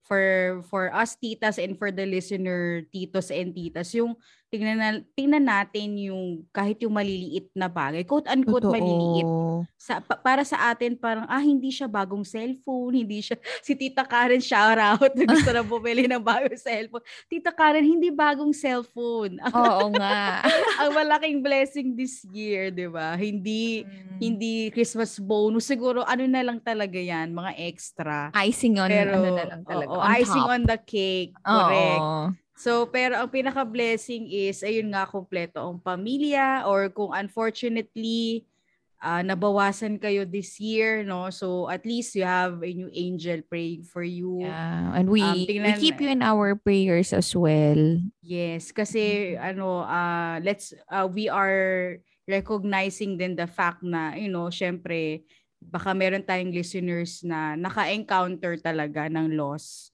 for 0.07 0.63
for 0.71 0.89
us 0.95 1.19
titas 1.19 1.59
and 1.59 1.75
for 1.75 1.91
the 1.91 2.07
listener 2.07 2.87
titos 2.95 3.29
and 3.29 3.51
titas 3.51 3.91
yung 3.91 4.15
tingnan 4.47 4.77
na, 4.77 4.89
tingnan 5.12 5.43
natin 5.43 5.99
yung 5.99 6.23
kahit 6.49 6.79
yung 6.79 6.91
maliliit 6.91 7.51
na 7.51 7.67
bagay 7.67 8.01
quote 8.01 8.25
unquote 8.25 8.63
Totoo. 8.63 8.73
maliliit 8.73 9.27
sa 9.75 9.99
pa- 9.99 10.17
para 10.17 10.41
sa 10.41 10.71
atin 10.71 10.95
parang 10.95 11.25
ah 11.25 11.39
hindi 11.39 11.67
siya 11.67 11.86
bagong 11.86 12.23
cellphone 12.23 12.95
hindi 12.95 13.19
siya 13.19 13.36
si 13.62 13.75
Tita 13.75 14.03
Karen 14.03 14.39
shout 14.39 14.75
out 14.75 15.12
na 15.12 15.25
gusto 15.29 15.49
na 15.49 15.62
bumili 15.62 16.05
ng 16.05 16.19
bagong 16.19 16.55
cellphone 16.55 17.03
Tita 17.27 17.51
Karen 17.51 17.83
hindi 17.83 18.07
bagong 18.07 18.51
cellphone 18.51 19.36
Oo 19.51 19.91
nga. 19.93 20.41
ang 20.77 20.91
malaking 20.91 21.39
blessing 21.39 21.93
this 21.93 22.23
year 22.27 22.69
'di 22.69 22.88
ba 22.88 23.13
hindi 23.13 23.83
Mm. 23.83 24.17
hindi 24.17 24.53
Christmas 24.71 25.19
bonus. 25.19 25.67
Siguro 25.67 26.01
ano 26.01 26.25
na 26.25 26.41
lang 26.41 26.57
talaga 26.57 26.97
yan, 26.97 27.29
mga 27.31 27.53
extra. 27.60 28.33
Icing 28.33 28.79
on 28.79 28.89
Pero, 28.89 29.13
ano 29.13 29.29
na 29.29 29.45
lang 29.45 29.62
talaga. 29.62 29.89
oo, 29.89 29.99
on 29.99 30.10
icing 30.12 30.41
top. 30.41 30.53
on 30.53 30.62
the 30.63 30.79
cake. 30.79 31.33
Correct. 31.38 32.01
Oo. 32.01 32.46
So, 32.57 32.89
pero 32.89 33.21
ang 33.21 33.29
pinaka-blessing 33.29 34.33
is, 34.33 34.65
ayun 34.65 34.89
nga, 34.89 35.05
kompleto 35.05 35.61
ang 35.61 35.77
pamilya 35.77 36.65
or 36.65 36.89
kung 36.89 37.13
unfortunately, 37.13 38.49
ah, 38.97 39.21
nabawasan 39.21 40.01
kayo 40.01 40.25
this 40.25 40.57
year, 40.57 41.05
no? 41.05 41.29
So, 41.29 41.69
at 41.69 41.85
least 41.85 42.17
you 42.17 42.25
have 42.25 42.57
a 42.65 42.71
new 42.73 42.89
angel 42.89 43.45
praying 43.45 43.85
for 43.85 44.01
you. 44.01 44.41
Yeah. 44.41 44.89
And 44.97 45.05
we, 45.13 45.21
Um, 45.21 45.37
we 45.37 45.45
tingnan- 45.45 45.77
keep 45.77 46.01
you 46.01 46.09
in 46.09 46.25
our 46.25 46.57
prayers 46.57 47.13
as 47.13 47.29
well. 47.37 47.77
Yes, 48.25 48.73
kasi 48.73 49.37
ano, 49.37 49.85
ah 49.85 50.41
let's 50.41 50.73
ah, 50.89 51.05
we 51.05 51.29
are 51.29 52.01
recognizing 52.25 53.15
din 53.21 53.37
the 53.37 53.45
fact 53.47 53.85
na, 53.85 54.17
you 54.17 54.27
know, 54.33 54.49
syempre 54.49 55.23
baka 55.57 55.93
meron 55.93 56.21
tayong 56.25 56.53
listeners 56.53 57.21
na 57.21 57.53
naka-encounter 57.53 58.57
talaga 58.61 59.09
ng 59.09 59.37
loss. 59.37 59.93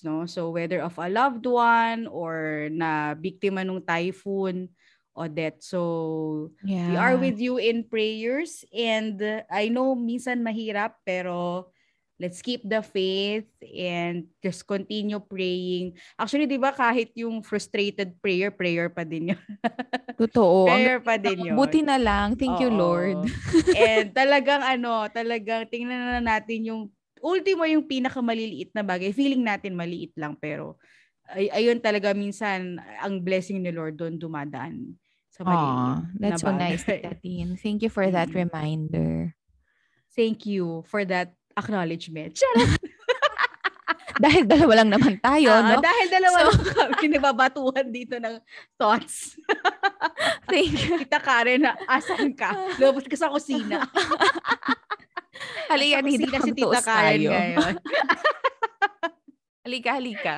No? 0.00 0.24
So 0.24 0.48
whether 0.48 0.80
of 0.80 0.96
a 0.96 1.12
loved 1.12 1.44
one 1.44 2.08
or 2.08 2.68
na 2.72 3.12
biktima 3.12 3.60
ng 3.60 3.84
typhoon 3.84 4.72
o 5.12 5.28
death. 5.28 5.60
So 5.60 6.56
Yeah. 6.64 6.88
we 6.88 6.94
are 6.96 7.16
with 7.20 7.36
you 7.36 7.60
in 7.60 7.84
prayers 7.84 8.64
and 8.72 9.20
uh, 9.20 9.44
I 9.52 9.68
know 9.68 9.92
minsan 9.92 10.40
mahirap 10.40 11.04
pero 11.04 11.68
let's 12.16 12.40
keep 12.40 12.64
the 12.64 12.80
faith 12.80 13.50
and 13.60 14.30
just 14.40 14.64
continue 14.64 15.18
praying. 15.20 15.98
Actually, 16.16 16.46
'di 16.46 16.56
ba 16.56 16.70
kahit 16.72 17.10
yung 17.18 17.42
frustrated 17.44 18.14
prayer, 18.22 18.54
prayer 18.54 18.88
pa 18.88 19.02
din 19.04 19.34
yun. 19.34 19.42
Totoo. 20.22 20.70
Prayer 20.70 21.02
pa 21.02 21.18
din 21.18 21.50
yun. 21.50 21.56
Buti 21.58 21.82
na 21.82 21.98
lang. 21.98 22.38
Thank 22.38 22.62
you, 22.62 22.70
Oo. 22.70 22.78
Lord. 22.78 23.18
and 23.74 24.14
talagang 24.14 24.62
ano, 24.62 25.10
talagang 25.10 25.66
tingnan 25.66 25.98
na 25.98 26.20
natin 26.22 26.62
yung 26.62 26.82
ultimo 27.22 27.62
yung 27.64 27.86
pinakamaliliit 27.86 28.74
na 28.74 28.82
bagay. 28.82 29.14
Feeling 29.14 29.40
natin 29.40 29.72
maliit 29.72 30.12
lang 30.18 30.34
pero 30.34 30.76
ay, 31.30 31.48
ayun 31.48 31.78
talaga 31.78 32.12
minsan 32.12 32.76
ang 32.98 33.22
blessing 33.22 33.62
ni 33.62 33.70
Lord 33.70 33.94
doon 33.96 34.18
dumadaan 34.18 34.98
sa 35.30 35.46
maliliit. 35.46 35.78
Aw, 35.80 35.96
that's 36.18 36.42
so 36.42 36.50
nice, 36.52 36.82
bagay. 36.82 36.98
Tita 37.00 37.12
Tin. 37.16 37.48
Thank 37.56 37.80
you 37.80 37.88
for 37.88 38.04
that 38.10 38.28
Mm. 38.28 38.36
reminder. 38.44 39.32
Thank 40.12 40.44
you 40.44 40.84
for 40.84 41.06
that 41.08 41.32
acknowledgement. 41.56 42.36
Dahil 44.22 44.44
dalawa 44.44 44.84
lang 44.84 44.90
naman 44.92 45.16
tayo, 45.18 45.50
Ah, 45.50 45.62
no? 45.72 45.80
Dahil 45.80 46.06
dalawa 46.12 46.36
So- 46.36 46.52
lang 46.52 46.92
kami 46.92 47.06
nababatuhan 47.16 47.86
dito 47.88 48.20
ng 48.20 48.36
thoughts. 48.76 49.40
Thank 50.46 50.74
you. 50.76 50.94
Kita 51.06 51.16
Karen 51.16 51.64
na 51.64 51.72
asan 51.88 52.36
ka? 52.36 52.52
Lumabas 52.76 53.08
ka 53.08 53.16
sa 53.16 53.32
kusina. 53.32 53.88
Halika 55.68 55.98
dito, 56.04 56.28
kusina 56.28 56.38
si 56.44 56.52
Tita 56.52 56.80
Karen 56.84 57.20
ngayon. 57.24 57.74
Halika, 59.62 59.94
halika. 59.94 60.36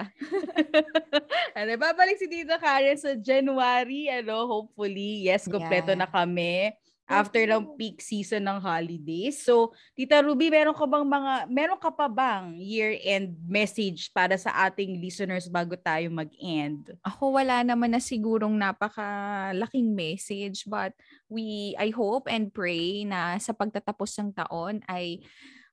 ano, 1.56 1.70
babalik 1.80 2.20
si 2.20 2.28
Tita 2.28 2.60
Karen 2.60 2.92
sa 3.00 3.16
January, 3.16 4.12
ano, 4.12 4.44
hopefully. 4.44 5.24
Yes, 5.24 5.48
kompleto 5.48 5.96
Yeah. 5.96 6.04
na 6.04 6.08
kami. 6.08 6.76
After 7.04 7.44
ng 7.44 7.76
peak 7.76 8.00
season 8.00 8.48
ng 8.48 8.58
holidays. 8.64 9.44
So, 9.44 9.76
Tita 9.92 10.24
Ruby, 10.24 10.48
meron 10.48 10.72
ka 10.72 10.88
bang 10.88 11.04
mga 11.04 11.32
meron 11.52 11.80
ka 11.80 11.92
pa 11.92 12.08
bang 12.08 12.56
year-end 12.56 13.36
message 13.44 14.08
para 14.08 14.40
sa 14.40 14.68
ating 14.68 14.96
listeners 14.98 15.46
bago 15.52 15.76
tayo 15.76 16.08
mag-end? 16.08 16.96
Ako 17.04 17.36
wala 17.36 17.60
naman 17.60 17.92
na 17.92 18.00
sigurong 18.00 18.56
napakalaking 18.56 19.92
message 19.92 20.64
but 20.64 20.96
we 21.28 21.76
I 21.76 21.92
hope 21.92 22.24
and 22.32 22.48
pray 22.48 23.04
na 23.04 23.36
sa 23.36 23.52
pagtatapos 23.52 24.16
ng 24.20 24.30
taon 24.32 24.80
ay 24.88 25.20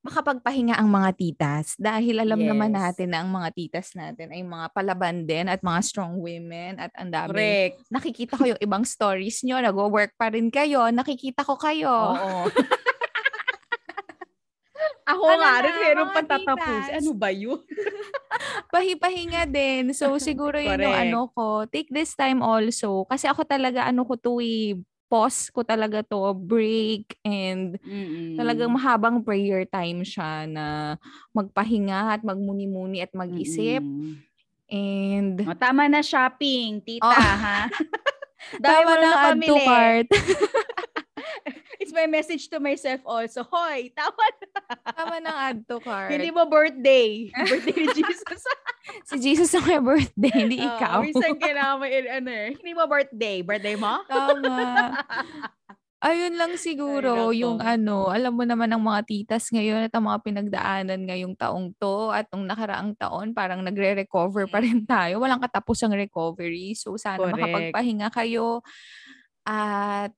makapagpahinga 0.01 0.81
ang 0.81 0.89
mga 0.89 1.09
titas 1.13 1.77
dahil 1.77 2.25
alam 2.25 2.41
yes. 2.41 2.49
naman 2.49 2.71
natin 2.73 3.07
na 3.13 3.21
ang 3.21 3.29
mga 3.29 3.49
titas 3.53 3.93
natin 3.93 4.33
ay 4.33 4.41
mga 4.41 4.67
palaban 4.73 5.29
din 5.29 5.45
at 5.45 5.61
mga 5.61 5.79
strong 5.85 6.17
women 6.17 6.81
at 6.81 6.89
ang 6.97 7.13
dami. 7.13 7.29
Correct. 7.37 7.75
Nakikita 7.93 8.33
ko 8.33 8.43
yung 8.49 8.61
ibang 8.61 8.81
stories 8.81 9.45
nyo, 9.45 9.61
nag-work 9.61 10.17
pa 10.17 10.33
rin 10.33 10.49
kayo, 10.49 10.89
nakikita 10.89 11.45
ko 11.45 11.53
kayo. 11.53 12.17
Oo. 12.17 12.49
Ako 15.11 15.23
ano 15.27 15.41
nga 15.43 15.53
rin, 15.65 15.75
meron 15.81 16.09
pa 16.13 16.21
tatapos. 16.23 16.83
Ano 16.93 17.11
ba 17.13 17.29
yun? 17.33 17.59
Pahipahinga 18.73 19.43
din. 19.49 19.91
So, 19.91 20.15
siguro 20.17 20.57
yun 20.57 20.77
yung 20.77 20.97
ano 20.97 21.29
ko. 21.35 21.67
Take 21.67 21.91
this 21.91 22.15
time 22.15 22.39
also. 22.39 23.03
Kasi 23.09 23.27
ako 23.27 23.43
talaga, 23.43 23.85
ano 23.85 24.07
ko 24.07 24.15
to 24.15 24.39
eh, 24.39 24.77
pause 25.11 25.51
ko 25.51 25.59
talaga 25.67 25.99
to, 26.07 26.31
break, 26.31 27.19
and 27.27 27.75
Mm-mm. 27.83 28.39
talagang 28.39 28.71
mahabang 28.71 29.19
prayer 29.19 29.67
time 29.67 30.07
siya 30.07 30.47
na 30.47 30.95
magpahinga 31.35 32.15
at 32.15 32.21
magmuni-muni 32.23 33.03
at 33.03 33.11
mag-isip. 33.11 33.83
Mm-mm. 33.83 34.15
And... 34.71 35.43
O, 35.43 35.51
tama 35.51 35.91
na 35.91 35.99
shopping, 35.99 36.79
tita, 36.79 37.11
oh. 37.11 37.11
ha? 37.11 37.67
tama 38.63 38.91
na 39.03 39.09
add 39.35 39.43
to 39.43 39.55
cart. 39.67 40.07
It's 41.91 41.99
my 41.99 42.07
message 42.07 42.47
to 42.55 42.63
myself 42.63 43.03
also. 43.03 43.43
Hoy, 43.43 43.91
tama 43.91 44.15
na. 44.15 44.47
tama 44.95 45.15
na 45.19 45.31
add 45.51 45.67
to 45.67 45.83
cart. 45.83 46.07
Hindi 46.07 46.31
mo 46.31 46.47
birthday. 46.47 47.27
birthday 47.51 47.83
ni 47.83 47.91
Jesus. 47.91 48.41
si 49.11 49.15
Jesus 49.19 49.51
ang 49.51 49.67
may 49.67 49.83
birthday, 49.83 50.31
hindi 50.31 50.63
uh, 50.63 50.71
ikaw. 50.71 51.03
Minsan 51.03 51.35
kailangan 51.35 51.83
may 51.83 51.99
ano 52.07 52.31
eh. 52.31 52.55
Hindi 52.55 52.71
mo 52.71 52.87
birthday. 52.87 53.43
Birthday 53.43 53.75
mo? 53.75 54.07
Tama. 54.07 54.55
Ayun 56.07 56.39
lang 56.39 56.55
siguro 56.55 57.27
Ay, 57.27 57.43
yung 57.43 57.59
ano, 57.59 58.07
alam 58.07 58.39
mo 58.39 58.47
naman 58.47 58.71
ng 58.71 58.79
mga 58.79 59.01
titas 59.11 59.51
ngayon 59.51 59.91
at 59.91 59.91
ang 59.91 60.07
mga 60.07 60.19
pinagdaanan 60.23 61.01
ngayong 61.11 61.35
taong 61.35 61.75
to 61.75 62.15
at 62.15 62.23
nung 62.31 62.47
nakaraang 62.47 62.95
taon 62.95 63.35
parang 63.35 63.59
nagre-recover 63.67 64.47
pa 64.47 64.63
rin 64.63 64.87
tayo. 64.87 65.19
Walang 65.19 65.43
katapusang 65.43 65.91
recovery. 65.91 66.71
So 66.71 66.95
sana 66.95 67.19
Correct. 67.19 67.35
makapagpahinga 67.35 68.07
kayo 68.15 68.63
at 69.43 70.15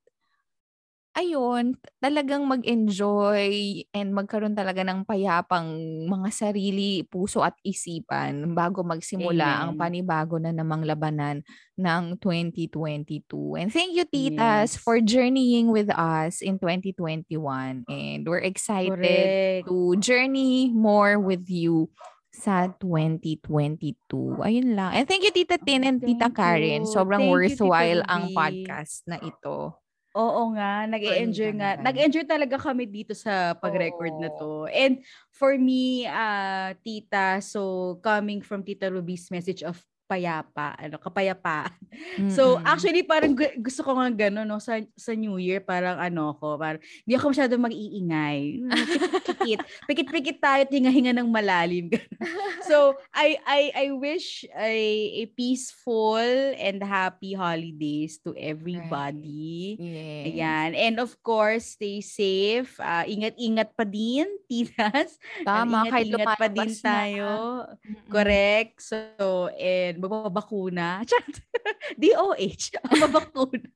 ayun, 1.14 1.78
talagang 2.02 2.50
mag-enjoy 2.50 3.86
and 3.94 4.10
magkaroon 4.18 4.58
talaga 4.58 4.82
ng 4.82 5.06
payapang 5.06 5.70
mga 6.10 6.30
sarili, 6.34 7.06
puso 7.06 7.46
at 7.46 7.54
isipan 7.62 8.58
bago 8.58 8.82
magsimula 8.82 9.46
Amen. 9.46 9.62
ang 9.62 9.72
panibago 9.78 10.42
na 10.42 10.50
namang 10.50 10.82
labanan 10.82 11.46
ng 11.78 12.18
2022. 12.18 13.62
And 13.62 13.70
thank 13.70 13.94
you, 13.94 14.10
Titas, 14.10 14.74
yes. 14.74 14.82
for 14.82 14.98
journeying 15.02 15.70
with 15.70 15.94
us 15.94 16.42
in 16.42 16.58
2021. 16.58 17.86
And 17.86 18.22
we're 18.26 18.46
excited 18.46 18.98
Correct. 18.98 19.70
to 19.70 19.98
journey 20.02 20.74
more 20.74 21.22
with 21.22 21.46
you 21.46 21.94
sa 22.34 22.74
2022. 22.82 24.42
Ayun 24.42 24.74
lang. 24.74 24.98
And 24.98 25.06
thank 25.06 25.22
you, 25.22 25.30
Tita 25.30 25.62
Tin 25.62 25.86
and 25.86 26.02
thank 26.02 26.18
Tita 26.18 26.34
Karen. 26.34 26.90
Sobrang 26.90 27.30
thank 27.30 27.34
worthwhile 27.38 28.02
you, 28.02 28.10
ang 28.10 28.34
podcast 28.34 29.06
na 29.06 29.22
ito. 29.22 29.83
Oo 30.14 30.54
nga, 30.54 30.86
nag-e-enjoy 30.86 31.58
nga. 31.58 31.74
Nag-enjoy 31.82 32.30
talaga 32.30 32.62
kami 32.62 32.86
dito 32.86 33.18
sa 33.18 33.58
pag-record 33.58 34.14
na 34.22 34.30
to. 34.38 34.70
And 34.70 35.02
for 35.34 35.58
me, 35.58 36.06
uh, 36.06 36.78
tita, 36.86 37.42
so 37.42 37.98
coming 37.98 38.46
from 38.46 38.62
Tita 38.62 38.94
Ruby's 38.94 39.34
message 39.34 39.66
of 39.66 39.82
payapa, 40.08 40.76
ano, 40.78 40.96
kapayapaan. 41.00 41.74
Mm-hmm. 41.94 42.32
So, 42.38 42.58
actually, 42.66 43.06
parang 43.06 43.38
gusto 43.38 43.86
ko 43.86 43.94
nga 43.94 44.10
gano'n, 44.10 44.50
no, 44.50 44.58
sa, 44.58 44.82
sa 44.98 45.14
New 45.14 45.38
Year, 45.38 45.62
parang 45.62 46.02
ano 46.02 46.34
ko, 46.42 46.58
parang 46.58 46.82
hindi 47.06 47.14
ako 47.14 47.30
masyado 47.30 47.54
mag-iingay. 47.62 48.66
Pikit, 49.22 49.60
pikit-pikit 49.90 50.38
tayo, 50.42 50.66
tinga-hinga 50.66 51.14
ng 51.14 51.30
malalim. 51.30 51.94
so, 52.70 52.98
I, 53.14 53.38
I, 53.46 53.62
I 53.74 53.86
wish 53.94 54.46
a, 54.58 54.74
a 55.22 55.24
peaceful 55.38 56.26
and 56.58 56.82
happy 56.82 57.38
holidays 57.38 58.18
to 58.26 58.34
everybody. 58.34 59.78
Yes. 59.78 60.24
Ayan. 60.34 60.70
And 60.74 60.96
of 60.98 61.14
course, 61.22 61.78
stay 61.78 62.02
safe. 62.02 62.74
Uh, 62.82 63.06
ingat-ingat 63.06 63.78
pa 63.78 63.86
din, 63.86 64.26
tinas. 64.50 65.22
Tama, 65.46 65.86
ingat, 65.86 66.10
ingat 66.10 66.30
pa 66.42 66.48
din 66.50 66.74
tayo. 66.82 67.30
Na. 67.70 68.10
Correct. 68.10 68.82
So, 68.82 69.54
and 69.54 69.93
magbabakuna. 70.00 71.02
DOH, 72.02 72.80
mabakuna. 72.98 73.70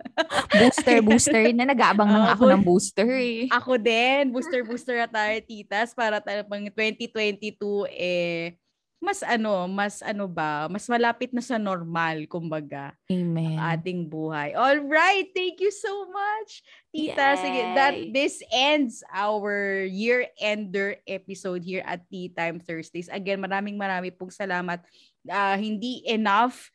booster, 0.53 0.97
booster. 1.07 1.43
Na 1.53 1.69
nag-aabang 1.69 2.09
uh, 2.09 2.33
ako 2.33 2.43
ng 2.49 2.63
booster 2.63 3.09
eh. 3.17 3.45
Ako 3.51 3.77
din. 3.77 4.31
Booster, 4.31 4.61
booster 4.65 4.95
na 4.97 5.09
tayo, 5.09 5.35
titas. 5.43 5.93
Para 5.93 6.21
tayo 6.23 6.45
pang 6.47 6.63
2022 6.63 7.89
eh 7.93 8.57
mas 8.97 9.21
ano, 9.21 9.69
mas 9.69 10.01
ano 10.01 10.25
ba, 10.25 10.65
mas 10.73 10.89
malapit 10.89 11.29
na 11.29 11.41
sa 11.41 11.61
normal, 11.61 12.25
kumbaga. 12.25 12.97
Amen. 13.05 13.57
ating 13.61 14.09
buhay. 14.09 14.57
All 14.57 14.81
right, 14.89 15.29
thank 15.37 15.61
you 15.61 15.69
so 15.69 16.09
much, 16.09 16.65
Tita. 16.89 17.37
Yay. 17.37 17.41
Sige, 17.41 17.61
that 17.77 17.95
this 18.09 18.41
ends 18.49 19.05
our 19.13 19.85
year-ender 19.85 20.97
episode 21.05 21.61
here 21.61 21.85
at 21.85 22.09
Tea 22.09 22.33
Time 22.33 22.57
Thursdays. 22.57 23.09
Again, 23.09 23.37
maraming 23.37 23.77
maraming 23.77 24.17
pong 24.17 24.33
salamat 24.33 24.81
uh, 25.25 25.57
hindi 25.57 26.05
enough 26.05 26.69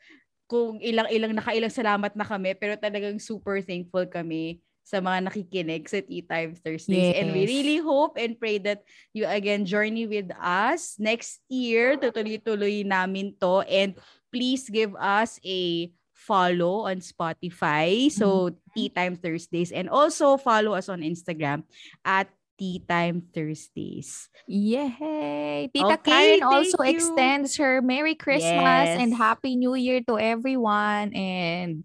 kung 0.51 0.83
ilang-ilang 0.83 1.33
nakailang 1.33 1.73
salamat 1.73 2.13
na 2.13 2.27
kami 2.29 2.53
pero 2.59 2.77
talagang 2.77 3.17
super 3.17 3.65
thankful 3.65 4.05
kami 4.05 4.61
sa 4.83 4.99
mga 4.99 5.31
nakikinig 5.31 5.87
sa 5.87 6.03
Tea 6.03 6.27
Time 6.27 6.53
Thursdays. 6.59 7.15
Yes. 7.15 7.17
And 7.23 7.31
we 7.33 7.47
really 7.47 7.79
hope 7.79 8.19
and 8.19 8.35
pray 8.35 8.59
that 8.67 8.83
you 9.15 9.25
again 9.25 9.65
journey 9.65 10.11
with 10.11 10.29
us 10.37 10.99
next 10.99 11.41
year. 11.47 11.95
Tutuloy-tuloy 11.97 12.85
namin 12.85 13.39
to. 13.41 13.63
And 13.71 13.95
please 14.35 14.67
give 14.67 14.93
us 14.99 15.39
a 15.47 15.89
follow 16.13 16.91
on 16.91 16.99
Spotify. 16.99 18.11
So, 18.11 18.51
mm-hmm. 18.51 18.71
Tea 18.75 18.91
Time 18.91 19.15
Thursdays. 19.17 19.71
And 19.71 19.87
also 19.87 20.37
follow 20.37 20.75
us 20.75 20.91
on 20.91 21.07
Instagram 21.07 21.63
at 22.03 22.27
Tea 22.59 22.85
Time 22.89 23.23
Thursdays. 23.35 24.29
Yay! 24.47 25.71
Tita 25.73 25.99
okay, 25.99 26.39
Karen 26.39 26.43
also 26.43 26.83
you. 26.83 26.95
extends 26.95 27.57
her 27.57 27.83
Merry 27.83 28.15
Christmas 28.15 28.89
yes. 28.89 29.01
and 29.01 29.15
Happy 29.15 29.57
New 29.57 29.75
Year 29.75 30.01
to 30.09 30.19
everyone. 30.19 31.15
And 31.15 31.85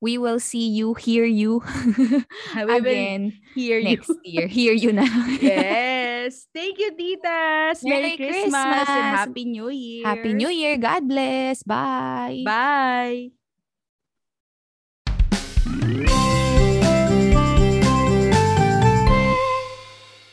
we 0.00 0.18
will 0.18 0.40
see 0.40 0.68
you, 0.68 0.94
hear 0.94 1.24
you 1.24 1.62
again 2.56 3.32
hear 3.54 3.82
next 3.82 4.12
year. 4.24 4.46
Hear 4.46 4.72
you 4.72 4.92
na. 4.92 5.04
yes. 5.40 6.46
Thank 6.52 6.78
you, 6.78 6.92
Titas. 6.92 7.80
Merry, 7.84 8.00
Merry 8.00 8.16
Christmas, 8.16 8.52
Christmas 8.52 8.88
and 8.88 9.08
Happy 9.16 9.44
New 9.44 9.68
Year. 9.70 10.04
Happy 10.04 10.32
New 10.34 10.48
Year. 10.50 10.76
God 10.76 11.08
bless. 11.08 11.62
Bye. 11.62 12.42
Bye. 12.44 13.36